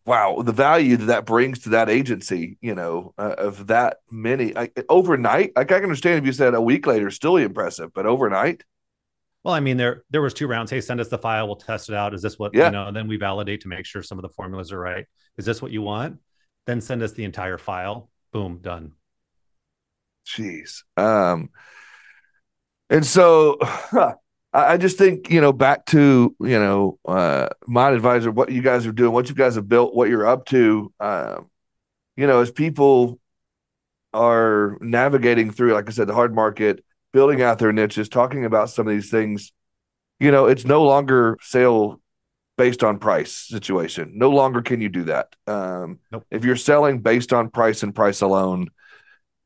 wow, 0.04 0.42
the 0.42 0.52
value 0.52 0.96
that 0.96 1.06
that 1.06 1.26
brings 1.26 1.60
to 1.60 1.70
that 1.70 1.88
agency, 1.88 2.58
you 2.60 2.74
know, 2.74 3.14
uh, 3.18 3.34
of 3.38 3.68
that 3.68 3.98
many 4.10 4.56
I, 4.56 4.70
overnight. 4.88 5.52
Like 5.56 5.72
I 5.72 5.76
can 5.76 5.84
understand 5.84 6.18
if 6.18 6.26
you 6.26 6.32
said 6.32 6.54
a 6.54 6.60
week 6.60 6.86
later, 6.86 7.10
still 7.10 7.36
impressive, 7.36 7.92
but 7.92 8.06
overnight. 8.06 8.64
Well, 9.44 9.54
I 9.54 9.60
mean, 9.60 9.76
there 9.76 10.02
there 10.10 10.22
was 10.22 10.34
two 10.34 10.48
rounds. 10.48 10.70
Hey, 10.70 10.80
send 10.80 11.00
us 11.00 11.08
the 11.08 11.18
file. 11.18 11.46
We'll 11.46 11.56
test 11.56 11.88
it 11.88 11.94
out. 11.94 12.14
Is 12.14 12.22
this 12.22 12.38
what 12.38 12.54
yeah. 12.54 12.66
you 12.66 12.72
know? 12.72 12.88
And 12.88 12.96
then 12.96 13.06
we 13.06 13.16
validate 13.16 13.60
to 13.62 13.68
make 13.68 13.86
sure 13.86 14.02
some 14.02 14.18
of 14.18 14.22
the 14.22 14.28
formulas 14.30 14.72
are 14.72 14.80
right. 14.80 15.06
Is 15.38 15.44
this 15.44 15.62
what 15.62 15.70
you 15.70 15.82
want? 15.82 16.18
Then 16.66 16.80
send 16.80 17.02
us 17.02 17.12
the 17.12 17.24
entire 17.24 17.58
file. 17.58 18.10
Boom, 18.32 18.58
done. 18.60 18.92
Jeez. 20.26 20.82
Um, 20.96 21.50
and 22.90 23.06
so 23.06 23.58
huh, 23.62 24.14
I 24.56 24.76
just 24.76 24.96
think, 24.96 25.30
you 25.30 25.40
know, 25.40 25.52
back 25.52 25.86
to, 25.86 26.34
you 26.40 26.58
know, 26.58 26.98
uh, 27.04 27.48
Mod 27.66 27.92
Advisor, 27.92 28.30
what 28.30 28.50
you 28.50 28.62
guys 28.62 28.86
are 28.86 28.92
doing, 28.92 29.12
what 29.12 29.28
you 29.28 29.34
guys 29.34 29.56
have 29.56 29.68
built, 29.68 29.94
what 29.94 30.08
you're 30.08 30.26
up 30.26 30.46
to, 30.46 30.92
um, 30.98 31.50
you 32.16 32.26
know, 32.26 32.40
as 32.40 32.50
people 32.50 33.20
are 34.14 34.78
navigating 34.80 35.50
through, 35.50 35.74
like 35.74 35.88
I 35.88 35.92
said, 35.92 36.06
the 36.06 36.14
hard 36.14 36.34
market, 36.34 36.82
building 37.12 37.42
out 37.42 37.58
their 37.58 37.72
niches, 37.72 38.08
talking 38.08 38.44
about 38.44 38.70
some 38.70 38.88
of 38.88 38.94
these 38.94 39.10
things, 39.10 39.52
you 40.18 40.30
know, 40.30 40.46
it's 40.46 40.64
no 40.64 40.84
longer 40.84 41.36
sale 41.42 42.00
based 42.56 42.82
on 42.82 42.98
price 42.98 43.32
situation. 43.32 44.12
No 44.14 44.30
longer 44.30 44.62
can 44.62 44.80
you 44.80 44.88
do 44.88 45.04
that. 45.04 45.36
Um, 45.46 45.98
nope. 46.10 46.24
If 46.30 46.44
you're 46.44 46.56
selling 46.56 47.00
based 47.00 47.32
on 47.34 47.50
price 47.50 47.82
and 47.82 47.94
price 47.94 48.22
alone, 48.22 48.68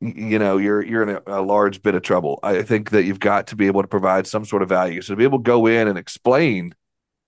you 0.00 0.38
know 0.38 0.56
you're 0.56 0.82
you're 0.82 1.02
in 1.02 1.08
a, 1.10 1.40
a, 1.40 1.42
large 1.42 1.82
bit 1.82 1.94
of 1.94 2.02
trouble. 2.02 2.40
I 2.42 2.62
think 2.62 2.90
that 2.90 3.04
you've 3.04 3.20
got 3.20 3.48
to 3.48 3.56
be 3.56 3.66
able 3.66 3.82
to 3.82 3.88
provide 3.88 4.26
some 4.26 4.44
sort 4.44 4.62
of 4.62 4.68
value. 4.68 5.02
So 5.02 5.12
to 5.14 5.18
be 5.18 5.24
able 5.24 5.38
to 5.38 5.44
go 5.44 5.66
in 5.66 5.88
and 5.88 5.98
explain 5.98 6.74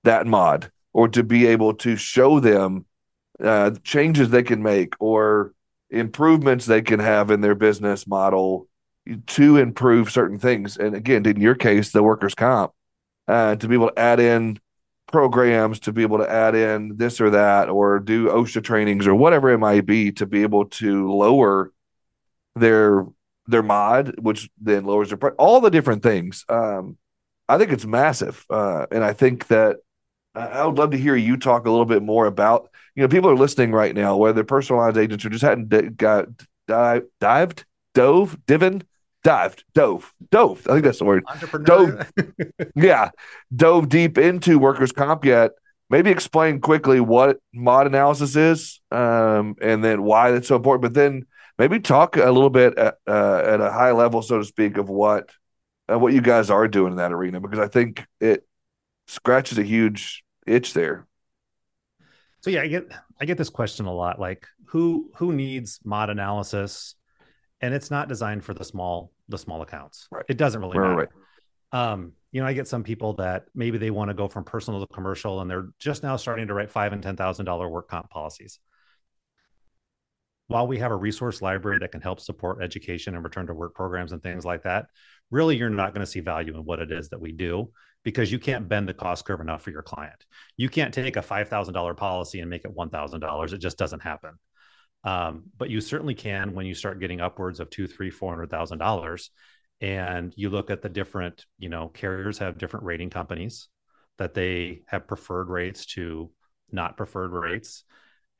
that 0.04 0.26
mod, 0.26 0.70
or 0.92 1.08
to 1.08 1.22
be 1.22 1.46
able 1.46 1.74
to 1.74 1.96
show 1.96 2.40
them 2.40 2.86
uh, 3.42 3.72
changes 3.82 4.30
they 4.30 4.42
can 4.42 4.62
make 4.62 4.94
or 5.00 5.52
improvements 5.90 6.66
they 6.66 6.82
can 6.82 7.00
have 7.00 7.30
in 7.30 7.40
their 7.40 7.54
business 7.54 8.06
model 8.06 8.68
to 9.26 9.56
improve 9.56 10.10
certain 10.10 10.38
things. 10.38 10.76
And 10.76 10.94
again, 10.94 11.26
in 11.26 11.40
your 11.40 11.54
case, 11.54 11.92
the 11.92 12.02
workers' 12.02 12.34
comp, 12.34 12.72
uh, 13.28 13.56
to 13.56 13.68
be 13.68 13.74
able 13.74 13.88
to 13.88 13.98
add 13.98 14.20
in 14.20 14.58
programs, 15.10 15.80
to 15.80 15.92
be 15.92 16.02
able 16.02 16.18
to 16.18 16.30
add 16.30 16.54
in 16.54 16.96
this 16.96 17.20
or 17.20 17.30
that, 17.30 17.68
or 17.68 17.98
do 17.98 18.28
OSHA 18.28 18.64
trainings 18.64 19.06
or 19.06 19.14
whatever 19.14 19.50
it 19.50 19.58
might 19.58 19.84
be, 19.84 20.12
to 20.12 20.26
be 20.26 20.42
able 20.42 20.66
to 20.66 21.12
lower 21.12 21.72
their 22.54 23.06
their 23.46 23.62
mod, 23.62 24.20
which 24.20 24.48
then 24.60 24.84
lowers 24.84 25.08
their 25.08 25.18
price. 25.18 25.34
All 25.38 25.60
the 25.60 25.70
different 25.70 26.02
things. 26.02 26.44
Um, 26.48 26.96
I 27.48 27.58
think 27.58 27.72
it's 27.72 27.84
massive, 27.84 28.46
uh, 28.50 28.86
and 28.90 29.04
I 29.04 29.12
think 29.12 29.48
that 29.48 29.76
I 30.34 30.64
would 30.64 30.78
love 30.78 30.92
to 30.92 30.98
hear 30.98 31.16
you 31.16 31.36
talk 31.36 31.66
a 31.66 31.70
little 31.70 31.84
bit 31.84 32.02
more 32.02 32.26
about. 32.26 32.70
You 32.94 33.02
know, 33.02 33.08
people 33.08 33.30
are 33.30 33.36
listening 33.36 33.72
right 33.72 33.94
now, 33.94 34.16
whether 34.16 34.44
personalized 34.44 34.96
agents 34.96 35.24
or 35.24 35.30
just 35.30 35.44
hadn't 35.44 35.68
d- 35.68 35.88
got 35.90 36.28
dive, 36.66 37.04
dived, 37.20 37.64
dove, 37.94 38.38
divin 38.46 38.82
dived, 39.22 39.64
dove, 39.74 40.12
dove. 40.30 40.66
I 40.66 40.72
think 40.72 40.84
that's 40.84 40.98
the 40.98 41.04
word. 41.04 41.24
Dove. 41.64 42.12
yeah, 42.74 43.10
dove 43.54 43.88
deep 43.88 44.18
into 44.18 44.58
workers' 44.58 44.92
comp 44.92 45.24
yet. 45.24 45.52
Maybe 45.90 46.10
explain 46.10 46.60
quickly 46.60 47.00
what 47.00 47.38
mod 47.52 47.86
analysis 47.86 48.34
is, 48.36 48.80
um, 48.90 49.56
and 49.60 49.84
then 49.84 50.02
why 50.02 50.32
it's 50.32 50.48
so 50.48 50.56
important. 50.56 50.82
But 50.82 50.94
then 50.94 51.26
maybe 51.58 51.80
talk 51.80 52.16
a 52.16 52.30
little 52.30 52.50
bit 52.50 52.76
at, 52.78 52.98
uh, 53.06 53.42
at 53.44 53.60
a 53.60 53.70
high 53.70 53.92
level, 53.92 54.22
so 54.22 54.38
to 54.38 54.44
speak, 54.44 54.76
of 54.76 54.88
what 54.88 55.30
uh, 55.90 55.98
what 55.98 56.12
you 56.12 56.20
guys 56.20 56.50
are 56.50 56.68
doing 56.68 56.92
in 56.92 56.98
that 56.98 57.12
arena, 57.12 57.40
because 57.40 57.58
I 57.58 57.68
think 57.68 58.04
it 58.20 58.46
scratches 59.06 59.58
a 59.58 59.64
huge 59.64 60.24
itch 60.46 60.74
there. 60.74 61.06
So 62.40 62.50
yeah, 62.50 62.62
I 62.62 62.66
get 62.68 62.90
I 63.20 63.24
get 63.24 63.38
this 63.38 63.50
question 63.50 63.86
a 63.86 63.94
lot. 63.94 64.18
Like, 64.18 64.46
who 64.66 65.10
who 65.16 65.32
needs 65.32 65.80
mod 65.84 66.10
analysis? 66.10 66.96
and 67.62 67.72
it's 67.72 67.90
not 67.90 68.08
designed 68.08 68.44
for 68.44 68.52
the 68.52 68.64
small 68.64 69.12
the 69.28 69.38
small 69.38 69.62
accounts. 69.62 70.08
Right. 70.10 70.24
It 70.28 70.36
doesn't 70.36 70.60
really 70.60 70.78
right, 70.78 70.88
matter. 70.88 71.10
Right. 71.72 71.92
Um, 71.92 72.12
you 72.32 72.40
know, 72.40 72.46
I 72.46 72.52
get 72.52 72.68
some 72.68 72.82
people 72.82 73.14
that 73.14 73.46
maybe 73.54 73.78
they 73.78 73.90
want 73.90 74.10
to 74.10 74.14
go 74.14 74.28
from 74.28 74.44
personal 74.44 74.84
to 74.84 74.92
commercial, 74.92 75.40
and 75.40 75.50
they're 75.50 75.68
just 75.78 76.02
now 76.02 76.16
starting 76.16 76.48
to 76.48 76.54
write 76.54 76.70
five 76.70 76.92
and 76.92 77.02
ten 77.02 77.16
thousand 77.16 77.46
dollar 77.46 77.68
work 77.68 77.88
comp 77.88 78.10
policies. 78.10 78.58
While 80.52 80.66
we 80.66 80.78
have 80.78 80.92
a 80.92 80.96
resource 80.96 81.40
library 81.40 81.78
that 81.80 81.92
can 81.92 82.02
help 82.02 82.20
support 82.20 82.62
education 82.62 83.14
and 83.14 83.24
return 83.24 83.46
to 83.46 83.54
work 83.54 83.74
programs 83.74 84.12
and 84.12 84.22
things 84.22 84.44
like 84.44 84.64
that, 84.64 84.86
really 85.30 85.56
you're 85.56 85.70
not 85.70 85.94
going 85.94 86.04
to 86.04 86.10
see 86.10 86.20
value 86.20 86.54
in 86.54 86.64
what 86.64 86.78
it 86.78 86.92
is 86.92 87.08
that 87.08 87.20
we 87.20 87.32
do 87.32 87.70
because 88.04 88.30
you 88.30 88.38
can't 88.38 88.68
bend 88.68 88.86
the 88.86 88.92
cost 88.92 89.24
curve 89.24 89.40
enough 89.40 89.62
for 89.62 89.70
your 89.70 89.82
client. 89.82 90.26
You 90.58 90.68
can't 90.68 90.92
take 90.92 91.16
a 91.16 91.22
five 91.22 91.48
thousand 91.48 91.72
dollar 91.72 91.94
policy 91.94 92.40
and 92.40 92.50
make 92.50 92.66
it 92.66 92.74
one 92.74 92.90
thousand 92.90 93.20
dollars. 93.20 93.54
It 93.54 93.58
just 93.58 93.78
doesn't 93.78 94.02
happen. 94.02 94.32
Um, 95.04 95.44
but 95.56 95.70
you 95.70 95.80
certainly 95.80 96.14
can 96.14 96.52
when 96.52 96.66
you 96.66 96.74
start 96.74 97.00
getting 97.00 97.20
upwards 97.20 97.58
of 97.58 97.70
two, 97.70 97.86
three, 97.86 98.10
four 98.10 98.30
hundred 98.30 98.50
thousand 98.50 98.78
dollars, 98.78 99.30
and 99.80 100.34
you 100.36 100.50
look 100.50 100.70
at 100.70 100.82
the 100.82 100.90
different, 100.90 101.46
you 101.58 101.70
know, 101.70 101.88
carriers 101.88 102.38
have 102.38 102.58
different 102.58 102.84
rating 102.84 103.10
companies 103.10 103.68
that 104.18 104.34
they 104.34 104.82
have 104.86 105.06
preferred 105.06 105.48
rates 105.48 105.86
to 105.86 106.30
not 106.70 106.96
preferred 106.96 107.32
rates, 107.32 107.84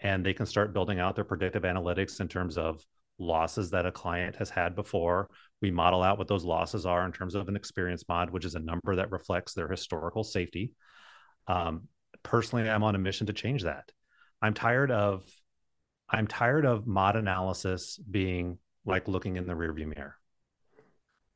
and 0.02 0.26
they 0.26 0.34
can 0.34 0.46
start 0.46 0.74
building 0.74 0.98
out 0.98 1.14
their 1.14 1.24
predictive 1.24 1.62
analytics 1.62 2.20
in 2.20 2.28
terms 2.28 2.58
of 2.58 2.84
losses 3.18 3.70
that 3.70 3.86
a 3.86 3.92
client 3.92 4.36
has 4.36 4.50
had 4.50 4.74
before. 4.74 5.30
We 5.60 5.70
model 5.70 6.02
out 6.02 6.18
what 6.18 6.28
those 6.28 6.44
losses 6.44 6.84
are 6.84 7.06
in 7.06 7.12
terms 7.12 7.34
of 7.34 7.48
an 7.48 7.56
experience 7.56 8.04
mod, 8.08 8.30
which 8.30 8.44
is 8.44 8.56
a 8.56 8.60
number 8.60 8.96
that 8.96 9.12
reflects 9.12 9.54
their 9.54 9.68
historical 9.68 10.24
safety. 10.24 10.72
Um, 11.46 11.88
personally, 12.22 12.68
I'm 12.68 12.82
on 12.82 12.96
a 12.96 12.98
mission 12.98 13.28
to 13.28 13.32
change 13.32 13.62
that. 13.62 13.92
I'm 14.42 14.54
tired 14.54 14.90
of 14.90 15.24
I'm 16.10 16.26
tired 16.26 16.66
of 16.66 16.86
mod 16.86 17.16
analysis 17.16 17.96
being 17.98 18.58
like 18.84 19.08
looking 19.08 19.36
in 19.36 19.46
the 19.46 19.54
rearview 19.54 19.94
mirror. 19.94 20.16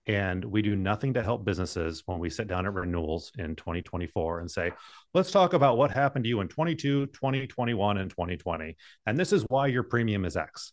And 0.07 0.45
we 0.45 0.63
do 0.63 0.77
nothing 0.77 1.15
to 1.15 1.23
help 1.23 1.45
businesses 1.45 2.03
when 2.07 2.21
we 2.21 2.31
sit 2.31 2.47
down 2.47 2.65
at 2.65 2.75
renewals 2.75 3.33
in 3.39 3.57
2024 3.57 4.39
and 4.39 4.51
say, 4.51 4.71
let's 5.15 5.33
talk 5.33 5.53
about 5.53 5.79
what 5.79 5.91
happened 5.91 6.25
to 6.25 6.29
you 6.29 6.41
in 6.41 6.49
22, 6.49 7.07
2021, 7.07 7.99
and 7.99 8.11
2020. 8.11 8.77
And 9.07 9.19
this 9.19 9.33
is 9.33 9.45
why 9.49 9.67
your 9.67 9.83
premium 9.83 10.25
is 10.25 10.37
X. 10.37 10.73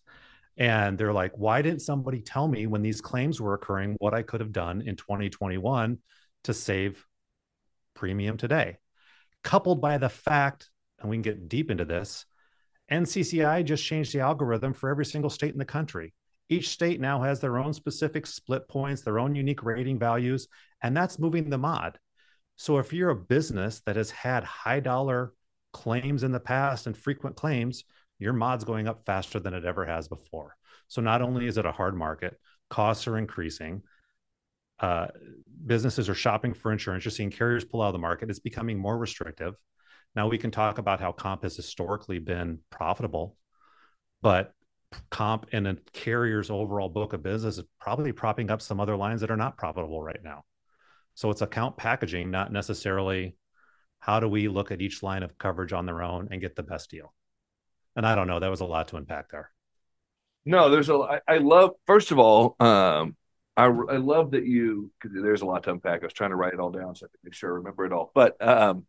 And 0.55 0.99
they're 0.99 1.13
like, 1.13 1.31
why 1.35 1.63
didn't 1.63 1.81
somebody 1.81 2.21
tell 2.21 2.47
me 2.47 2.67
when 2.67 2.83
these 2.83 3.01
claims 3.01 3.41
were 3.41 3.55
occurring 3.55 3.95
what 3.97 4.13
I 4.13 4.21
could 4.21 4.39
have 4.39 4.51
done 4.51 4.81
in 4.81 4.95
2021 4.95 5.97
to 6.43 6.53
save 6.53 7.03
premium 7.95 8.37
today? 8.37 8.77
Coupled 9.43 9.81
by 9.81 9.97
the 9.97 10.09
fact, 10.09 10.69
and 10.99 11.09
we 11.09 11.15
can 11.15 11.23
get 11.23 11.49
deep 11.49 11.71
into 11.71 11.85
this, 11.85 12.25
NCCI 12.91 13.65
just 13.65 13.83
changed 13.83 14.13
the 14.13 14.19
algorithm 14.19 14.73
for 14.73 14.89
every 14.89 15.05
single 15.05 15.31
state 15.31 15.53
in 15.53 15.57
the 15.57 15.65
country. 15.65 16.13
Each 16.49 16.69
state 16.69 16.99
now 16.99 17.21
has 17.21 17.39
their 17.39 17.57
own 17.57 17.73
specific 17.73 18.27
split 18.27 18.67
points, 18.67 19.01
their 19.01 19.19
own 19.19 19.35
unique 19.35 19.63
rating 19.63 19.97
values, 19.97 20.47
and 20.81 20.95
that's 20.95 21.19
moving 21.19 21.49
the 21.49 21.57
mod. 21.57 21.97
So 22.55 22.77
if 22.77 22.93
you're 22.93 23.09
a 23.09 23.15
business 23.15 23.81
that 23.85 23.95
has 23.95 24.11
had 24.11 24.43
high 24.43 24.79
dollar 24.79 25.33
claims 25.71 26.23
in 26.23 26.31
the 26.31 26.39
past 26.39 26.85
and 26.85 26.95
frequent 26.95 27.35
claims, 27.35 27.83
your 28.19 28.33
mod's 28.33 28.63
going 28.63 28.87
up 28.87 29.05
faster 29.05 29.39
than 29.39 29.53
it 29.53 29.65
ever 29.65 29.85
has 29.85 30.07
before. 30.07 30.55
So 30.87 31.01
not 31.01 31.21
only 31.21 31.47
is 31.47 31.57
it 31.57 31.65
a 31.65 31.71
hard 31.71 31.95
market, 31.95 32.39
costs 32.69 33.07
are 33.07 33.17
increasing. 33.17 33.81
Uh, 34.79 35.07
businesses 35.65 36.09
are 36.09 36.15
shopping 36.15 36.53
for 36.53 36.71
insurance. 36.71 37.05
You're 37.05 37.11
seeing 37.11 37.31
carriers 37.31 37.65
pull 37.65 37.81
out 37.81 37.87
of 37.87 37.93
the 37.93 37.99
market. 37.99 38.29
It's 38.29 38.39
becoming 38.39 38.77
more 38.77 38.97
restrictive. 38.97 39.55
Now 40.15 40.27
we 40.27 40.37
can 40.37 40.51
talk 40.51 40.77
about 40.77 40.99
how 40.99 41.11
comp 41.11 41.43
has 41.43 41.55
historically 41.55 42.19
been 42.19 42.59
profitable, 42.69 43.37
but 44.21 44.53
comp 45.09 45.47
and 45.51 45.67
a 45.67 45.77
carrier's 45.93 46.49
overall 46.49 46.89
book 46.89 47.13
of 47.13 47.23
business 47.23 47.57
is 47.57 47.65
probably 47.79 48.11
propping 48.11 48.51
up 48.51 48.61
some 48.61 48.79
other 48.79 48.95
lines 48.95 49.21
that 49.21 49.31
are 49.31 49.37
not 49.37 49.57
profitable 49.57 50.01
right 50.01 50.23
now. 50.23 50.43
So 51.15 51.29
it's 51.29 51.41
account 51.41 51.77
packaging, 51.77 52.31
not 52.31 52.51
necessarily 52.51 53.35
how 53.99 54.19
do 54.19 54.27
we 54.27 54.47
look 54.47 54.71
at 54.71 54.81
each 54.81 55.03
line 55.03 55.23
of 55.23 55.37
coverage 55.37 55.73
on 55.73 55.85
their 55.85 56.01
own 56.01 56.29
and 56.31 56.41
get 56.41 56.55
the 56.55 56.63
best 56.63 56.89
deal. 56.89 57.13
And 57.95 58.05
I 58.05 58.15
don't 58.15 58.27
know, 58.27 58.39
that 58.39 58.49
was 58.49 58.61
a 58.61 58.65
lot 58.65 58.87
to 58.89 58.97
unpack 58.97 59.29
there. 59.29 59.51
No, 60.45 60.69
there's 60.69 60.89
a. 60.89 60.95
I, 60.95 61.19
I 61.27 61.37
love. 61.37 61.71
First 61.87 62.11
of 62.11 62.19
all, 62.19 62.55
um, 62.59 63.15
I 63.55 63.65
I 63.65 63.97
love 63.97 64.31
that 64.31 64.45
you. 64.45 64.91
There's 65.03 65.41
a 65.41 65.45
lot 65.45 65.63
to 65.63 65.71
unpack. 65.71 66.01
I 66.01 66.05
was 66.05 66.13
trying 66.13 66.31
to 66.31 66.35
write 66.35 66.53
it 66.53 66.59
all 66.59 66.71
down 66.71 66.95
so 66.95 67.05
I 67.05 67.09
could 67.09 67.19
make 67.23 67.33
sure 67.33 67.51
I 67.51 67.55
remember 67.55 67.85
it 67.85 67.93
all. 67.93 68.11
But 68.13 68.35
um, 68.45 68.85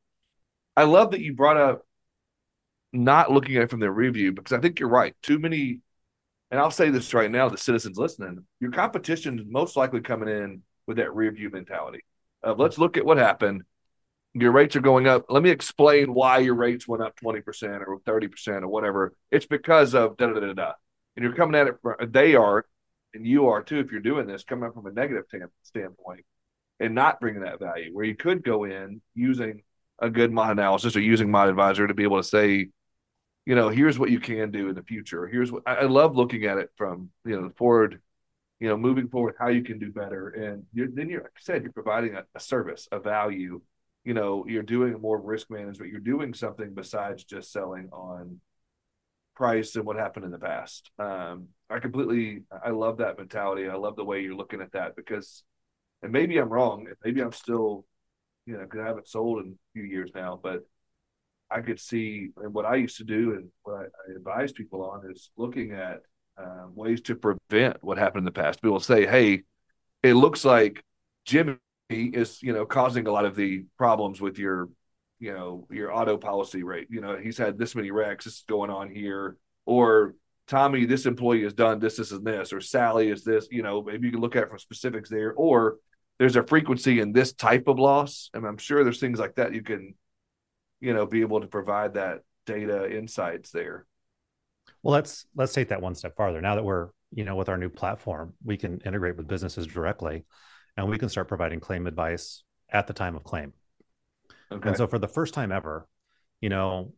I 0.77 0.85
love 0.85 1.13
that 1.13 1.21
you 1.21 1.35
brought 1.35 1.57
up 1.57 1.87
not 2.93 3.31
looking 3.31 3.57
at 3.57 3.65
it 3.65 3.71
from 3.71 3.81
their 3.81 3.93
review 3.93 4.33
because 4.33 4.53
I 4.53 4.61
think 4.61 4.81
you're 4.81 4.89
right. 4.89 5.15
Too 5.23 5.39
many, 5.39 5.81
and 6.55 6.61
I'll 6.61 6.71
say 6.71 6.89
this 6.89 7.13
right 7.13 7.33
now, 7.33 7.49
the 7.49 7.59
citizens 7.59 7.99
listening, 7.99 8.45
your 8.61 8.71
competition 8.71 9.41
is 9.41 9.45
most 9.49 9.77
likely 9.77 10.01
coming 10.01 10.29
in 10.29 10.63
with 10.87 10.99
that 10.99 11.13
review 11.13 11.51
mentality 11.51 12.05
of 12.45 12.61
let's 12.61 12.79
look 12.79 12.97
at 12.97 13.05
what 13.05 13.17
happened. 13.17 13.65
Your 14.35 14.53
rates 14.53 14.77
are 14.77 14.81
going 14.81 15.09
up. 15.09 15.25
Let 15.29 15.43
me 15.43 15.51
explain 15.51 16.15
why 16.15 16.39
your 16.39 16.55
rates 16.55 16.87
went 16.87 17.03
up 17.03 17.19
20% 17.19 17.43
or 17.89 17.99
30% 17.99 18.63
or 18.63 18.69
whatever. 18.69 19.17
It's 19.33 19.47
because 19.47 19.97
of 19.97 20.17
da 20.17 20.29
da 20.29 20.39
da 20.39 20.53
da. 20.53 20.73
And 21.17 21.25
you're 21.25 21.35
coming 21.35 21.61
at 21.61 21.67
it, 21.67 21.75
from, 21.83 21.97
they 22.13 22.37
are, 22.37 22.65
and 23.15 23.27
you 23.27 23.49
are 23.49 23.61
too, 23.61 23.81
if 23.81 23.91
you're 23.91 24.01
doing 24.01 24.29
this, 24.29 24.45
coming 24.45 24.71
from 24.71 24.87
a 24.87 24.93
negative 24.93 25.25
standpoint 25.65 26.25
and 26.79 26.95
not 26.95 27.19
bringing 27.19 27.43
that 27.43 27.59
value, 27.59 27.93
where 27.93 28.05
you 28.05 28.15
could 28.15 28.45
go 28.45 28.63
in 28.63 29.03
using 29.17 29.63
a 29.99 30.09
good 30.09 30.31
mod 30.31 30.53
analysis 30.53 30.95
or 30.95 31.01
using 31.01 31.33
mod 31.33 31.49
advisor 31.49 31.89
to 31.89 31.95
be 31.95 32.05
able 32.05 32.19
to 32.19 32.23
say, 32.23 32.69
you 33.47 33.55
know, 33.55 33.69
here's 33.69 33.99
what 33.99 34.11
you 34.11 34.21
can 34.21 34.51
do 34.51 34.69
in 34.69 34.75
the 34.75 34.83
future. 34.83 35.27
Here's 35.27 35.53
what 35.53 35.63
I, 35.67 35.75
I 35.75 35.85
love 35.85 36.17
looking 36.17 36.45
at 36.45 36.59
it 36.59 36.71
from, 36.77 37.11
you 37.25 37.41
know, 37.41 37.51
forward, 37.57 38.01
you 38.61 38.69
know, 38.69 38.77
moving 38.77 39.09
forward, 39.09 39.35
how 39.39 39.49
you 39.49 39.63
can 39.63 39.79
do 39.79 39.91
better. 39.91 40.29
And 40.31 40.65
you're, 40.73 40.89
then 40.89 41.11
you're, 41.11 41.23
like 41.23 41.33
I 41.37 41.41
said, 41.41 41.63
you're 41.63 41.73
providing 41.73 42.15
a, 42.15 42.25
a 42.35 42.41
service, 42.41 42.89
a 42.91 42.99
value, 42.99 43.61
you 44.05 44.15
know, 44.15 44.47
you're 44.47 44.63
doing 44.63 45.01
more 45.01 45.21
risk 45.21 45.51
management. 45.51 45.91
You're 45.91 46.01
doing 46.01 46.35
something 46.35 46.73
besides 46.75 47.25
just 47.25 47.53
selling 47.53 47.89
on 47.93 48.41
price 49.37 49.77
and 49.77 49.85
what 49.85 49.97
happened 49.97 50.25
in 50.25 50.31
the 50.31 50.39
past. 50.39 50.91
Um, 50.99 51.49
I 51.69 51.81
completely, 51.81 52.43
I 52.65 52.71
love 52.71 52.99
that 52.99 53.19
mentality. 53.19 53.69
I 53.69 53.75
love 53.75 53.97
the 53.97 54.05
way 54.05 54.21
you're 54.21 54.35
looking 54.35 54.61
at 54.61 54.73
that 54.73 54.97
because, 54.97 55.43
and 56.03 56.13
maybe 56.13 56.39
I'm 56.39 56.51
wrong. 56.51 56.87
Maybe 57.05 57.21
I'm 57.21 57.33
still, 57.33 57.85
you 58.47 58.55
know, 58.55 58.61
because 58.61 58.81
I 58.81 58.87
haven't 58.87 59.09
sold 59.09 59.45
in 59.45 59.53
a 59.53 59.73
few 59.73 59.83
years 59.83 60.11
now, 60.15 60.39
but 60.43 60.67
I 61.55 61.61
could 61.61 61.79
see, 61.79 62.31
and 62.37 62.53
what 62.53 62.65
I 62.65 62.77
used 62.77 62.97
to 62.99 63.05
do 63.05 63.35
and 63.35 63.49
what 63.63 63.75
I, 63.77 63.83
I 63.85 64.17
advise 64.17 64.53
people 64.53 64.85
on 64.85 65.11
is 65.11 65.31
looking 65.37 65.73
at 65.73 66.01
uh, 66.37 66.67
ways 66.75 67.01
to 67.03 67.15
prevent 67.15 67.83
what 67.83 67.99
happened 67.99 68.23
in 68.23 68.25
the 68.25 68.33
past. 68.33 68.61
People 68.61 68.81
say, 68.81 69.07
hey, 69.07 69.43
it 70.03 70.15
looks 70.15 70.45
like 70.45 70.83
Jimmy 71.25 71.57
is, 71.91 72.43
you 72.43 72.53
know, 72.53 72.67
causing 72.67 73.07
a 73.07 73.13
lot 73.13 73.25
of 73.25 73.37
the 73.37 73.65
problems 73.79 74.21
with 74.21 74.39
your 74.39 74.69
you 75.21 75.33
know 75.33 75.67
your 75.71 75.95
auto 75.95 76.17
policy 76.17 76.63
rate 76.63 76.89
you 76.91 77.01
know 77.01 77.17
he's 77.17 77.39
had 77.39 77.57
this 77.57 77.75
many 77.75 77.91
wrecks 77.91 78.25
this 78.25 78.35
is 78.35 78.45
going 78.49 78.71
on 78.71 78.91
here 78.91 79.37
or 79.65 80.15
tommy 80.49 80.85
this 80.85 81.07
employee 81.07 81.45
has 81.45 81.55
done 81.55 81.79
this 81.79 81.97
this 81.97 82.11
and 82.11 82.27
this 82.27 82.53
or 82.53 82.61
sally 82.61 83.09
is 83.09 83.25
this 83.25 83.49
you 83.51 83.63
know 83.63 83.83
maybe 83.83 84.07
you 84.07 84.13
can 84.13 84.21
look 84.21 84.37
at 84.37 84.49
from 84.49 84.59
specifics 84.59 85.09
there 85.09 85.33
or 85.33 85.77
there's 86.19 86.37
a 86.37 86.47
frequency 86.47 87.01
in 87.01 87.13
this 87.13 87.33
type 87.33 87.69
of 87.69 87.79
loss 87.79 88.29
and 88.35 88.45
i'm 88.45 88.59
sure 88.59 88.85
there's 88.85 89.01
things 89.01 89.19
like 89.19 89.35
that 89.37 89.55
you 89.55 89.63
can 89.63 89.95
you 90.85 90.95
know 90.95 91.07
be 91.07 91.21
able 91.21 91.41
to 91.41 91.47
provide 91.47 91.95
that 91.95 92.21
data 92.47 92.95
insights 92.95 93.51
there 93.51 93.87
well 94.83 94.93
let's 94.93 95.27
let's 95.35 95.53
take 95.53 95.69
that 95.69 95.81
one 95.81 95.95
step 95.95 96.17
farther 96.17 96.41
now 96.41 96.55
that 96.55 96.65
we're 96.65 96.91
you 97.13 97.25
know 97.25 97.37
with 97.37 97.49
our 97.49 97.57
new 97.57 97.71
platform 97.71 98.35
we 98.45 98.57
can 98.57 98.81
integrate 98.81 99.17
with 99.17 99.27
businesses 99.27 99.67
directly 99.67 100.25
and 100.77 100.89
we 100.89 100.99
can 100.99 101.09
start 101.09 101.29
providing 101.29 101.61
claim 101.61 101.87
advice 101.87 102.43
at 102.71 102.87
the 102.87 102.93
time 102.93 103.17
of 103.17 103.25
claim 103.25 103.53
Okay. 104.55 104.69
And 104.69 104.77
so 104.77 104.87
for 104.87 104.99
the 104.99 105.09
first 105.09 105.35
time 105.35 105.53
ever, 105.53 105.89
you 106.41 106.49
know, 106.49 106.93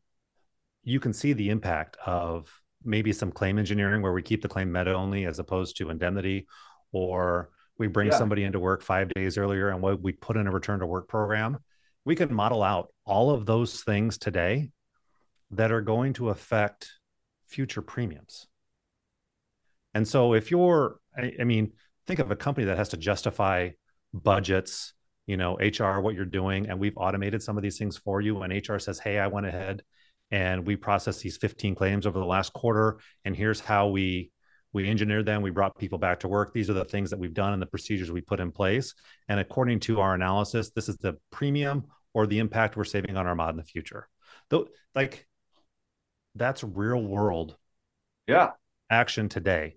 you 0.85 1.01
can 1.01 1.13
see 1.13 1.33
the 1.33 1.51
impact 1.51 1.97
of 2.05 2.53
maybe 2.85 3.13
some 3.13 3.33
claim 3.33 3.59
engineering 3.59 4.03
where 4.03 4.13
we 4.13 4.23
keep 4.23 4.43
the 4.43 4.49
claim 4.49 4.71
med 4.71 4.89
only 4.89 5.25
as 5.25 5.39
opposed 5.39 5.77
to 5.79 5.91
indemnity, 5.91 6.47
or 6.93 7.51
we 7.79 7.87
bring 7.87 8.09
yeah. 8.09 8.19
somebody 8.19 8.45
into 8.45 8.61
work 8.61 8.83
five 8.83 9.09
days 9.15 9.37
earlier 9.37 9.71
and 9.71 9.83
we 9.83 10.13
put 10.13 10.37
in 10.37 10.47
a 10.47 10.51
return 10.51 10.81
to 10.81 10.87
work 10.87 11.09
program. 11.09 11.59
We 12.07 12.17
can 12.17 12.33
model 12.33 12.63
out 12.63 12.89
all 13.05 13.31
of 13.31 13.45
those 13.45 13.83
things 13.83 14.17
today 14.17 14.71
that 15.51 15.71
are 15.71 15.83
going 15.83 16.15
to 16.15 16.31
affect 16.31 16.91
future 17.47 17.83
premiums. 17.83 18.47
And 19.93 20.09
so 20.09 20.33
if 20.33 20.51
you're, 20.51 20.97
I, 21.17 21.33
I 21.41 21.45
mean, 21.45 21.73
think 22.07 22.21
of 22.21 22.31
a 22.31 22.37
company 22.37 22.67
that 22.67 22.79
has 22.79 22.91
to 22.91 22.97
justify 22.97 23.71
budgets 24.15 24.95
you 25.27 25.37
know 25.37 25.55
hr 25.57 26.01
what 26.01 26.15
you're 26.15 26.25
doing 26.25 26.69
and 26.69 26.79
we've 26.79 26.97
automated 26.97 27.43
some 27.43 27.57
of 27.57 27.63
these 27.63 27.79
things 27.79 27.97
for 27.97 28.21
you. 28.21 28.43
And 28.43 28.69
hr 28.69 28.79
says 28.79 28.99
hey 28.99 29.19
i 29.19 29.27
went 29.27 29.47
ahead 29.47 29.83
and 30.31 30.67
we 30.67 30.77
processed 30.77 31.21
these 31.21 31.37
15 31.37 31.75
claims 31.75 32.07
over 32.07 32.19
the 32.19 32.25
last 32.25 32.53
quarter 32.53 32.99
and 33.25 33.37
here's 33.37 33.61
how 33.61 33.89
we 33.89 34.31
we 34.73 34.91
engineered 34.91 35.25
them. 35.25 35.41
We 35.41 35.51
brought 35.51 35.79
people 35.79 35.97
back 35.97 36.21
to 36.21 36.29
work. 36.29 36.53
These 36.53 36.69
are 36.69 36.75
the 36.75 36.85
things 36.85 37.09
that 37.09 37.19
we've 37.19 37.33
done 37.33 37.55
and 37.55 37.63
the 37.63 37.67
procedures 37.67 38.11
we 38.11 38.21
put 38.21 38.41
in 38.41 38.53
place. 38.53 38.93
And 39.27 39.41
according 39.41 39.81
to 39.81 40.01
our 40.01 40.15
analysis 40.15 40.71
this 40.71 40.89
is 40.89 40.97
the 40.99 41.17
premium 41.31 41.85
or 42.17 42.27
the 42.27 42.39
impact 42.39 42.79
we're 42.79 42.85
saving 42.85 43.15
on 43.19 43.27
our 43.27 43.35
mod 43.35 43.51
in 43.51 43.59
the 43.59 43.63
future. 43.63 44.09
Though 44.49 44.69
like 44.95 45.27
that's 46.35 46.65
real 46.65 47.03
world 47.03 47.57
yeah. 48.27 48.53
action 48.91 49.29
today. 49.29 49.77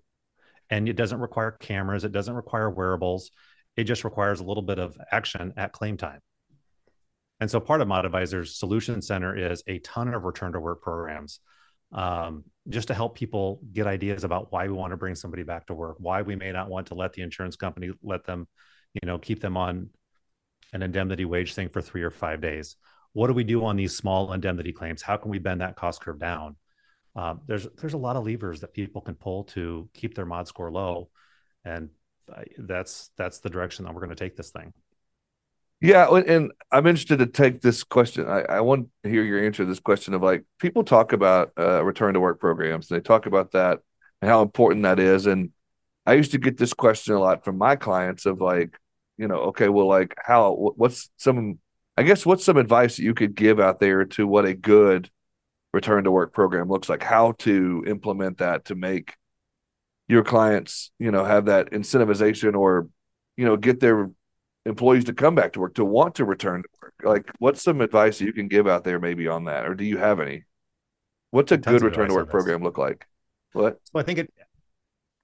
And 0.70 0.88
it 0.88 0.94
doesn't 0.94 1.20
require 1.20 1.50
cameras 1.50 2.04
it 2.04 2.12
doesn't 2.12 2.34
require 2.34 2.70
wearables 2.70 3.30
it 3.76 3.84
just 3.84 4.04
requires 4.04 4.40
a 4.40 4.44
little 4.44 4.62
bit 4.62 4.78
of 4.78 4.96
action 5.12 5.52
at 5.58 5.72
claim 5.72 5.98
time. 5.98 6.20
And 7.40 7.50
so 7.50 7.60
part 7.60 7.82
of 7.82 7.88
Mod 7.88 8.06
Advisor's 8.06 8.58
Solution 8.58 9.02
Center 9.02 9.36
is 9.36 9.62
a 9.66 9.78
ton 9.80 10.12
of 10.14 10.24
return 10.24 10.52
to 10.52 10.60
work 10.60 10.80
programs 10.80 11.40
um, 11.92 12.44
just 12.70 12.88
to 12.88 12.94
help 12.94 13.16
people 13.16 13.60
get 13.70 13.86
ideas 13.86 14.24
about 14.24 14.50
why 14.50 14.66
we 14.66 14.72
want 14.72 14.92
to 14.92 14.96
bring 14.96 15.14
somebody 15.14 15.42
back 15.42 15.66
to 15.66 15.74
work, 15.74 15.96
why 15.98 16.22
we 16.22 16.36
may 16.36 16.52
not 16.52 16.70
want 16.70 16.86
to 16.86 16.94
let 16.94 17.12
the 17.12 17.22
insurance 17.22 17.56
company 17.56 17.90
let 18.02 18.24
them, 18.24 18.48
you 18.94 19.06
know, 19.06 19.18
keep 19.18 19.40
them 19.40 19.58
on 19.58 19.90
an 20.72 20.82
indemnity 20.82 21.24
wage 21.24 21.54
thing 21.54 21.68
for 21.68 21.80
three 21.80 22.02
or 22.02 22.10
five 22.10 22.40
days. 22.40 22.76
What 23.12 23.26
do 23.26 23.32
we 23.32 23.44
do 23.44 23.64
on 23.64 23.76
these 23.76 23.96
small 23.96 24.32
indemnity 24.32 24.72
claims? 24.72 25.02
How 25.02 25.16
can 25.16 25.30
we 25.30 25.38
bend 25.38 25.60
that 25.60 25.76
cost 25.76 26.00
curve 26.00 26.18
down? 26.18 26.56
Um, 27.16 27.40
there's 27.46 27.66
there's 27.80 27.94
a 27.94 27.98
lot 27.98 28.16
of 28.16 28.24
levers 28.24 28.60
that 28.60 28.72
people 28.72 29.00
can 29.00 29.14
pull 29.14 29.44
to 29.44 29.88
keep 29.94 30.14
their 30.14 30.26
mod 30.26 30.46
score 30.46 30.70
low, 30.70 31.10
and 31.64 31.90
that's 32.56 33.10
that's 33.16 33.40
the 33.40 33.50
direction 33.50 33.84
that 33.84 33.94
we're 33.94 34.00
going 34.00 34.16
to 34.16 34.24
take 34.24 34.36
this 34.36 34.50
thing. 34.50 34.72
Yeah, 35.80 36.08
and 36.14 36.52
I'm 36.70 36.86
interested 36.86 37.20
to 37.20 37.26
take 37.26 37.62
this 37.62 37.82
question. 37.82 38.28
I, 38.28 38.42
I 38.42 38.60
want 38.60 38.88
to 39.02 39.10
hear 39.10 39.24
your 39.24 39.42
answer 39.42 39.62
to 39.62 39.68
this 39.68 39.80
question 39.80 40.12
of 40.12 40.22
like 40.22 40.44
people 40.58 40.84
talk 40.84 41.14
about 41.14 41.52
uh, 41.58 41.82
return 41.82 42.14
to 42.14 42.20
work 42.20 42.38
programs. 42.38 42.86
They 42.86 43.00
talk 43.00 43.24
about 43.24 43.52
that 43.52 43.78
and 44.20 44.30
how 44.30 44.42
important 44.42 44.82
that 44.82 45.00
is. 45.00 45.26
And 45.26 45.50
I 46.04 46.14
used 46.14 46.32
to 46.32 46.38
get 46.38 46.58
this 46.58 46.74
question 46.74 47.14
a 47.14 47.18
lot 47.18 47.44
from 47.44 47.56
my 47.56 47.76
clients 47.76 48.26
of 48.26 48.42
like, 48.42 48.78
you 49.20 49.28
know, 49.28 49.40
okay, 49.50 49.68
well, 49.68 49.86
like 49.86 50.14
how 50.24 50.72
what's 50.76 51.10
some 51.18 51.58
I 51.96 52.02
guess 52.04 52.24
what's 52.24 52.44
some 52.44 52.56
advice 52.56 52.96
that 52.96 53.02
you 53.02 53.12
could 53.12 53.34
give 53.34 53.60
out 53.60 53.78
there 53.78 54.06
to 54.06 54.26
what 54.26 54.46
a 54.46 54.54
good 54.54 55.10
return 55.74 56.04
to 56.04 56.10
work 56.10 56.32
program 56.32 56.68
looks 56.68 56.88
like, 56.88 57.02
how 57.02 57.32
to 57.40 57.84
implement 57.86 58.38
that 58.38 58.64
to 58.66 58.74
make 58.74 59.14
your 60.08 60.24
clients, 60.24 60.90
you 60.98 61.10
know, 61.10 61.24
have 61.24 61.44
that 61.44 61.72
incentivization 61.72 62.56
or, 62.56 62.88
you 63.36 63.44
know, 63.44 63.58
get 63.58 63.80
their 63.80 64.10
employees 64.64 65.04
to 65.04 65.12
come 65.12 65.34
back 65.34 65.52
to 65.52 65.60
work, 65.60 65.74
to 65.74 65.84
want 65.84 66.14
to 66.14 66.24
return 66.24 66.62
to 66.62 66.68
work? 66.82 66.94
Like, 67.02 67.30
what's 67.38 67.62
some 67.62 67.82
advice 67.82 68.22
you 68.22 68.32
can 68.32 68.48
give 68.48 68.66
out 68.66 68.84
there 68.84 68.98
maybe 68.98 69.28
on 69.28 69.44
that? 69.44 69.66
Or 69.66 69.74
do 69.74 69.84
you 69.84 69.98
have 69.98 70.20
any? 70.20 70.44
What's 71.32 71.52
a 71.52 71.58
good 71.58 71.82
return 71.82 72.08
to 72.08 72.14
work 72.14 72.30
program 72.30 72.62
look 72.62 72.78
like? 72.78 73.06
What? 73.52 73.78
So 73.92 74.00
I 74.00 74.02
think 74.02 74.20
it 74.20 74.32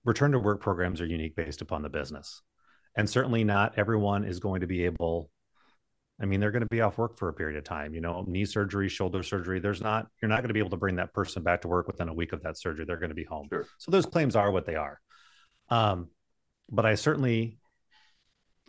return 0.04 0.32
to 0.32 0.38
work 0.38 0.60
programs 0.60 1.00
are 1.00 1.06
unique 1.06 1.34
based 1.34 1.62
upon 1.62 1.80
the 1.80 1.88
business. 1.88 2.42
And 2.96 3.08
certainly 3.08 3.44
not 3.44 3.74
everyone 3.76 4.24
is 4.24 4.40
going 4.40 4.60
to 4.60 4.66
be 4.66 4.84
able 4.84 5.30
I 6.20 6.24
mean, 6.24 6.40
they're 6.40 6.50
going 6.50 6.62
to 6.62 6.68
be 6.70 6.80
off 6.80 6.96
work 6.96 7.18
for 7.18 7.28
a 7.28 7.32
period 7.32 7.58
of 7.58 7.64
time, 7.64 7.94
you 7.94 8.00
know, 8.00 8.24
knee 8.26 8.46
surgery, 8.46 8.88
shoulder 8.88 9.22
surgery. 9.22 9.60
There's 9.60 9.82
not, 9.82 10.06
you're 10.20 10.30
not 10.30 10.38
going 10.38 10.48
to 10.48 10.54
be 10.54 10.60
able 10.60 10.70
to 10.70 10.78
bring 10.78 10.96
that 10.96 11.12
person 11.12 11.42
back 11.42 11.60
to 11.62 11.68
work 11.68 11.86
within 11.86 12.08
a 12.08 12.14
week 12.14 12.32
of 12.32 12.42
that 12.42 12.58
surgery. 12.58 12.86
They're 12.86 12.96
going 12.96 13.10
to 13.10 13.14
be 13.14 13.24
home. 13.24 13.48
Sure. 13.50 13.66
So 13.78 13.90
those 13.90 14.06
claims 14.06 14.34
are 14.34 14.50
what 14.50 14.64
they 14.64 14.76
are. 14.76 14.98
Um, 15.68 16.08
but 16.70 16.86
I 16.86 16.94
certainly, 16.94 17.58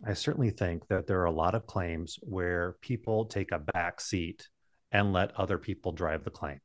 I 0.06 0.14
certainly 0.14 0.50
think 0.50 0.88
that 0.90 1.08
there 1.08 1.22
are 1.22 1.26
a 1.26 1.32
lot 1.32 1.56
of 1.56 1.66
claims 1.66 2.20
where 2.22 2.76
people 2.82 3.26
take 3.26 3.54
a 3.54 3.60
back 3.60 4.02
seat 4.02 4.50
and 4.92 5.14
let 5.14 5.34
other 5.38 5.58
people 5.58 5.94
drive 5.94 6.26
the 6.26 6.32
claim. 6.32 6.60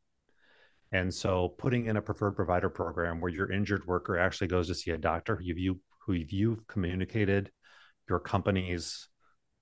And 0.90 1.14
so 1.14 1.48
putting 1.48 1.86
in 1.86 1.96
a 1.96 2.02
preferred 2.02 2.32
provider 2.32 2.68
program 2.68 3.20
where 3.20 3.32
your 3.32 3.50
injured 3.50 3.86
worker 3.86 4.18
actually 4.18 4.48
goes 4.48 4.66
to 4.66 4.74
see 4.74 4.90
a 4.90 4.98
doctor 4.98 5.38
you 5.40 5.80
who 6.07 6.12
you've 6.12 6.66
communicated 6.66 7.50
your 8.09 8.18
company's 8.18 9.09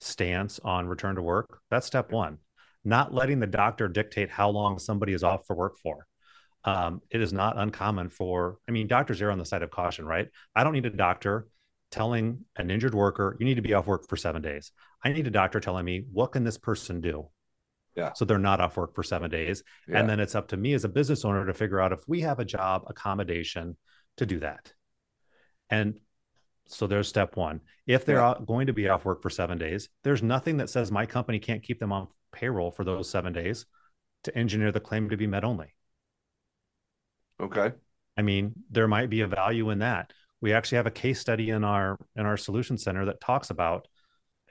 stance 0.01 0.59
on 0.61 0.87
return 0.87 1.17
to 1.17 1.23
work. 1.23 1.61
That's 1.71 1.87
step 1.87 2.11
one. 2.11 2.39
Not 2.85 3.13
letting 3.13 3.41
the 3.41 3.47
doctor 3.47 3.89
dictate 3.89 4.31
how 4.31 4.49
long 4.51 4.79
somebody 4.79 5.13
is 5.13 5.23
off 5.23 5.47
for 5.47 5.55
work 5.55 5.79
for. 5.83 6.07
Um, 6.65 7.03
it 7.11 7.21
is 7.21 7.33
not 7.33 7.59
uncommon 7.59 8.09
for, 8.09 8.59
I 8.69 8.73
mean, 8.73 8.87
doctors 8.87 9.21
are 9.21 9.31
on 9.31 9.39
the 9.39 9.45
side 9.45 9.63
of 9.63 9.71
caution, 9.71 10.07
right? 10.07 10.29
I 10.55 10.65
don't 10.65 10.73
need 10.73 10.87
a 10.87 10.91
doctor 10.91 11.47
telling 11.91 12.45
an 12.57 12.71
injured 12.71 12.95
worker, 12.95 13.37
you 13.41 13.47
need 13.47 13.57
to 13.57 13.63
be 13.63 13.75
off 13.75 13.87
work 13.87 14.09
for 14.09 14.17
seven 14.17 14.43
days. 14.43 14.73
I 15.05 15.13
need 15.13 15.27
a 15.27 15.31
doctor 15.31 15.61
telling 15.61 15.85
me, 15.85 16.05
what 16.13 16.33
can 16.33 16.45
this 16.45 16.59
person 16.59 17.01
do? 17.01 17.29
Yeah. 17.97 18.13
So 18.15 18.25
they're 18.25 18.39
not 18.39 18.61
off 18.61 18.77
work 18.77 18.95
for 18.95 19.03
seven 19.03 19.31
days. 19.31 19.63
Yeah. 19.89 19.99
And 19.99 20.09
then 20.09 20.21
it's 20.21 20.35
up 20.35 20.49
to 20.49 20.57
me 20.57 20.75
as 20.75 20.85
a 20.85 20.89
business 20.89 21.25
owner 21.25 21.45
to 21.47 21.55
figure 21.55 21.81
out 21.81 21.93
if 21.93 22.01
we 22.07 22.21
have 22.21 22.39
a 22.39 22.45
job 22.45 22.85
accommodation 22.87 23.77
to 24.19 24.27
do 24.27 24.39
that. 24.41 24.73
And 25.69 25.99
so 26.71 26.87
there's 26.87 27.09
step 27.09 27.37
one. 27.37 27.61
If 27.87 28.05
they're 28.05 28.17
yeah. 28.17 28.35
going 28.47 28.67
to 28.67 28.73
be 28.73 28.89
off 28.89 29.05
work 29.05 29.23
for 29.23 29.31
seven 29.31 29.59
days, 29.59 29.89
there's 30.05 30.23
nothing 30.23 30.57
that 30.59 30.71
says 30.71 30.91
my 30.93 31.07
company 31.07 31.39
can't 31.39 31.63
keep 31.63 31.81
them 31.81 31.93
on 31.93 32.09
payroll 32.33 32.71
for 32.71 32.85
those 32.85 33.11
seven 33.11 33.33
days 33.33 33.67
to 34.25 34.37
engineer 34.37 34.73
the 34.73 34.81
claim 34.81 35.11
to 35.11 35.17
be 35.17 35.27
med 35.27 35.45
only. 35.45 35.75
Okay. 37.41 37.73
I 38.17 38.23
mean, 38.23 38.53
there 38.71 38.89
might 38.89 39.11
be 39.11 39.23
a 39.23 39.27
value 39.27 39.71
in 39.71 39.79
that. 39.81 40.13
We 40.41 40.53
actually 40.53 40.77
have 40.77 40.87
a 40.87 40.91
case 40.91 41.21
study 41.21 41.51
in 41.51 41.65
our 41.65 41.99
in 42.17 42.27
our 42.27 42.37
solution 42.37 42.79
center 42.79 43.05
that 43.07 43.21
talks 43.21 43.51
about 43.51 43.89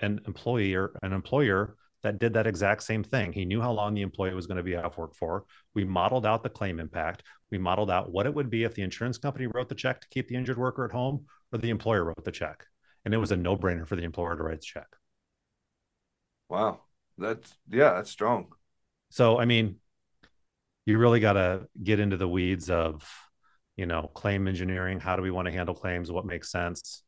an 0.01 0.21
employee 0.25 0.75
or 0.75 0.91
an 1.01 1.13
employer 1.13 1.75
that 2.03 2.19
did 2.19 2.33
that 2.33 2.47
exact 2.47 2.83
same 2.83 3.03
thing. 3.03 3.33
He 3.33 3.45
knew 3.45 3.61
how 3.61 3.71
long 3.71 3.93
the 3.93 4.01
employee 4.01 4.33
was 4.33 4.47
going 4.47 4.57
to 4.57 4.63
be 4.63 4.75
off 4.75 4.97
work 4.97 5.15
for. 5.15 5.45
We 5.75 5.83
modeled 5.83 6.25
out 6.25 6.43
the 6.43 6.49
claim 6.49 6.79
impact. 6.79 7.23
We 7.51 7.57
modeled 7.57 7.91
out 7.91 8.11
what 8.11 8.25
it 8.25 8.33
would 8.33 8.49
be 8.49 8.63
if 8.63 8.75
the 8.75 8.83
insurance 8.83 9.17
company 9.17 9.47
wrote 9.47 9.69
the 9.69 9.75
check 9.75 10.01
to 10.01 10.07
keep 10.09 10.27
the 10.27 10.35
injured 10.35 10.57
worker 10.57 10.85
at 10.85 10.91
home 10.91 11.25
or 11.51 11.59
the 11.59 11.69
employer 11.69 12.05
wrote 12.05 12.23
the 12.23 12.31
check. 12.31 12.65
And 13.05 13.13
it 13.13 13.17
was 13.17 13.31
a 13.31 13.37
no 13.37 13.57
brainer 13.57 13.87
for 13.87 13.95
the 13.95 14.03
employer 14.03 14.35
to 14.35 14.43
write 14.43 14.61
the 14.61 14.65
check. 14.65 14.87
Wow. 16.47 16.81
That's, 17.17 17.53
yeah, 17.69 17.95
that's 17.95 18.11
strong. 18.11 18.47
So, 19.09 19.39
I 19.39 19.45
mean, 19.45 19.75
you 20.85 20.97
really 20.97 21.19
got 21.19 21.33
to 21.33 21.67
get 21.81 21.99
into 21.99 22.17
the 22.17 22.27
weeds 22.27 22.69
of, 22.69 23.07
you 23.75 23.85
know, 23.85 24.09
claim 24.13 24.47
engineering. 24.47 24.99
How 24.99 25.15
do 25.15 25.21
we 25.21 25.31
want 25.31 25.47
to 25.47 25.51
handle 25.51 25.75
claims? 25.75 26.11
What 26.11 26.25
makes 26.25 26.51
sense? 26.51 27.03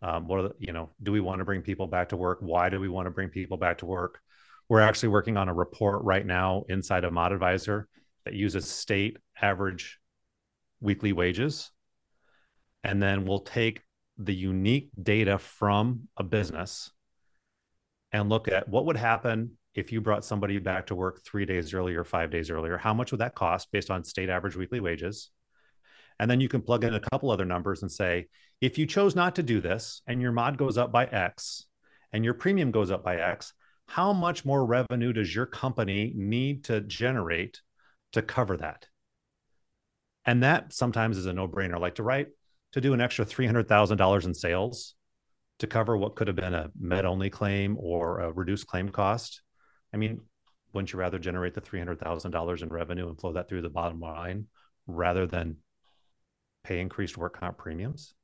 Um, 0.00 0.28
what 0.28 0.38
are 0.38 0.42
the, 0.44 0.54
you 0.58 0.72
know, 0.72 0.90
do 1.02 1.10
we 1.12 1.20
want 1.20 1.40
to 1.40 1.44
bring 1.44 1.62
people 1.62 1.86
back 1.86 2.10
to 2.10 2.16
work? 2.16 2.38
Why 2.40 2.68
do 2.68 2.78
we 2.78 2.88
want 2.88 3.06
to 3.06 3.10
bring 3.10 3.28
people 3.28 3.56
back 3.56 3.78
to 3.78 3.86
work? 3.86 4.20
We're 4.68 4.80
actually 4.80 5.08
working 5.08 5.36
on 5.36 5.48
a 5.48 5.54
report 5.54 6.04
right 6.04 6.24
now 6.24 6.64
inside 6.68 7.04
of 7.04 7.12
Mod 7.12 7.32
Advisor 7.32 7.88
that 8.24 8.34
uses 8.34 8.68
state 8.68 9.16
average 9.40 9.98
weekly 10.80 11.12
wages. 11.12 11.70
And 12.84 13.02
then 13.02 13.24
we'll 13.24 13.40
take 13.40 13.80
the 14.18 14.34
unique 14.34 14.90
data 15.02 15.38
from 15.38 16.08
a 16.16 16.22
business 16.22 16.90
and 18.12 18.28
look 18.28 18.48
at 18.48 18.68
what 18.68 18.84
would 18.86 18.96
happen 18.96 19.52
if 19.74 19.92
you 19.92 20.00
brought 20.00 20.24
somebody 20.24 20.58
back 20.58 20.86
to 20.86 20.94
work 20.94 21.24
three 21.24 21.44
days 21.44 21.72
earlier, 21.72 22.04
five 22.04 22.30
days 22.30 22.50
earlier. 22.50 22.76
How 22.76 22.94
much 22.94 23.10
would 23.10 23.20
that 23.20 23.34
cost 23.34 23.70
based 23.72 23.90
on 23.90 24.04
state 24.04 24.28
average 24.28 24.56
weekly 24.56 24.80
wages? 24.80 25.30
And 26.18 26.30
then 26.30 26.40
you 26.40 26.48
can 26.48 26.62
plug 26.62 26.84
in 26.84 26.94
a 26.94 27.00
couple 27.00 27.30
other 27.30 27.44
numbers 27.44 27.82
and 27.82 27.90
say, 27.90 28.26
if 28.60 28.76
you 28.76 28.86
chose 28.86 29.14
not 29.14 29.36
to 29.36 29.42
do 29.42 29.60
this 29.60 30.02
and 30.06 30.20
your 30.20 30.32
mod 30.32 30.58
goes 30.58 30.76
up 30.76 30.90
by 30.90 31.06
X 31.06 31.66
and 32.12 32.24
your 32.24 32.34
premium 32.34 32.70
goes 32.70 32.90
up 32.90 33.04
by 33.04 33.16
X, 33.16 33.52
how 33.86 34.12
much 34.12 34.44
more 34.44 34.66
revenue 34.66 35.12
does 35.12 35.34
your 35.34 35.46
company 35.46 36.12
need 36.16 36.64
to 36.64 36.80
generate 36.80 37.60
to 38.12 38.22
cover 38.22 38.56
that? 38.56 38.86
And 40.24 40.42
that 40.42 40.72
sometimes 40.72 41.16
is 41.16 41.26
a 41.26 41.32
no 41.32 41.48
brainer. 41.48 41.80
Like 41.80 41.94
to 41.96 42.02
write, 42.02 42.28
to 42.72 42.80
do 42.80 42.92
an 42.92 43.00
extra 43.00 43.24
$300,000 43.24 44.24
in 44.24 44.34
sales 44.34 44.94
to 45.60 45.66
cover 45.66 45.96
what 45.96 46.16
could 46.16 46.26
have 46.26 46.36
been 46.36 46.54
a 46.54 46.70
med 46.78 47.04
only 47.04 47.30
claim 47.30 47.76
or 47.78 48.20
a 48.20 48.32
reduced 48.32 48.66
claim 48.66 48.88
cost. 48.88 49.42
I 49.92 49.96
mean, 49.96 50.20
wouldn't 50.72 50.92
you 50.92 50.98
rather 50.98 51.18
generate 51.18 51.54
the 51.54 51.60
$300,000 51.60 52.62
in 52.62 52.68
revenue 52.68 53.08
and 53.08 53.18
flow 53.18 53.32
that 53.32 53.48
through 53.48 53.62
the 53.62 53.70
bottom 53.70 54.00
line 54.00 54.46
rather 54.86 55.26
than 55.26 55.56
pay 56.68 56.80
increased 56.80 57.16
work 57.16 57.40
comp 57.40 57.56
premiums? 57.56 58.14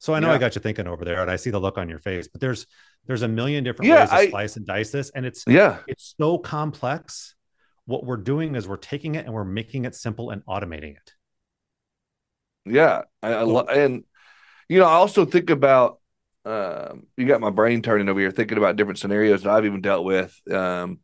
So 0.00 0.12
I 0.12 0.20
know 0.20 0.28
yeah. 0.28 0.34
I 0.34 0.38
got 0.38 0.54
you 0.54 0.60
thinking 0.60 0.86
over 0.86 1.04
there, 1.04 1.22
and 1.22 1.30
I 1.30 1.36
see 1.36 1.50
the 1.50 1.60
look 1.60 1.78
on 1.78 1.88
your 1.88 1.98
face. 1.98 2.28
But 2.28 2.40
there's 2.40 2.66
there's 3.06 3.22
a 3.22 3.28
million 3.28 3.64
different 3.64 3.88
yeah, 3.88 4.00
ways 4.00 4.10
to 4.10 4.14
I, 4.16 4.30
slice 4.30 4.56
and 4.56 4.66
dice 4.66 4.90
this, 4.90 5.10
and 5.14 5.24
it's 5.24 5.44
yeah, 5.46 5.78
it's 5.86 6.14
so 6.18 6.36
complex. 6.36 7.34
What 7.86 8.04
we're 8.04 8.18
doing 8.18 8.54
is 8.54 8.66
we're 8.66 8.76
taking 8.76 9.14
it 9.14 9.26
and 9.26 9.34
we're 9.34 9.44
making 9.44 9.84
it 9.84 9.94
simple 9.94 10.30
and 10.30 10.44
automating 10.46 10.96
it. 10.96 11.12
Yeah, 12.66 13.02
I, 13.22 13.32
I 13.32 13.42
lo- 13.42 13.66
and 13.66 14.04
you 14.68 14.78
know 14.78 14.86
I 14.86 14.94
also 14.94 15.24
think 15.24 15.50
about 15.50 16.00
um, 16.44 17.06
you 17.16 17.26
got 17.26 17.40
my 17.40 17.50
brain 17.50 17.80
turning 17.80 18.08
over 18.08 18.20
here 18.20 18.30
thinking 18.30 18.58
about 18.58 18.76
different 18.76 18.98
scenarios 18.98 19.42
that 19.42 19.50
I've 19.50 19.66
even 19.66 19.80
dealt 19.80 20.04
with 20.04 20.38
um, 20.50 21.00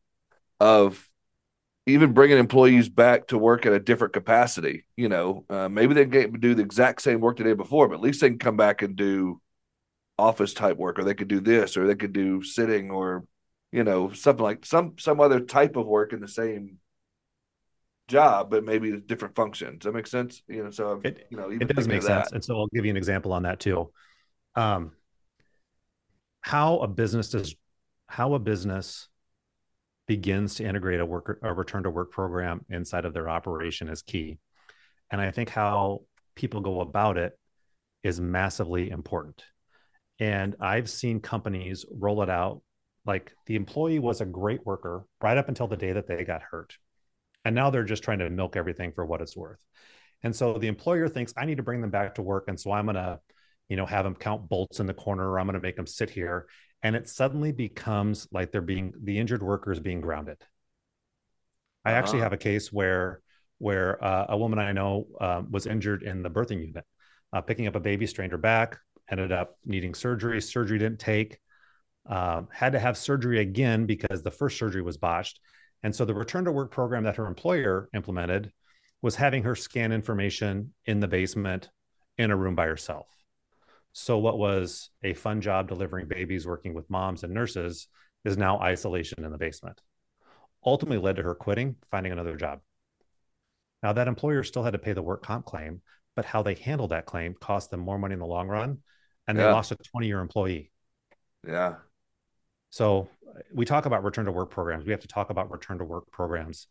of 0.59 1.07
even 1.91 2.13
bringing 2.13 2.39
employees 2.39 2.89
back 2.89 3.29
to 3.29 3.39
work 3.39 3.67
at 3.67 3.73
a 3.73 3.81
different 3.81 4.13
capacity. 4.13 4.85
You 4.97 5.09
know, 5.09 5.45
uh, 5.49 5.69
maybe 5.69 5.95
they 5.95 6.07
can 6.07 6.39
do 6.41 6.55
the 6.55 6.63
exact 6.63 7.03
same 7.03 7.21
work 7.21 7.39
they 7.39 7.45
did 7.45 7.57
before, 7.57 7.89
but 7.89 7.97
at 7.97 8.01
least 8.01 8.21
they 8.21 8.29
can 8.29 8.39
come 8.39 8.57
back 8.57 8.83
and 8.83 8.97
do 8.97 9.41
office 10.19 10.53
type 10.53 10.77
work, 10.77 10.99
or 10.99 11.05
they 11.05 11.15
could 11.15 11.29
do 11.29 11.41
this, 11.41 11.77
or 11.77 11.87
they 11.87 11.95
could 11.95 12.13
do 12.13 12.43
sitting, 12.43 12.91
or 12.91 13.25
you 13.73 13.85
know, 13.85 14.13
something 14.13 14.43
like 14.43 14.67
some 14.67 14.95
some 14.99 15.21
other 15.21 15.41
type 15.41 15.77
of 15.77 15.87
work 15.87 16.13
in 16.13 16.21
the 16.21 16.29
same 16.29 16.79
job, 18.09 18.51
but 18.51 18.65
maybe 18.65 19.01
different 19.01 19.37
functions. 19.37 19.79
Does 19.79 19.85
that 19.85 19.97
make 19.97 20.07
sense? 20.07 20.43
You 20.49 20.65
know, 20.65 20.71
so 20.71 21.01
it, 21.05 21.27
you 21.31 21.37
know, 21.37 21.51
it 21.51 21.69
does 21.69 21.89
make 21.89 22.03
sense. 22.03 22.33
And 22.33 22.45
so 22.45 22.59
I'll 22.59 22.69
give 22.75 22.85
you 22.85 22.91
an 22.91 22.97
example 22.97 23.33
on 23.33 23.45
that 23.45 23.61
too. 23.61 23.91
Um, 24.57 24.93
how 26.41 26.79
a 26.79 26.89
business 26.89 27.31
does, 27.31 27.55
how 28.07 28.35
a 28.35 28.39
business 28.39 29.09
begins 30.11 30.57
to 30.57 30.65
integrate 30.65 30.99
a 30.99 31.07
work 31.07 31.39
a 31.41 31.55
return 31.55 31.85
to 31.85 31.89
work 31.89 32.11
program 32.11 32.65
inside 32.69 33.05
of 33.05 33.15
their 33.15 33.29
operation 33.29 33.89
is 33.89 34.03
key. 34.03 34.41
And 35.09 35.21
I 35.21 35.31
think 35.31 35.51
how 35.51 36.01
people 36.35 36.61
go 36.63 36.81
about 36.81 37.17
it 37.17 37.39
is 38.03 38.21
massively 38.21 38.91
important. 38.91 39.45
And 40.19 40.57
I've 40.59 40.91
seen 40.91 41.21
companies 41.21 41.87
roll 41.93 42.23
it 42.23 42.29
out 42.29 42.61
like 43.07 43.33
the 43.47 43.55
employee 43.55 44.01
was 44.01 44.21
a 44.21 44.27
great 44.27 44.67
worker 44.67 45.05
right 45.23 45.39
up 45.39 45.49
until 45.49 45.69
the 45.69 45.77
day 45.77 45.93
that 45.93 46.09
they 46.09 46.25
got 46.25 46.43
hurt. 46.43 46.77
And 47.45 47.55
now 47.55 47.71
they're 47.71 47.85
just 47.85 48.03
trying 48.03 48.19
to 48.19 48.29
milk 48.31 48.57
everything 48.57 48.91
for 48.91 49.07
what 49.07 49.21
it's 49.21 49.37
worth. 49.37 49.65
And 50.25 50.35
so 50.35 50.55
the 50.55 50.67
employer 50.67 51.09
thinks 51.09 51.33
I 51.37 51.45
need 51.45 51.59
to 51.59 51.63
bring 51.63 51.83
them 51.83 51.91
back 51.91 52.17
to 52.17 52.23
work. 52.23 52.47
And 52.49 52.59
so 52.59 52.73
I'm 52.73 52.87
going 52.87 52.97
to, 52.97 53.21
you 53.69 53.77
know, 53.77 53.87
have 53.87 54.05
them 54.05 54.17
count 54.17 54.49
bolts 54.49 54.81
in 54.81 54.87
the 54.89 54.93
corner 54.93 55.31
or 55.31 55.39
I'm 55.39 55.47
going 55.47 55.55
to 55.55 55.63
make 55.63 55.77
them 55.77 55.87
sit 55.87 56.11
here 56.11 56.49
and 56.83 56.97
it 56.97 57.09
suddenly 57.09 57.53
becomes 57.53 58.27
like 58.33 58.53
they're 58.53 58.61
being 58.61 58.93
the 59.03 59.19
injured 59.19 59.43
worker 59.43 59.73
is 59.73 59.81
being 59.81 60.01
grounded. 60.01 60.39
I 61.85 61.93
actually 61.93 62.19
uh-huh. 62.19 62.27
have 62.27 62.33
a 62.33 62.39
case 62.39 62.73
where 62.73 63.21
where 63.59 64.03
uh, 64.03 64.27
a 64.31 64.39
woman 64.39 64.59
I 64.59 64.73
know 64.73 65.07
uh, 65.21 65.43
was 65.51 65.67
injured 65.67 66.03
in 66.03 66.23
the 66.23 66.31
birthing 66.31 66.67
unit, 66.67 66.85
uh, 67.33 67.43
picking 67.43 67.67
up 67.67 67.77
a 67.77 67.81
baby, 67.81 68.07
strained 68.07 68.33
her 68.33 68.39
back, 68.39 68.79
ended 69.11 69.33
up 69.33 69.59
needing 69.67 69.95
surgery. 69.95 70.41
Surgery 70.41 70.79
didn't 70.79 70.99
take, 70.99 71.39
uh, 72.09 72.43
had 72.51 72.73
to 72.73 72.79
have 72.79 72.97
surgery 72.97 73.41
again 73.41 73.85
because 73.85 74.23
the 74.23 74.31
first 74.31 74.59
surgery 74.59 74.81
was 74.81 74.97
botched. 74.97 75.41
And 75.83 75.95
so 75.95 76.07
the 76.07 76.15
return 76.15 76.45
to 76.47 76.53
work 76.53 76.71
program 76.71 77.05
that 77.05 77.17
her 77.17 77.27
employer 77.27 77.91
implemented 77.95 78.51
was 79.03 79.17
having 79.17 79.43
her 79.43 79.55
scan 79.55 79.93
information 79.93 80.73
in 80.87 81.01
the 81.01 81.09
basement 81.09 81.69
in 82.17 82.31
a 82.31 82.37
room 82.37 82.55
by 82.55 82.67
herself. 82.67 83.07
So, 83.93 84.19
what 84.19 84.39
was 84.39 84.91
a 85.03 85.15
fun 85.15 85.41
job 85.41 85.69
delivering 85.69 86.07
babies, 86.07 86.47
working 86.47 86.75
with 86.75 86.89
moms 86.91 87.25
and 87.25 87.35
nurses, 87.35 87.89
is 88.25 88.37
now 88.37 88.61
isolation 88.61 89.25
in 89.25 89.33
the 89.33 89.39
basement. 89.39 89.81
Ultimately 90.65 90.99
led 90.99 91.17
to 91.17 91.23
her 91.23 91.35
quitting, 91.35 91.77
finding 91.91 92.13
another 92.13 92.37
job. 92.37 92.61
Now, 93.83 93.93
that 93.95 94.09
employer 94.09 94.43
still 94.45 94.63
had 94.63 94.75
to 94.75 94.79
pay 94.79 94.93
the 94.93 95.03
work 95.03 95.23
comp 95.23 95.47
claim, 95.47 95.81
but 96.15 96.25
how 96.25 96.43
they 96.43 96.55
handled 96.55 96.91
that 96.91 97.07
claim 97.07 97.35
cost 97.35 97.71
them 97.71 97.81
more 97.81 97.99
money 97.99 98.13
in 98.13 98.21
the 98.21 98.27
long 98.27 98.49
run. 98.49 98.79
And 99.27 99.39
they 99.39 99.43
yeah. 99.43 99.53
lost 99.53 99.73
a 99.73 99.77
20 99.77 100.07
year 100.07 100.21
employee. 100.21 100.71
Yeah. 101.47 101.77
So, 102.71 103.09
we 103.53 103.65
talk 103.65 103.87
about 103.87 104.05
return 104.05 104.27
to 104.27 104.33
work 104.33 104.51
programs. 104.51 104.85
We 104.85 104.93
have 104.93 105.01
to 105.01 105.09
talk 105.09 105.31
about 105.31 105.51
return 105.51 105.79
to 105.79 105.85
work 105.85 106.11
programs 106.11 106.67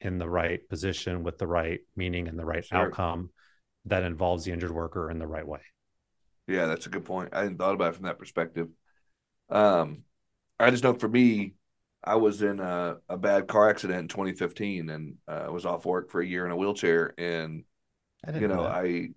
in 0.00 0.18
the 0.18 0.28
right 0.28 0.66
position 0.68 1.22
with 1.22 1.38
the 1.38 1.46
right 1.46 1.80
meaning 1.96 2.28
and 2.28 2.38
the 2.38 2.44
right 2.44 2.64
sure. 2.64 2.78
outcome 2.78 3.30
that 3.86 4.02
involves 4.02 4.44
the 4.44 4.52
injured 4.52 4.70
worker 4.70 5.10
in 5.10 5.18
the 5.18 5.26
right 5.26 5.46
way. 5.46 5.60
Yeah, 6.46 6.66
that's 6.66 6.86
a 6.86 6.90
good 6.90 7.04
point. 7.04 7.30
I 7.32 7.40
hadn't 7.40 7.58
thought 7.58 7.74
about 7.74 7.90
it 7.90 7.96
from 7.96 8.04
that 8.04 8.18
perspective. 8.18 8.68
Um, 9.48 10.02
I 10.58 10.70
just 10.70 10.84
know 10.84 10.94
for 10.94 11.08
me, 11.08 11.54
I 12.02 12.16
was 12.16 12.42
in 12.42 12.60
a, 12.60 12.96
a 13.08 13.16
bad 13.16 13.48
car 13.48 13.70
accident 13.70 14.00
in 14.00 14.08
2015 14.08 14.90
and 14.90 15.14
uh, 15.26 15.46
was 15.50 15.64
off 15.64 15.86
work 15.86 16.10
for 16.10 16.20
a 16.20 16.26
year 16.26 16.44
in 16.44 16.52
a 16.52 16.56
wheelchair. 16.56 17.14
And, 17.16 17.64
you 18.34 18.46
know, 18.46 18.56
know 18.56 18.66
I, 18.66 19.08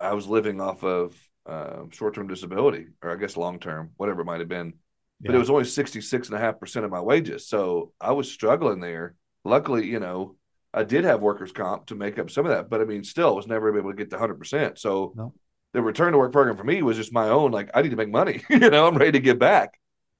I 0.00 0.14
was 0.14 0.26
living 0.26 0.60
off 0.60 0.82
of 0.82 1.16
uh, 1.46 1.84
short-term 1.90 2.26
disability 2.26 2.86
or 3.00 3.10
I 3.10 3.16
guess 3.16 3.36
long-term, 3.36 3.92
whatever 3.96 4.22
it 4.22 4.24
might've 4.24 4.48
been, 4.48 4.74
yeah. 5.20 5.26
but 5.26 5.34
it 5.36 5.38
was 5.38 5.50
only 5.50 5.64
66 5.64 6.28
and 6.28 6.36
a 6.36 6.40
half 6.40 6.58
percent 6.58 6.84
of 6.84 6.90
my 6.90 7.00
wages. 7.00 7.46
So 7.46 7.92
I 8.00 8.10
was 8.12 8.30
struggling 8.30 8.80
there. 8.80 9.14
Luckily, 9.44 9.86
you 9.86 10.00
know, 10.00 10.36
I 10.74 10.82
did 10.82 11.04
have 11.04 11.20
workers 11.20 11.52
comp 11.52 11.86
to 11.86 11.94
make 11.94 12.18
up 12.18 12.30
some 12.30 12.46
of 12.46 12.52
that, 12.52 12.70
but 12.70 12.80
I 12.80 12.84
mean, 12.84 13.04
still 13.04 13.28
I 13.28 13.32
was 13.32 13.46
never 13.46 13.76
able 13.76 13.90
to 13.90 13.96
get 13.96 14.10
to 14.10 14.18
hundred 14.18 14.38
percent. 14.38 14.78
So 14.78 15.12
no 15.14 15.32
the 15.72 15.82
return 15.82 16.12
to 16.12 16.18
work 16.18 16.32
program 16.32 16.56
for 16.56 16.64
me 16.64 16.82
was 16.82 16.96
just 16.96 17.12
my 17.12 17.28
own 17.28 17.50
like 17.50 17.70
i 17.74 17.82
need 17.82 17.90
to 17.90 17.96
make 17.96 18.10
money 18.10 18.42
you 18.50 18.70
know 18.70 18.86
i'm 18.86 18.96
ready 18.96 19.12
to 19.12 19.20
give 19.20 19.38
back 19.38 19.78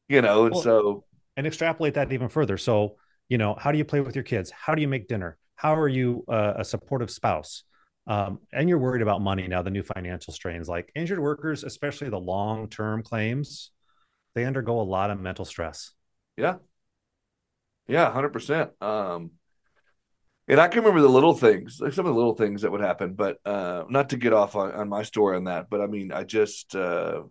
you 0.08 0.22
know 0.22 0.44
and 0.46 0.54
well, 0.54 0.62
so 0.62 1.04
and 1.36 1.46
extrapolate 1.46 1.94
that 1.94 2.12
even 2.12 2.28
further. 2.28 2.58
So 2.58 2.96
you 3.28 3.38
know 3.38 3.54
how 3.58 3.72
do 3.72 3.78
you 3.78 3.84
play 3.84 4.00
with 4.00 4.14
your 4.14 4.24
kids? 4.24 4.50
How 4.50 4.74
do 4.74 4.82
you 4.82 4.88
make 4.88 5.08
dinner? 5.08 5.38
How 5.56 5.74
are 5.74 5.88
you 5.88 6.24
uh, 6.28 6.54
a 6.56 6.64
supportive 6.64 7.10
spouse? 7.10 7.64
Um, 8.06 8.40
and 8.52 8.68
you're 8.68 8.78
worried 8.78 9.02
about 9.02 9.22
money 9.22 9.46
now 9.46 9.62
the 9.62 9.70
new 9.70 9.84
financial 9.84 10.32
strains 10.34 10.68
like 10.68 10.90
injured 10.96 11.20
workers 11.20 11.62
especially 11.62 12.08
the 12.08 12.18
long 12.18 12.68
term 12.68 13.04
claims 13.04 13.70
they 14.34 14.44
undergo 14.44 14.80
a 14.80 14.82
lot 14.82 15.10
of 15.10 15.20
mental 15.20 15.44
stress. 15.44 15.92
Yeah. 16.36 16.56
Yeah 17.86 18.10
100% 18.10 18.82
um 18.82 19.30
and 20.52 20.60
I 20.60 20.68
can 20.68 20.80
remember 20.80 21.00
the 21.00 21.08
little 21.08 21.32
things, 21.32 21.78
like 21.80 21.94
some 21.94 22.04
of 22.04 22.12
the 22.12 22.18
little 22.18 22.34
things 22.34 22.60
that 22.60 22.70
would 22.70 22.82
happen, 22.82 23.14
but 23.14 23.38
uh, 23.46 23.84
not 23.88 24.10
to 24.10 24.18
get 24.18 24.34
off 24.34 24.54
on, 24.54 24.70
on 24.72 24.86
my 24.86 25.02
story 25.02 25.34
on 25.38 25.44
that. 25.44 25.70
But 25.70 25.80
I 25.80 25.86
mean, 25.86 26.12
I 26.12 26.24
just, 26.24 26.76
uh, 26.76 27.22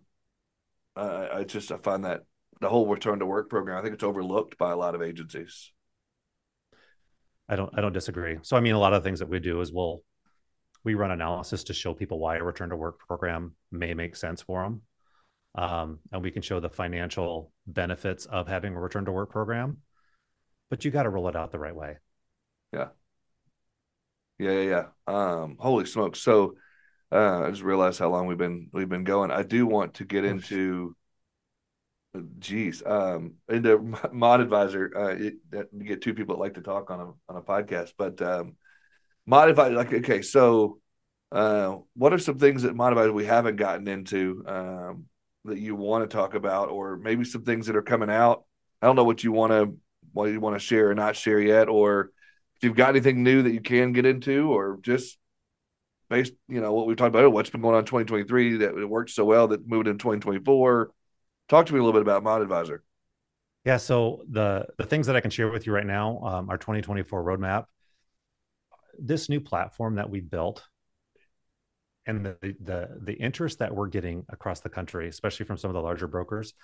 I, 0.96 1.28
I 1.28 1.44
just, 1.44 1.70
I 1.70 1.76
find 1.76 2.04
that 2.04 2.22
the 2.60 2.68
whole 2.68 2.88
return 2.88 3.20
to 3.20 3.26
work 3.26 3.48
program, 3.48 3.78
I 3.78 3.82
think 3.82 3.94
it's 3.94 4.02
overlooked 4.02 4.58
by 4.58 4.72
a 4.72 4.76
lot 4.76 4.96
of 4.96 5.02
agencies. 5.02 5.70
I 7.48 7.54
don't 7.54 7.70
I 7.78 7.80
don't 7.80 7.92
disagree. 7.92 8.38
So 8.42 8.56
I 8.56 8.60
mean, 8.60 8.74
a 8.74 8.78
lot 8.80 8.92
of 8.92 9.04
things 9.04 9.20
that 9.20 9.28
we 9.28 9.38
do 9.38 9.60
is 9.60 9.72
we'll 9.72 10.02
we 10.82 10.94
run 10.94 11.12
analysis 11.12 11.62
to 11.64 11.74
show 11.74 11.94
people 11.94 12.18
why 12.18 12.38
a 12.38 12.42
return 12.42 12.70
to 12.70 12.76
work 12.76 12.98
program 13.06 13.54
may 13.70 13.94
make 13.94 14.16
sense 14.16 14.42
for 14.42 14.64
them, 14.64 14.82
um, 15.54 16.00
and 16.10 16.24
we 16.24 16.32
can 16.32 16.42
show 16.42 16.58
the 16.58 16.70
financial 16.70 17.52
benefits 17.68 18.26
of 18.26 18.48
having 18.48 18.74
a 18.74 18.80
return 18.80 19.04
to 19.04 19.12
work 19.12 19.30
program. 19.30 19.76
But 20.70 20.84
you 20.84 20.90
got 20.90 21.04
to 21.04 21.08
roll 21.08 21.28
it 21.28 21.36
out 21.36 21.52
the 21.52 21.60
right 21.60 21.76
way. 21.76 21.98
Yeah. 22.72 22.88
Yeah, 24.42 24.50
yeah, 24.60 24.62
yeah. 24.62 24.86
Um, 25.06 25.56
holy 25.60 25.86
smokes! 25.86 26.18
So 26.18 26.54
uh, 27.12 27.44
I 27.44 27.50
just 27.50 27.62
realized 27.62 28.00
how 28.00 28.10
long 28.10 28.26
we've 28.26 28.36
been 28.36 28.68
we've 28.72 28.88
been 28.88 29.04
going. 29.04 29.30
I 29.30 29.44
do 29.44 29.66
want 29.66 29.94
to 29.94 30.04
get 30.04 30.24
into 30.24 30.96
geez, 32.40 32.82
um, 32.84 33.34
into 33.48 33.78
mod 34.12 34.40
advisor. 34.40 34.90
Uh, 34.96 35.14
it, 35.14 35.34
you 35.52 35.84
get 35.84 36.02
two 36.02 36.12
people 36.12 36.34
that 36.34 36.40
like 36.40 36.54
to 36.54 36.60
talk 36.60 36.90
on 36.90 37.00
a 37.00 37.32
on 37.32 37.36
a 37.36 37.42
podcast, 37.42 37.92
but 37.96 38.20
um, 38.20 38.56
mod 39.26 39.48
advisor. 39.48 39.74
Like, 39.74 39.92
okay, 39.92 40.22
so 40.22 40.80
uh, 41.30 41.76
what 41.94 42.12
are 42.12 42.18
some 42.18 42.38
things 42.38 42.62
that 42.62 42.74
mod 42.74 42.92
advisor 42.92 43.12
we 43.12 43.26
haven't 43.26 43.56
gotten 43.56 43.86
into 43.86 44.42
um, 44.48 45.04
that 45.44 45.58
you 45.58 45.76
want 45.76 46.08
to 46.08 46.16
talk 46.16 46.34
about, 46.34 46.68
or 46.68 46.96
maybe 46.96 47.24
some 47.24 47.44
things 47.44 47.68
that 47.68 47.76
are 47.76 47.82
coming 47.82 48.10
out? 48.10 48.44
I 48.80 48.86
don't 48.86 48.96
know 48.96 49.04
what 49.04 49.22
you 49.22 49.30
want 49.30 49.52
to 49.52 49.78
what 50.12 50.32
you 50.32 50.40
want 50.40 50.56
to 50.56 50.66
share 50.66 50.90
or 50.90 50.94
not 50.96 51.14
share 51.14 51.38
yet, 51.38 51.68
or 51.68 52.10
if 52.62 52.68
you've 52.68 52.76
got 52.76 52.90
anything 52.90 53.22
new 53.22 53.42
that 53.42 53.52
you 53.52 53.60
can 53.60 53.92
get 53.92 54.06
into, 54.06 54.52
or 54.52 54.78
just 54.82 55.18
based, 56.08 56.32
you 56.48 56.60
know, 56.60 56.72
what 56.72 56.86
we've 56.86 56.96
talked 56.96 57.14
about, 57.14 57.32
what's 57.32 57.50
been 57.50 57.60
going 57.60 57.74
on 57.74 57.80
in 57.80 57.86
2023 57.86 58.58
that 58.58 58.76
it 58.76 58.88
worked 58.88 59.10
so 59.10 59.24
well 59.24 59.48
that 59.48 59.66
moved 59.66 59.88
in 59.88 59.98
2024 59.98 60.92
Talk 61.52 61.66
to 61.66 61.74
me 61.74 61.80
a 61.80 61.82
little 61.82 61.92
bit 61.92 62.02
about 62.02 62.22
Mod 62.22 62.40
Advisor. 62.40 62.82
Yeah, 63.66 63.76
so 63.76 64.22
the 64.28 64.66
the 64.78 64.84
things 64.84 65.06
that 65.06 65.16
I 65.16 65.20
can 65.20 65.30
share 65.30 65.50
with 65.50 65.66
you 65.66 65.72
right 65.74 65.86
now, 65.86 66.18
um, 66.20 66.48
our 66.48 66.56
2024 66.56 67.22
roadmap, 67.22 67.66
this 68.98 69.28
new 69.28 69.38
platform 69.38 69.96
that 69.96 70.08
we 70.08 70.20
built, 70.20 70.64
and 72.06 72.24
the 72.24 72.36
the 72.60 72.98
the 73.02 73.12
interest 73.12 73.58
that 73.58 73.74
we're 73.74 73.88
getting 73.88 74.24
across 74.30 74.60
the 74.60 74.68
country, 74.68 75.08
especially 75.08 75.44
from 75.46 75.58
some 75.58 75.68
of 75.68 75.74
the 75.74 75.82
larger 75.82 76.08
brokers, 76.08 76.54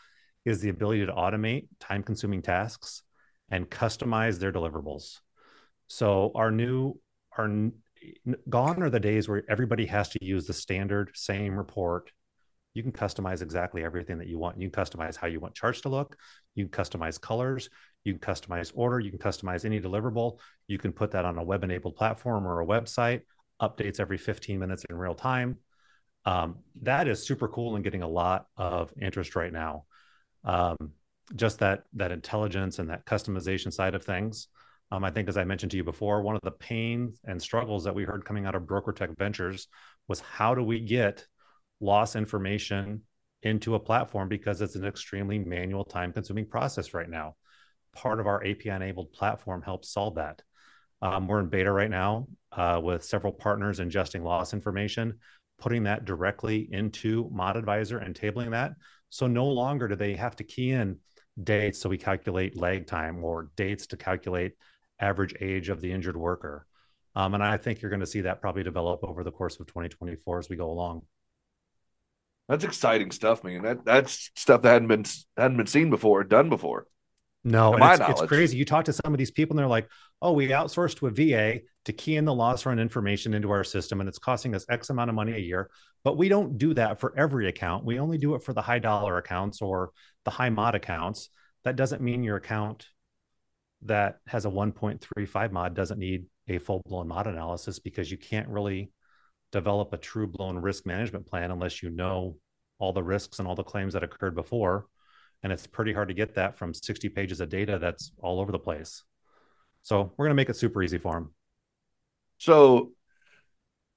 is 0.45 0.61
the 0.61 0.71
ability 0.71 1.05
to 1.05 1.13
automate 1.13 1.69
time 1.79 2.03
consuming 2.03 2.43
tasks 2.43 3.03
and 3.51 3.69
customize 3.69 4.39
their 4.39 4.53
deliverables. 4.53 5.21
So 5.89 6.33
our 6.35 6.51
new 6.51 7.01
our 7.37 7.71
gone 8.49 8.83
are 8.83 8.91
the 8.91 9.01
days 9.01 9.29
where 9.29 9.43
everybody 9.49 9.87
has 9.87 10.09
to 10.11 10.25
use 10.25 10.47
the 10.47 10.53
standard 10.53 11.11
same 11.15 11.57
report 11.57 12.11
you 12.79 12.85
can 12.85 12.93
customize 12.93 13.43
exactly 13.43 13.85
everything 13.85 14.19
that 14.19 14.29
you 14.29 14.39
want. 14.39 14.61
You 14.61 14.71
can 14.71 14.85
customize 14.85 15.17
how 15.17 15.27
you 15.27 15.41
want 15.41 15.57
charts 15.57 15.81
to 15.81 15.89
look. 15.89 16.17
You 16.55 16.69
can 16.69 16.85
customize 16.85 17.21
colors. 17.21 17.71
You 18.05 18.17
can 18.17 18.21
customize 18.21 18.71
order. 18.73 19.01
You 19.01 19.11
can 19.11 19.19
customize 19.19 19.65
any 19.65 19.81
deliverable. 19.81 20.39
You 20.69 20.79
can 20.79 20.93
put 20.93 21.11
that 21.11 21.25
on 21.25 21.39
a 21.39 21.43
web 21.43 21.65
enabled 21.65 21.97
platform 21.97 22.47
or 22.47 22.61
a 22.61 22.67
website, 22.67 23.23
updates 23.61 23.99
every 23.99 24.17
15 24.17 24.61
minutes 24.61 24.85
in 24.89 24.97
real 24.97 25.17
time. 25.17 25.57
Um, 26.25 26.59
that 26.83 27.09
is 27.09 27.27
super 27.27 27.49
cool 27.49 27.75
and 27.75 27.83
getting 27.83 28.03
a 28.03 28.09
lot 28.09 28.47
of 28.57 28.93
interest 29.01 29.35
right 29.35 29.53
now. 29.53 29.85
Um, 30.45 30.93
just 31.35 31.59
that 31.59 31.83
that 31.95 32.13
intelligence 32.13 32.79
and 32.79 32.91
that 32.91 33.07
customization 33.07 33.73
side 33.73 33.97
of 33.97 34.05
things. 34.05 34.47
Um, 34.91 35.05
I 35.05 35.11
think, 35.11 35.29
as 35.29 35.37
I 35.37 35.45
mentioned 35.45 35.71
to 35.73 35.77
you 35.77 35.85
before, 35.85 36.23
one 36.23 36.35
of 36.37 36.43
the 36.43 36.51
pains 36.51 37.21
and 37.25 37.41
struggles 37.41 37.85
that 37.85 37.95
we 37.95 38.05
heard 38.05 38.25
coming 38.25 38.47
out 38.47 38.55
of 38.55 38.63
BrokerTech 38.63 39.17
Ventures 39.19 39.69
was 40.09 40.21
how 40.21 40.55
do 40.55 40.63
we 40.63 40.81
get 40.81 41.27
loss 41.81 42.17
information 42.17 43.03
into 43.43 43.75
a 43.75 43.81
platform 43.81 44.29
because 44.29 44.61
it's 44.61 44.75
an 44.75 44.85
extremely 44.85 45.39
manual, 45.39 45.85
time 45.85 46.13
consuming 46.13 46.47
process 46.47 46.95
right 46.95 47.09
now. 47.09 47.37
Part 47.95 48.19
of 48.19 48.27
our 48.27 48.45
API 48.45 48.71
enabled 48.71 49.13
platform 49.13 49.63
helps 49.63 49.93
solve 49.93 50.17
that. 50.17 50.43
Um, 51.01 51.29
we're 51.29 51.41
in 51.41 51.49
beta 51.49 51.71
right 51.71 51.91
now 51.91 52.27
uh, 52.53 52.81
with 52.83 53.05
several 53.05 53.33
partners 53.33 53.79
ingesting 53.79 54.23
loss 54.23 54.53
information, 54.53 55.19
putting 55.59 55.85
that 55.85 56.05
directly 56.05 56.69
into 56.73 57.29
Mod 57.33 57.57
Advisor 57.57 57.99
and 57.99 58.15
tabling 58.15 58.51
that. 58.51 58.73
So 59.11 59.27
no 59.27 59.47
longer 59.47 59.87
do 59.87 59.97
they 59.97 60.17
have 60.17 60.37
to 60.37 60.45
key 60.45 60.73
in 60.73 60.99
dates 61.41 61.79
so 61.79 61.89
we 61.89 61.99
calculate 61.99 62.57
lag 62.57 62.87
time 62.87 63.23
or 63.23 63.51
dates 63.57 63.87
to 63.89 63.97
calculate 63.97 64.55
average 65.01 65.35
age 65.41 65.69
of 65.69 65.81
the 65.81 65.93
injured 65.93 66.17
worker. 66.17 66.67
Um, 67.15 67.35
and 67.35 67.43
I 67.43 67.57
think 67.57 67.81
you're 67.81 67.91
going 67.91 68.01
to 68.01 68.07
see 68.07 68.23
that 68.23 68.41
probably 68.41 68.63
develop 68.63 69.01
over 69.03 69.25
the 69.25 69.33
course 69.33 69.59
of 69.59 69.67
2024 69.67 70.39
as 70.39 70.49
we 70.49 70.57
go 70.57 70.71
along. 70.71 71.03
That's 72.49 72.65
exciting 72.65 73.11
stuff, 73.11 73.45
man. 73.45 73.63
That 73.63 73.85
that's 73.85 74.31
stuff 74.35 74.63
that 74.63 74.73
hadn't 74.73 74.89
been 74.89 75.05
hadn't 75.37 75.59
been 75.59 75.67
seen 75.67 75.91
before, 75.91 76.25
done 76.25 76.49
before. 76.49 76.87
No, 77.45 77.75
it's, 77.77 78.01
it's, 78.01 78.23
crazy. 78.23 78.57
You 78.57 78.65
talk 78.65 78.87
to 78.87 78.93
some 78.93 79.15
of 79.15 79.19
these 79.19 79.31
people, 79.31 79.55
and 79.55 79.59
they're 79.61 79.69
like, 79.69 79.89
"Oh, 80.21 80.33
we 80.33 80.49
outsourced 80.49 80.97
to 80.99 81.07
a 81.07 81.11
VA 81.11 81.61
to 81.85 81.93
key 81.93 82.17
in 82.17 82.25
the 82.25 82.35
loss 82.35 82.67
run 82.67 82.79
information 82.79 83.35
into 83.35 83.51
our 83.51 83.65
system, 83.65 84.01
and 84.01 84.09
it's 84.09 84.19
costing 84.19 84.55
us 84.55 84.67
X 84.69 84.91
amount 84.91 85.11
of 85.11 85.15
money 85.15 85.33
a 85.33 85.39
year." 85.39 85.71
But 86.05 86.17
we 86.17 86.29
don't 86.29 86.59
do 86.59 86.75
that 86.75 87.01
for 87.01 87.15
every 87.17 87.49
account. 87.49 87.85
We 87.85 87.99
only 87.99 88.19
do 88.19 88.35
it 88.35 88.43
for 88.43 88.53
the 88.53 88.63
high 88.63 88.79
dollar 88.79 89.19
accounts 89.19 89.61
or 89.61 89.91
the 90.25 90.31
high 90.31 90.51
mod 90.51 90.75
accounts. 90.75 91.29
That 91.65 91.77
doesn't 91.77 92.03
mean 92.03 92.23
your 92.23 92.37
account 92.37 92.87
that 93.83 94.19
has 94.27 94.45
a 94.45 94.51
1.35 94.51 95.53
mod 95.53 95.75
doesn't 95.75 95.99
need 95.99 96.27
a 96.49 96.59
full 96.59 96.83
blown 96.87 97.09
mod 97.09 97.27
analysis 97.27 97.79
because 97.79 98.11
you 98.11 98.17
can't 98.17 98.49
really 98.49 98.91
develop 99.53 99.93
a 99.93 99.99
true 99.99 100.27
blown 100.27 100.59
risk 100.59 100.87
management 100.87 101.27
plan 101.27 101.51
unless 101.51 101.83
you 101.83 101.91
know 101.91 102.37
all 102.79 102.93
the 102.93 103.03
risks 103.03 103.39
and 103.39 103.49
all 103.49 103.55
the 103.55 103.63
claims 103.63 103.95
that 103.95 104.03
occurred 104.03 104.35
before. 104.35 104.87
And 105.43 105.53
it's 105.53 105.67
pretty 105.67 105.93
hard 105.93 106.09
to 106.09 106.15
get 106.15 106.35
that 106.35 106.59
from 106.59 106.75
60 106.75 107.09
pages 107.11 107.41
of 107.41 107.49
data 107.49 107.79
that's 107.79 108.13
all 108.19 108.41
over 108.41 108.53
the 108.53 108.59
place. 108.59 109.05
So 109.83 110.13
we're 110.17 110.27
going 110.27 110.37
to 110.37 110.41
make 110.41 110.49
it 110.49 110.57
super 110.57 110.83
easy 110.83 110.99
for 110.99 111.15
them. 111.15 111.35
So 112.39 112.93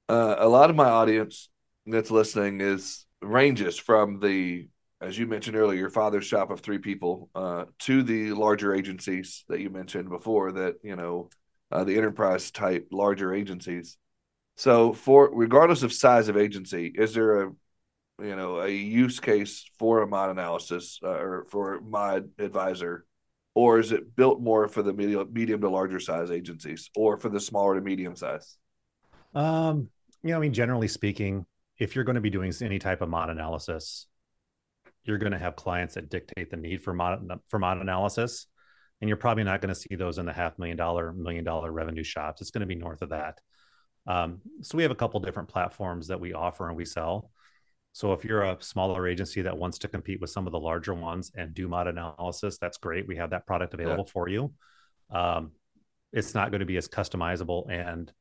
uh, 0.08 0.36
a 0.38 0.48
lot 0.48 0.70
of 0.70 0.76
my 0.76 0.90
audience 0.90 1.50
that's 1.86 2.12
listening 2.12 2.62
is 2.62 3.06
ranges 3.22 3.78
from 3.78 4.20
the, 4.20 4.68
as 5.02 5.18
you 5.18 5.26
mentioned 5.26 5.58
earlier, 5.58 5.80
your 5.80 5.90
father's 5.90 6.26
shop 6.26 6.52
of 6.52 6.60
three 6.60 6.78
people 6.78 7.30
uh, 7.34 7.66
to 7.80 8.04
the 8.04 8.34
larger 8.34 8.76
agencies 8.76 9.44
that 9.50 9.60
you 9.60 9.70
mentioned 9.70 10.10
before 10.10 10.52
that, 10.52 10.76
you 10.84 10.96
know, 10.96 11.30
uh, 11.72 11.84
the 11.84 11.98
enterprise 11.98 12.52
type 12.52 12.88
larger 12.92 13.34
agencies. 13.34 13.98
So, 14.58 14.94
for 14.94 15.32
regardless 15.34 15.82
of 15.82 15.92
size 15.92 16.28
of 16.28 16.38
agency, 16.38 16.88
is 16.94 17.14
there 17.14 17.44
a 17.44 17.52
you 18.22 18.36
know 18.36 18.62
a 18.62 18.70
use 18.70 19.20
case 19.20 19.66
for 19.80 20.04
a 20.04 20.08
mod 20.08 20.30
analysis 20.30 21.00
uh, 21.04 21.10
or 21.10 21.48
for 21.50 21.82
mod 21.82 22.30
advisor, 22.38 23.06
or 23.56 23.80
is 23.80 23.92
it 23.92 24.16
built 24.16 24.40
more 24.40 24.68
for 24.68 24.84
the 24.84 24.94
medium 24.94 25.32
medium 25.34 25.62
to 25.62 25.70
larger 25.70 26.00
size 26.00 26.30
agencies, 26.30 26.92
or 26.96 27.18
for 27.18 27.30
the 27.30 27.40
smaller 27.40 27.76
to 27.76 27.82
medium 27.82 28.16
size? 28.16 28.58
Um, 29.34 29.90
you 30.22 30.32
know, 30.32 30.38
I 30.38 30.42
mean, 30.42 30.54
generally 30.54 30.90
speaking, 30.90 31.46
if 31.80 31.96
you're 31.96 32.04
going 32.04 32.16
to 32.16 32.22
be 32.22 32.30
doing 32.30 32.54
any 32.62 32.78
type 32.78 33.02
of 33.02 33.10
mod 33.10 33.30
analysis, 33.30 34.06
you're 35.04 35.18
going 35.18 35.32
to 35.32 35.40
have 35.40 35.56
clients 35.56 35.96
that 35.96 36.10
dictate 36.10 36.50
the 36.50 36.58
need 36.58 36.84
for 36.84 36.94
mod 36.94 37.28
for 37.48 37.60
mod 37.60 37.78
analysis, 37.78 38.48
and 39.00 39.08
you're 39.08 39.18
probably 39.18 39.44
not 39.44 39.62
going 39.62 39.74
to 39.74 39.80
see 39.80 39.96
those 39.96 40.18
in 40.18 40.26
the 40.26 40.34
half 40.34 40.58
million 40.60 40.78
dollar, 40.78 41.14
million 41.14 41.44
dollar 41.44 41.72
revenue 41.72 42.04
shops. 42.04 42.42
It's 42.42 42.52
going 42.52 42.62
to 42.62 42.68
be 42.68 42.76
north 42.76 43.02
of 43.02 43.10
that. 43.10 43.40
Um, 44.08 44.42
so 44.62 44.78
we 44.78 44.84
have 44.84 44.92
a 44.92 44.96
couple 44.96 45.20
different 45.20 45.50
platforms 45.50 46.08
that 46.08 46.20
we 46.20 46.34
offer 46.34 46.68
and 46.68 46.78
we 46.78 46.86
sell. 46.86 47.32
So 47.94 48.14
if 48.14 48.24
you're 48.24 48.44
a 48.44 48.58
smaller 48.62 49.08
agency 49.08 49.42
that 49.42 49.58
wants 49.58 49.80
to 49.80 49.88
compete 49.88 50.22
with 50.22 50.30
some 50.30 50.48
of 50.48 50.54
the 50.54 50.60
larger 50.60 50.94
ones 50.94 51.32
and 51.36 51.54
do 51.54 51.68
mod 51.68 51.88
analysis, 51.88 52.58
that's 52.58 52.78
great. 52.78 53.08
We 53.08 53.18
have 53.18 53.32
that 53.32 53.46
product 53.46 53.74
available 53.74 54.06
yeah. 54.08 54.12
for 54.12 54.30
you. 54.30 54.54
Um, 55.10 55.52
it's 56.14 56.34
not 56.34 56.52
going 56.52 56.62
to 56.62 56.66
be 56.66 56.78
as 56.78 56.88
customizable 56.88 57.70
and 57.70 58.12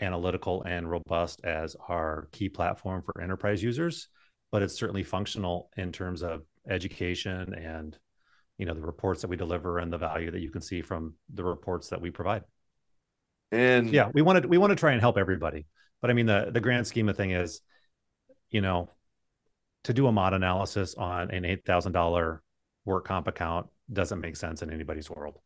analytical 0.00 0.62
and 0.64 0.90
robust 0.90 1.44
as 1.44 1.76
our 1.88 2.28
key 2.32 2.48
platform 2.48 3.02
for 3.02 3.20
enterprise 3.20 3.62
users, 3.62 4.08
but 4.54 4.62
it's 4.62 4.78
certainly 4.78 5.02
functional 5.02 5.68
in 5.76 5.90
terms 5.90 6.22
of 6.22 6.44
education 6.70 7.54
and 7.54 7.98
you 8.56 8.64
know 8.64 8.72
the 8.72 8.80
reports 8.80 9.20
that 9.20 9.26
we 9.26 9.36
deliver 9.36 9.80
and 9.80 9.92
the 9.92 9.98
value 9.98 10.30
that 10.30 10.40
you 10.40 10.48
can 10.48 10.60
see 10.60 10.80
from 10.80 11.14
the 11.34 11.42
reports 11.42 11.88
that 11.88 12.00
we 12.00 12.08
provide. 12.08 12.44
And 13.50 13.90
yeah, 13.90 14.12
we 14.14 14.22
wanted 14.22 14.44
we 14.44 14.58
want 14.58 14.70
to 14.70 14.76
try 14.76 14.92
and 14.92 15.00
help 15.00 15.18
everybody. 15.18 15.66
But 16.00 16.10
I 16.10 16.12
mean 16.12 16.26
the 16.26 16.50
the 16.52 16.60
grand 16.60 16.86
scheme 16.86 17.08
of 17.08 17.16
thing 17.16 17.32
is, 17.32 17.62
you 18.48 18.60
know, 18.60 18.92
to 19.82 19.92
do 19.92 20.06
a 20.06 20.12
mod 20.12 20.34
analysis 20.34 20.94
on 20.94 21.32
an 21.32 21.44
eight 21.44 21.64
thousand 21.64 21.90
dollar 21.90 22.40
work 22.84 23.08
comp 23.08 23.26
account 23.26 23.66
doesn't 23.92 24.20
make 24.20 24.36
sense 24.36 24.62
in 24.62 24.70
anybody's 24.70 25.10
world. 25.10 25.36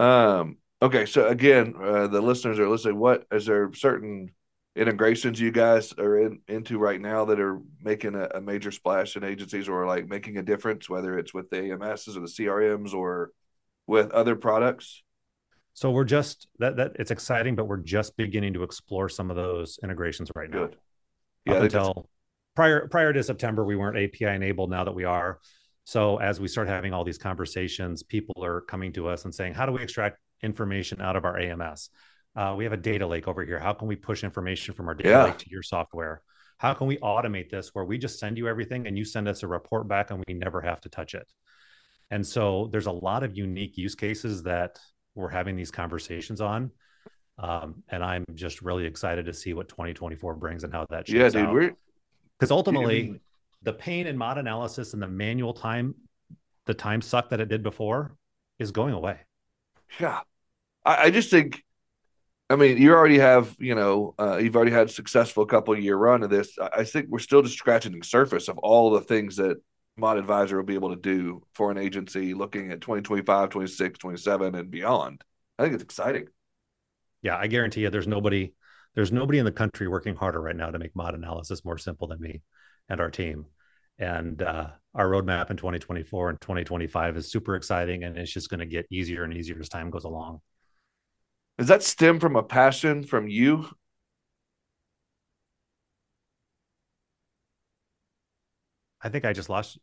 Um. 0.00 0.56
Okay. 0.82 1.06
So 1.06 1.28
again, 1.28 1.74
uh, 1.80 2.08
the 2.08 2.20
listeners 2.20 2.58
are 2.58 2.68
listening. 2.68 2.98
What 2.98 3.28
is 3.30 3.46
there 3.46 3.72
certain 3.74 4.32
integrations 4.76 5.40
you 5.40 5.50
guys 5.50 5.92
are 5.98 6.18
in, 6.18 6.40
into 6.48 6.78
right 6.78 7.00
now 7.00 7.24
that 7.24 7.40
are 7.40 7.60
making 7.82 8.14
a, 8.14 8.28
a, 8.34 8.40
major 8.40 8.70
splash 8.70 9.16
in 9.16 9.24
agencies 9.24 9.68
or 9.68 9.86
like 9.86 10.08
making 10.08 10.36
a 10.38 10.42
difference, 10.42 10.88
whether 10.88 11.18
it's 11.18 11.34
with 11.34 11.50
the 11.50 11.56
AMSs 11.56 12.16
or 12.16 12.20
the 12.20 12.26
CRMs 12.26 12.94
or 12.94 13.32
with 13.86 14.10
other 14.12 14.36
products? 14.36 15.02
So 15.72 15.90
we're 15.90 16.04
just 16.04 16.48
that 16.58 16.76
that 16.76 16.92
it's 16.98 17.10
exciting, 17.10 17.56
but 17.56 17.66
we're 17.66 17.78
just 17.78 18.16
beginning 18.16 18.54
to 18.54 18.62
explore 18.62 19.08
some 19.08 19.30
of 19.30 19.36
those 19.36 19.78
integrations 19.82 20.30
right 20.34 20.50
now. 20.50 20.66
Good. 20.66 20.76
Yeah. 21.46 21.54
Up 21.54 21.62
until 21.62 22.08
prior 22.54 22.88
prior 22.88 23.12
to 23.12 23.22
September, 23.22 23.64
we 23.64 23.76
weren't 23.76 23.96
API 23.96 24.34
enabled. 24.34 24.70
Now 24.70 24.84
that 24.84 24.94
we 24.94 25.04
are, 25.04 25.38
so 25.84 26.18
as 26.18 26.40
we 26.40 26.48
start 26.48 26.68
having 26.68 26.92
all 26.92 27.04
these 27.04 27.18
conversations, 27.18 28.02
people 28.02 28.44
are 28.44 28.60
coming 28.62 28.92
to 28.94 29.08
us 29.08 29.24
and 29.24 29.34
saying, 29.34 29.54
"How 29.54 29.64
do 29.64 29.72
we 29.72 29.82
extract 29.82 30.18
information 30.42 31.00
out 31.00 31.16
of 31.16 31.24
our 31.24 31.38
AMS? 31.38 31.90
Uh, 32.36 32.54
we 32.56 32.64
have 32.64 32.72
a 32.72 32.76
data 32.76 33.06
lake 33.06 33.26
over 33.26 33.44
here. 33.44 33.58
How 33.58 33.72
can 33.72 33.88
we 33.88 33.96
push 33.96 34.22
information 34.22 34.74
from 34.74 34.88
our 34.88 34.94
data 34.94 35.08
Yeah. 35.08 35.24
lake 35.24 35.38
to 35.38 35.50
your 35.50 35.62
software? 35.62 36.22
How 36.58 36.74
can 36.74 36.86
we 36.86 36.98
automate 36.98 37.50
this 37.50 37.74
where 37.74 37.84
we 37.84 37.98
just 37.98 38.18
send 38.18 38.38
you 38.38 38.46
everything 38.46 38.86
and 38.86 38.96
you 38.96 39.04
send 39.04 39.26
us 39.28 39.42
a 39.42 39.48
report 39.48 39.88
back 39.88 40.10
and 40.10 40.22
we 40.28 40.34
never 40.34 40.60
have 40.60 40.80
to 40.82 40.88
touch 40.88 41.14
it? 41.14 41.30
And 42.10 42.24
so 42.26 42.68
there's 42.70 42.86
a 42.86 42.92
lot 42.92 43.22
of 43.22 43.36
unique 43.36 43.76
use 43.76 43.94
cases 43.94 44.42
that 44.44 44.78
we're 45.14 45.28
having 45.28 45.56
these 45.56 45.70
conversations 45.70 46.40
on. 46.40 46.70
Um, 47.38 47.82
and 47.88 48.04
I'm 48.04 48.24
just 48.34 48.60
really 48.62 48.84
excited 48.84 49.24
to 49.26 49.32
see 49.32 49.54
what 49.54 49.68
2024 49.68 50.34
brings 50.34 50.62
and 50.62 50.72
how 50.72 50.86
that 50.90 51.08
shapes 51.08 51.34
Yeah, 51.34 51.42
dude. 51.50 51.70
out. 51.70 51.76
Because 52.38 52.50
ultimately, 52.50 53.02
mean- 53.04 53.20
the 53.62 53.72
pain 53.72 54.06
in 54.06 54.16
mod 54.16 54.38
analysis 54.38 54.92
and 54.94 55.02
the 55.02 55.08
manual 55.08 55.52
time, 55.54 55.94
the 56.66 56.74
time 56.74 57.00
suck 57.02 57.30
that 57.30 57.40
it 57.40 57.48
did 57.48 57.62
before, 57.62 58.16
is 58.58 58.70
going 58.70 58.94
away. 58.94 59.18
Yeah, 59.98 60.20
I, 60.84 61.04
I 61.04 61.10
just 61.10 61.30
think. 61.30 61.62
I 62.50 62.56
mean, 62.56 62.78
you 62.78 62.92
already 62.92 63.18
have, 63.18 63.54
you 63.60 63.76
know, 63.76 64.12
uh, 64.18 64.38
you've 64.38 64.56
already 64.56 64.72
had 64.72 64.88
a 64.88 64.92
successful 64.92 65.46
couple 65.46 65.78
year 65.78 65.96
run 65.96 66.24
of 66.24 66.30
this. 66.30 66.58
I, 66.58 66.82
think 66.82 67.06
we're 67.08 67.20
still 67.20 67.42
just 67.42 67.56
scratching 67.56 67.92
the 67.92 68.04
surface 68.04 68.48
of 68.48 68.58
all 68.58 68.90
the 68.90 69.00
things 69.00 69.36
that 69.36 69.58
Mod 69.96 70.18
Advisor 70.18 70.56
will 70.56 70.64
be 70.64 70.74
able 70.74 70.90
to 70.90 71.00
do 71.00 71.42
for 71.54 71.70
an 71.70 71.78
agency 71.78 72.34
looking 72.34 72.72
at 72.72 72.80
2025, 72.80 73.50
26, 73.50 73.98
27, 74.00 74.56
and 74.56 74.68
beyond. 74.68 75.22
I 75.60 75.62
think 75.62 75.74
it's 75.74 75.84
exciting. 75.84 76.26
Yeah, 77.22 77.36
I 77.36 77.46
guarantee 77.46 77.82
you, 77.82 77.90
there's 77.90 78.08
nobody, 78.08 78.52
there's 78.96 79.12
nobody 79.12 79.38
in 79.38 79.44
the 79.44 79.52
country 79.52 79.86
working 79.86 80.16
harder 80.16 80.40
right 80.40 80.56
now 80.56 80.72
to 80.72 80.78
make 80.80 80.96
mod 80.96 81.14
analysis 81.14 81.64
more 81.64 81.78
simple 81.78 82.08
than 82.08 82.20
me 82.20 82.42
and 82.88 83.00
our 83.00 83.10
team. 83.10 83.46
And 83.96 84.42
uh, 84.42 84.70
our 84.92 85.08
roadmap 85.08 85.50
in 85.50 85.56
2024 85.56 86.30
and 86.30 86.40
2025 86.40 87.16
is 87.16 87.30
super 87.30 87.54
exciting, 87.54 88.02
and 88.02 88.18
it's 88.18 88.32
just 88.32 88.50
going 88.50 88.58
to 88.58 88.66
get 88.66 88.86
easier 88.90 89.22
and 89.22 89.32
easier 89.32 89.60
as 89.60 89.68
time 89.68 89.90
goes 89.90 90.04
along. 90.04 90.40
Does 91.60 91.68
that 91.68 91.82
stem 91.82 92.20
from 92.20 92.36
a 92.36 92.42
passion 92.42 93.04
from 93.04 93.28
you? 93.28 93.66
I 99.02 99.10
think 99.10 99.26
I 99.26 99.34
just 99.34 99.50
lost, 99.50 99.78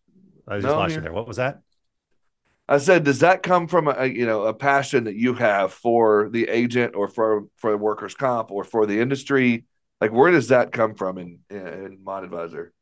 I 0.47 0.55
just 0.55 0.65
No, 0.65 0.75
lost 0.75 0.95
you 0.95 1.03
there. 1.03 1.13
What 1.13 1.27
was 1.27 1.37
that? 1.37 1.61
I 2.67 2.79
said, 2.79 3.03
does 3.03 3.19
that 3.19 3.43
come 3.43 3.67
from 3.67 3.87
a 3.87 4.05
you 4.05 4.25
know 4.25 4.43
a 4.45 4.53
passion 4.55 5.03
that 5.03 5.15
you 5.15 5.35
have 5.35 5.71
for 5.71 6.29
the 6.29 6.49
agent 6.49 6.95
or 6.95 7.07
for 7.07 7.45
for 7.57 7.69
the 7.71 7.77
workers 7.77 8.15
comp 8.15 8.49
or 8.51 8.63
for 8.63 8.87
the 8.87 8.99
industry? 8.99 9.65
Like, 10.01 10.11
where 10.11 10.31
does 10.31 10.47
that 10.47 10.71
come 10.71 10.95
from 10.95 11.19
in 11.19 11.39
in 11.49 11.99
Mod 12.03 12.23
Advisor? 12.23 12.73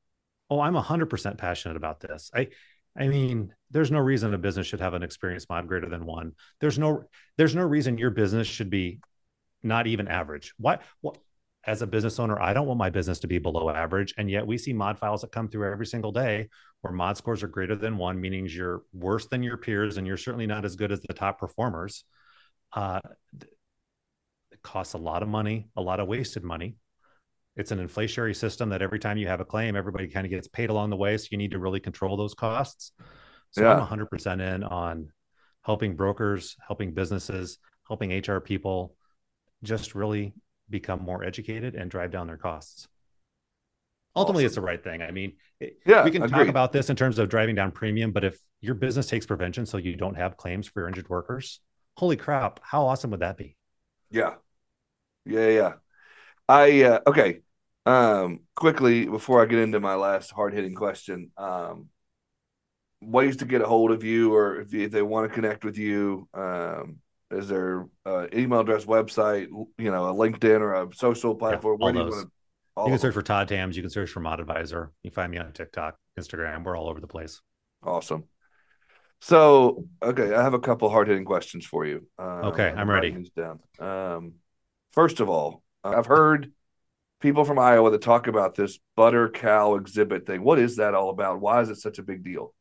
Oh, 0.50 0.60
I'm 0.60 0.76
100% 0.76 1.38
passionate 1.38 1.78
about 1.78 2.00
this. 2.00 2.32
I 2.34 2.50
I 2.98 3.08
mean, 3.08 3.54
there's 3.72 3.92
no 3.92 4.00
reason 4.00 4.34
a 4.34 4.38
business 4.38 4.68
should 4.68 4.80
have 4.80 4.94
an 4.94 5.04
experienced 5.04 5.50
mod 5.50 5.68
greater 5.68 5.90
than 5.90 6.06
1. 6.06 6.32
There's 6.62 6.80
no 6.80 7.04
there's 7.38 7.56
no 7.56 7.64
reason 7.64 7.98
your 7.98 8.12
business 8.12 8.48
should 8.48 8.70
be 8.70 9.00
not 9.64 9.88
even 9.88 10.08
average. 10.08 10.54
Why 10.58 10.80
what 11.02 11.18
as 11.68 11.82
a 11.82 11.88
business 11.88 12.20
owner, 12.20 12.40
I 12.40 12.54
don't 12.54 12.68
want 12.68 12.78
my 12.78 12.92
business 12.92 13.20
to 13.20 13.28
be 13.28 13.40
below 13.40 13.70
average 13.70 14.14
and 14.18 14.30
yet 14.30 14.46
we 14.48 14.58
see 14.58 14.72
mod 14.72 15.00
files 15.00 15.22
that 15.22 15.32
come 15.32 15.50
through 15.50 15.72
every 15.72 15.88
single 15.88 16.12
day 16.12 16.50
where 16.82 16.94
mod 16.94 17.18
scores 17.18 17.42
are 17.44 17.48
greater 17.48 17.76
than 17.76 17.98
1 17.98 18.22
meaning 18.22 18.48
you're 18.50 18.84
worse 18.94 19.28
than 19.28 19.44
your 19.44 19.58
peers 19.58 19.98
and 19.98 20.06
you're 20.08 20.18
certainly 20.18 20.48
not 20.48 20.64
as 20.64 20.76
good 20.76 20.92
as 20.92 21.02
the 21.02 21.14
top 21.14 21.40
performers. 21.40 22.06
Uh 22.72 23.02
it 24.52 24.62
costs 24.62 24.94
a 24.94 24.98
lot 24.98 25.22
of 25.24 25.30
money, 25.30 25.68
a 25.76 25.82
lot 25.82 26.00
of 26.00 26.08
wasted 26.08 26.44
money 26.44 26.78
it's 27.56 27.72
an 27.72 27.86
inflationary 27.86 28.36
system 28.36 28.70
that 28.70 28.82
every 28.82 29.00
time 29.00 29.18
you 29.18 29.28
have 29.28 29.40
a 29.40 29.46
claim, 29.46 29.76
everybody 29.76 30.08
kind 30.08 30.26
of 30.26 30.30
gets 30.32 30.48
paid 30.48 30.70
along 30.70 30.90
the 30.90 30.96
way. 30.98 31.18
So 31.18 31.28
you 31.32 31.38
need 31.38 31.52
to 31.52 31.60
really 31.60 31.80
control 31.80 32.18
those 32.18 32.34
costs. 32.34 32.92
So 33.52 33.62
Yeah. 33.62 33.74
I'm 33.74 33.80
100% 33.80 34.42
in 34.42 34.64
on 34.64 35.12
helping 35.64 35.96
brokers, 35.96 36.58
helping 36.66 36.94
businesses, 36.94 37.58
helping 37.88 38.12
HR 38.12 38.40
people 38.42 38.96
just 39.64 39.96
really 39.96 40.34
become 40.70 41.02
more 41.02 41.24
educated 41.24 41.76
and 41.76 41.90
drive 41.90 42.12
down 42.12 42.28
their 42.28 42.38
costs. 42.38 42.88
Ultimately, 44.16 44.46
it's 44.46 44.56
the 44.56 44.62
right 44.62 44.82
thing. 44.82 45.02
I 45.02 45.12
mean, 45.12 45.34
it- 45.60 45.80
Yeah, 45.86 46.04
we 46.04 46.12
can 46.12 46.28
talk 46.28 46.48
about 46.48 46.72
this 46.72 46.90
in 46.90 46.96
terms 46.96 47.20
of 47.20 47.30
driving 47.30 47.56
down 47.56 47.72
premium, 47.72 48.12
but 48.12 48.24
if 48.24 48.40
your 48.62 48.76
business 48.76 49.08
takes 49.08 49.26
prevention 49.26 49.66
so 49.66 49.78
you 49.78 49.96
don't 49.96 50.16
have 50.16 50.38
claims 50.38 50.68
for 50.68 50.82
your 50.82 50.88
injured 50.88 51.10
workers, 51.10 51.60
holy 51.98 52.16
crap, 52.16 52.60
how 52.64 52.86
awesome 52.86 53.12
would 53.12 53.20
that 53.22 53.38
be? 53.38 53.58
Yeah. 54.10 54.36
Yeah, 55.26 55.48
yeah. 55.50 55.74
I 56.48 56.84
uh 56.84 57.00
okay. 57.08 57.42
Um 57.86 58.42
quickly 58.56 59.06
before 59.06 59.42
I 59.42 59.46
get 59.46 59.60
into 59.60 59.80
my 59.80 59.96
last 59.96 60.32
hard-hitting 60.32 60.76
question, 60.76 61.32
um 61.38 61.90
ways 63.02 63.38
to 63.38 63.46
get 63.46 63.62
a 63.62 63.66
hold 63.68 63.92
of 63.92 64.04
you 64.04 64.34
or 64.34 64.62
if, 64.62 64.74
if 64.74 64.92
they 64.92 65.02
want 65.02 65.28
to 65.30 65.34
connect 65.34 65.64
with 65.64 65.78
you, 65.78 66.28
um 66.34 66.98
is 67.32 67.48
there 67.48 67.86
uh 68.06 68.28
email 68.34 68.62
address, 68.62 68.86
website, 68.86 69.48
you 69.78 69.92
know, 69.92 70.10
a 70.10 70.14
LinkedIn 70.14 70.62
or 70.62 70.74
a 70.74 70.88
social 70.96 71.36
platform? 71.36 71.78
all 71.82 71.86
Where 71.86 71.94
do 71.94 72.00
you 72.00 72.06
those. 72.06 72.14
want 72.16 72.28
to 72.28 72.84
You 72.84 72.90
can 72.92 73.00
search 73.00 73.14
for 73.14 73.22
Todd 73.22 73.48
Thams. 73.50 73.76
You 73.76 73.84
can 73.84 73.90
search 73.90 74.10
for 74.10 74.20
Mod 74.20 74.40
Advisor. 74.40 74.92
You 75.04 75.12
find 75.12 75.32
me 75.32 75.38
on 75.38 75.52
TikTok, 75.52 75.96
Instagram. 76.20 76.64
We're 76.64 76.78
all 76.78 76.90
over 76.90 77.00
the 77.00 77.08
place. 77.08 77.42
Awesome. 77.84 78.26
So, 79.22 79.86
okay, 80.04 80.34
I 80.34 80.44
have 80.44 80.54
a 80.54 80.60
couple 80.60 80.90
hard-hitting 80.90 81.26
questions 81.26 81.66
for 81.66 81.86
you. 81.86 82.06
Um, 82.20 82.46
Okay, 82.46 82.68
I'm 82.76 82.90
ready. 82.90 83.16
Down. 83.36 83.60
Um, 83.80 84.34
first 84.92 85.20
of 85.20 85.30
all, 85.30 85.64
I've 85.84 86.06
heard 86.06 86.52
people 87.22 87.46
from 87.46 87.60
Iowa 87.60 87.92
that 87.92 88.02
talk 88.02 88.28
about 88.28 88.56
this 88.56 88.80
butter 88.96 89.30
cow 89.30 89.76
exhibit 89.76 90.26
thing. 90.26 90.44
What 90.44 90.60
is 90.60 90.78
that 90.78 90.94
all 90.94 91.10
about? 91.10 91.42
Why 91.42 91.62
is 91.62 91.70
it 91.70 91.78
such 91.78 92.00
a 92.00 92.04
big 92.04 92.24
deal? 92.24 92.54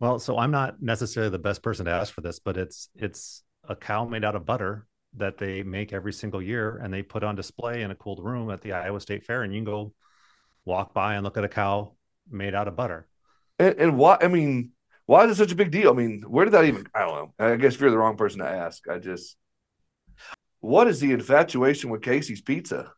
Well, 0.00 0.18
so 0.18 0.38
I'm 0.38 0.50
not 0.50 0.80
necessarily 0.80 1.30
the 1.30 1.38
best 1.38 1.62
person 1.62 1.86
to 1.86 1.92
ask 1.92 2.12
for 2.12 2.20
this, 2.20 2.38
but 2.38 2.56
it's 2.56 2.88
it's 2.94 3.42
a 3.68 3.74
cow 3.74 4.04
made 4.04 4.24
out 4.24 4.36
of 4.36 4.46
butter 4.46 4.86
that 5.16 5.38
they 5.38 5.62
make 5.62 5.92
every 5.92 6.12
single 6.12 6.40
year 6.40 6.80
and 6.82 6.92
they 6.92 7.02
put 7.02 7.24
on 7.24 7.34
display 7.34 7.82
in 7.82 7.90
a 7.90 7.94
cooled 7.94 8.22
room 8.22 8.50
at 8.50 8.60
the 8.60 8.72
Iowa 8.72 9.00
State 9.00 9.24
Fair 9.24 9.42
and 9.42 9.52
you 9.52 9.58
can 9.58 9.64
go 9.64 9.92
walk 10.64 10.94
by 10.94 11.14
and 11.14 11.24
look 11.24 11.36
at 11.36 11.44
a 11.44 11.48
cow 11.48 11.94
made 12.30 12.54
out 12.54 12.68
of 12.68 12.76
butter. 12.76 13.08
And, 13.58 13.74
and 13.78 13.98
why? 13.98 14.18
I 14.20 14.28
mean, 14.28 14.72
why 15.06 15.24
is 15.24 15.32
it 15.32 15.36
such 15.36 15.52
a 15.52 15.56
big 15.56 15.70
deal? 15.70 15.90
I 15.90 15.94
mean, 15.94 16.22
where 16.28 16.44
did 16.44 16.52
that 16.52 16.66
even? 16.66 16.86
I 16.94 17.00
don't 17.00 17.14
know. 17.14 17.44
I 17.44 17.56
guess 17.56 17.80
you're 17.80 17.90
the 17.90 17.98
wrong 17.98 18.16
person 18.16 18.40
to 18.40 18.48
ask. 18.48 18.86
I 18.88 18.98
just, 18.98 19.36
what 20.60 20.86
is 20.86 21.00
the 21.00 21.12
infatuation 21.12 21.90
with 21.90 22.02
Casey's 22.02 22.42
Pizza? 22.42 22.92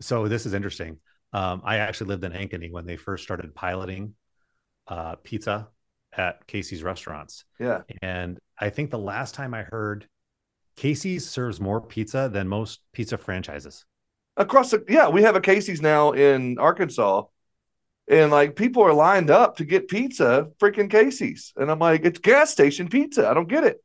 So 0.00 0.28
this 0.28 0.46
is 0.46 0.54
interesting. 0.54 0.98
Um, 1.32 1.62
I 1.64 1.78
actually 1.78 2.08
lived 2.08 2.24
in 2.24 2.32
Ankeny 2.32 2.70
when 2.70 2.86
they 2.86 2.96
first 2.96 3.22
started 3.24 3.54
piloting 3.54 4.14
uh, 4.88 5.16
pizza 5.16 5.68
at 6.16 6.46
Casey's 6.46 6.82
restaurants. 6.82 7.44
Yeah, 7.58 7.82
And 8.02 8.38
I 8.58 8.70
think 8.70 8.90
the 8.90 8.98
last 8.98 9.34
time 9.34 9.54
I 9.54 9.62
heard 9.62 10.06
Casey's 10.76 11.28
serves 11.28 11.60
more 11.60 11.80
pizza 11.80 12.28
than 12.32 12.48
most 12.48 12.80
pizza 12.92 13.16
franchises. 13.16 13.84
across 14.36 14.70
the 14.70 14.84
yeah, 14.88 15.08
we 15.08 15.22
have 15.22 15.36
a 15.36 15.40
Casey's 15.40 15.82
now 15.82 16.12
in 16.12 16.58
Arkansas, 16.58 17.24
and 18.08 18.30
like 18.30 18.56
people 18.56 18.82
are 18.82 18.92
lined 18.92 19.30
up 19.30 19.56
to 19.56 19.64
get 19.64 19.88
pizza, 19.88 20.48
freaking 20.58 20.90
Casey's, 20.90 21.52
and 21.56 21.70
I'm 21.70 21.78
like, 21.78 22.04
it's 22.04 22.18
gas 22.18 22.50
station 22.50 22.88
pizza. 22.88 23.28
I 23.28 23.34
don't 23.34 23.48
get 23.48 23.64
it. 23.64 23.82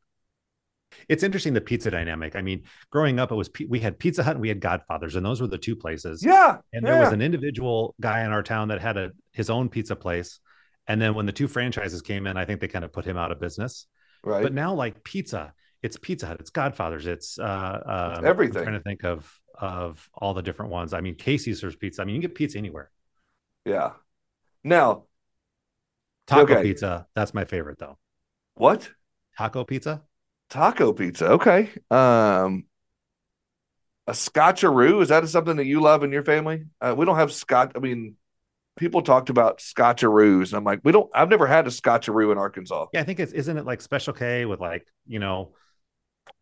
It's 1.09 1.23
interesting 1.23 1.53
the 1.53 1.61
pizza 1.61 1.91
dynamic. 1.91 2.35
I 2.35 2.41
mean, 2.41 2.63
growing 2.91 3.19
up, 3.19 3.31
it 3.31 3.35
was 3.35 3.49
we 3.67 3.79
had 3.79 3.99
Pizza 3.99 4.23
Hut 4.23 4.33
and 4.35 4.41
we 4.41 4.47
had 4.49 4.59
Godfather's, 4.59 5.15
and 5.15 5.25
those 5.25 5.41
were 5.41 5.47
the 5.47 5.57
two 5.57 5.75
places. 5.75 6.23
Yeah, 6.23 6.57
And 6.73 6.85
there 6.85 6.99
was 6.99 7.11
an 7.13 7.21
individual 7.21 7.95
guy 7.99 8.23
in 8.23 8.31
our 8.31 8.43
town 8.43 8.69
that 8.69 8.81
had 8.81 8.97
a 8.97 9.11
his 9.33 9.49
own 9.49 9.69
pizza 9.69 9.95
place. 9.95 10.39
And 10.87 11.01
then 11.01 11.13
when 11.15 11.25
the 11.25 11.33
two 11.33 11.47
franchises 11.49 12.01
came 12.01 12.25
in, 12.27 12.37
I 12.37 12.45
think 12.45 12.61
they 12.61 12.67
kind 12.69 12.85
of 12.85 12.93
put 12.93 13.03
him 13.05 13.17
out 13.17 13.31
of 13.31 13.39
business. 13.41 13.87
right. 14.23 14.41
But 14.41 14.53
now, 14.53 14.73
like 14.73 15.03
pizza, 15.03 15.53
it's 15.83 15.97
Pizza 15.97 16.27
Hut, 16.27 16.37
it's 16.39 16.49
Godfather's, 16.49 17.05
it's 17.05 17.37
uh, 17.37 17.79
It's 18.11 18.19
um, 18.19 18.25
everything. 18.25 18.57
I'm 18.59 18.63
trying 18.63 18.77
to 18.77 18.83
think 18.83 19.03
of 19.03 19.39
of 19.59 20.09
all 20.13 20.33
the 20.33 20.41
different 20.41 20.71
ones. 20.71 20.93
I 20.93 21.01
mean, 21.01 21.15
Casey's 21.15 21.59
serves 21.61 21.75
pizza. 21.75 22.01
I 22.01 22.05
mean, 22.05 22.15
you 22.15 22.21
can 22.21 22.29
get 22.29 22.35
pizza 22.35 22.57
anywhere. 22.57 22.91
yeah. 23.65 23.91
Now, 24.63 25.03
Taco 26.27 26.53
Okay. 26.53 26.61
pizza, 26.63 27.07
that's 27.15 27.33
my 27.33 27.45
favorite 27.45 27.77
though. 27.79 27.97
what 28.55 28.89
Taco 29.37 29.63
pizza. 29.63 30.03
Taco 30.49 30.93
pizza? 30.93 31.31
Okay. 31.31 31.69
Um, 31.91 32.65
a 34.07 34.13
scotcheroo 34.13 35.01
is 35.01 35.09
that 35.09 35.27
something 35.27 35.57
that 35.57 35.65
you 35.65 35.81
love 35.81 36.03
in 36.03 36.11
your 36.11 36.23
family? 36.23 36.65
Uh, 36.79 36.95
we 36.97 37.05
don't 37.05 37.17
have 37.17 37.33
scotch. 37.33 37.71
I 37.75 37.79
mean, 37.79 38.15
people 38.77 39.01
talked 39.01 39.29
about 39.29 39.59
scotcheroos, 39.59 40.49
and 40.49 40.53
I'm 40.53 40.63
like, 40.63 40.79
we 40.83 40.93
don't. 40.93 41.09
I've 41.13 41.29
never 41.29 41.45
had 41.45 41.67
a 41.67 41.69
scotcheroo 41.69 42.31
in 42.31 42.37
Arkansas. 42.37 42.87
Yeah, 42.93 43.01
I 43.01 43.03
think 43.03 43.19
it's 43.19 43.33
isn't 43.33 43.57
it 43.57 43.65
like 43.65 43.81
Special 43.81 44.13
K 44.13 44.45
with 44.45 44.61
like 44.61 44.87
you 45.05 45.19
know 45.19 45.53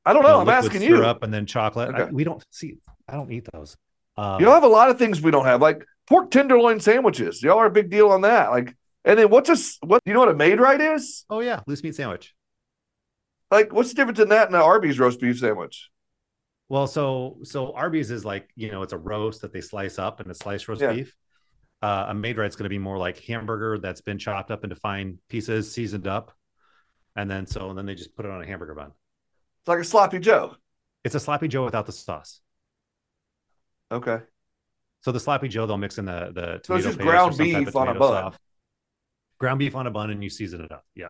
I 0.06 0.14
don't 0.14 0.22
you 0.22 0.30
know. 0.30 0.41
I'm 0.41 0.49
asking 0.49 0.84
you. 0.84 0.97
syrup 0.97 1.24
and 1.24 1.34
then 1.34 1.47
chocolate. 1.47 1.95
I- 1.95 2.12
we 2.12 2.24
don't 2.24 2.43
see. 2.51 2.78
I 3.08 3.14
don't 3.14 3.32
eat 3.32 3.47
those. 3.51 3.76
Um, 4.18 4.39
Y'all 4.41 4.53
have 4.53 4.64
a 4.64 4.68
lot 4.68 4.89
of 4.89 4.97
things 4.97 5.22
we 5.22 5.32
don't 5.32 5.45
have, 5.45 5.62
like 5.62 5.84
pork 6.08 6.32
tenderloin 6.32 6.80
sandwiches. 6.80 7.41
Y'all 7.41 7.58
are 7.58 7.66
a 7.66 7.72
big 7.72 7.89
deal 7.89 8.12
on 8.12 8.22
that. 8.22 8.49
Like, 8.49 8.76
and 9.03 9.20
then 9.20 9.30
what's 9.30 9.49
this? 9.49 9.78
What 9.82 10.01
you 10.06 10.14
know 10.14 10.20
what 10.20 10.30
a 10.30 10.36
Maid-Rite 10.36 10.82
is? 10.82 11.26
oh 11.32 11.39
yeah, 11.39 11.62
loose 11.66 11.82
meat 11.84 11.95
sandwich. 11.95 12.34
Like, 13.56 13.74
what's 13.74 13.89
the 13.89 13.95
difference 13.95 14.20
in 14.20 14.30
that 14.30 14.47
and 14.47 14.56
an 14.56 14.62
Arby's 14.62 14.99
roast 14.99 15.20
beef 15.20 15.39
sandwich? 15.39 15.89
Well, 16.68 16.88
so 16.88 17.38
so 17.43 17.74
Arby's 17.74 18.12
is 18.12 18.26
like 18.26 18.49
you 18.56 18.72
know 18.72 18.82
it's 18.82 18.93
a 18.93 18.97
roast 18.97 19.41
that 19.41 19.53
they 19.53 19.62
slice 19.62 19.99
up 19.99 20.20
and 20.20 20.30
a 20.30 20.34
sliced 20.34 20.68
roast 20.68 20.82
Yeah. 20.82 20.93
beef. 20.93 21.16
Uh, 21.82 22.06
a 22.10 22.14
Maid-Rite's 22.14 22.56
going 22.56 22.64
to 22.64 22.70
be 22.70 22.80
more 22.80 22.97
like 22.97 23.20
hamburger 23.20 23.78
that's 23.78 24.01
been 24.01 24.18
chopped 24.18 24.49
up 24.49 24.64
into 24.64 24.76
fine 24.76 25.20
pieces, 25.30 25.72
seasoned 25.72 26.08
up, 26.08 26.34
and 27.16 27.30
then 27.30 27.45
so 27.45 27.70
and 27.70 27.78
then 27.78 27.86
they 27.86 27.95
just 27.95 28.16
put 28.16 28.26
it 28.26 28.32
on 28.32 28.41
a 28.41 28.45
hamburger 28.45 28.74
bun. 28.74 28.91
It's 29.62 29.68
like 29.68 29.80
a 29.80 29.84
sloppy 29.84 30.20
Joe. 30.20 30.56
It's 31.03 31.16
a 31.16 31.20
sloppy 31.20 31.47
Joe 31.47 31.66
without 31.66 31.86
the 31.86 31.91
sauce. 31.91 32.41
Okay. 33.91 34.20
So 35.01 35.12
the 35.12 35.20
sloppy 35.20 35.47
Joe, 35.47 35.68
they'll 35.68 35.78
mix 35.78 35.97
in 35.99 36.06
the 36.06 36.32
the 36.34 36.62
So 36.64 36.76
it's 36.76 36.86
tomato 36.86 36.89
just 36.89 36.99
ground 36.99 37.36
some 37.36 37.47
type 37.47 37.62
of 37.62 37.66
beef 37.66 37.76
on 37.76 37.88
a 37.89 37.99
bun. 37.99 38.24
sauce. 38.24 38.38
Ground 39.38 39.60
beef 39.60 39.76
on 39.76 39.86
a 39.86 39.91
bun, 39.91 40.10
and 40.10 40.24
you 40.24 40.30
season 40.30 40.62
it 40.62 40.72
up. 40.72 40.86
Yeah, 40.95 41.10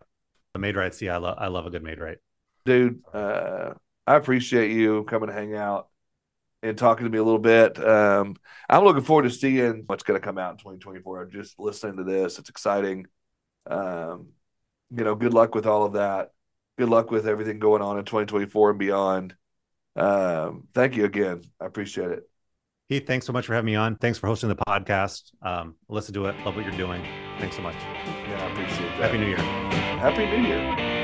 the 0.52 0.58
Maid-Rite. 0.58 0.94
See, 0.94 1.08
I 1.08 1.16
love 1.16 1.36
I 1.38 1.46
love 1.46 1.64
a 1.66 1.70
good 1.70 1.82
Maid-Rite. 1.82 2.18
Dude 2.66 3.02
uh 3.14 3.72
i 4.06 4.14
appreciate 4.16 4.70
you 4.70 5.04
coming 5.04 5.28
to 5.28 5.32
hang 5.34 5.54
out 5.54 5.88
and 6.62 6.76
talking 6.76 7.04
to 7.04 7.10
me 7.10 7.18
a 7.18 7.22
little 7.24 7.38
bit 7.38 7.78
um 7.82 8.36
i'm 8.68 8.84
looking 8.84 9.02
forward 9.02 9.22
to 9.22 9.30
seeing 9.30 9.84
what's 9.86 10.02
going 10.02 10.20
to 10.20 10.24
come 10.24 10.36
out 10.36 10.52
in 10.52 10.58
2024 10.58 11.22
i'm 11.22 11.30
just 11.30 11.58
listening 11.58 11.96
to 11.96 12.04
this 12.04 12.38
it's 12.38 12.50
exciting 12.50 13.06
um 13.70 14.28
you 14.90 15.04
know 15.04 15.14
good 15.14 15.32
luck 15.32 15.54
with 15.54 15.66
all 15.66 15.84
of 15.84 15.94
that 15.94 16.32
good 16.76 16.88
luck 16.88 17.10
with 17.10 17.26
everything 17.26 17.58
going 17.58 17.82
on 17.82 17.98
in 17.98 18.04
2024 18.04 18.70
and 18.70 18.78
beyond 18.78 19.34
um 19.96 20.64
thank 20.74 20.94
you 20.96 21.04
again 21.04 21.42
i 21.60 21.64
appreciate 21.64 22.10
it 22.10 22.28
Heath, 22.88 23.04
thanks 23.04 23.26
so 23.26 23.32
much 23.32 23.46
for 23.46 23.54
having 23.54 23.66
me 23.66 23.74
on. 23.74 23.96
Thanks 23.96 24.16
for 24.16 24.28
hosting 24.28 24.48
the 24.48 24.54
podcast. 24.54 25.32
Um, 25.42 25.74
listen 25.88 26.14
to 26.14 26.26
it. 26.26 26.36
Love 26.44 26.54
what 26.54 26.64
you're 26.64 26.76
doing. 26.76 27.02
Thanks 27.40 27.56
so 27.56 27.62
much. 27.62 27.74
yeah 27.74 28.46
i 28.46 28.52
appreciate 28.52 28.86
that 28.98 29.10
Happy 29.10 29.18
New 29.18 29.26
Year. 29.26 29.38
happy 29.38 30.24
new 30.24 30.46
year 30.46 30.95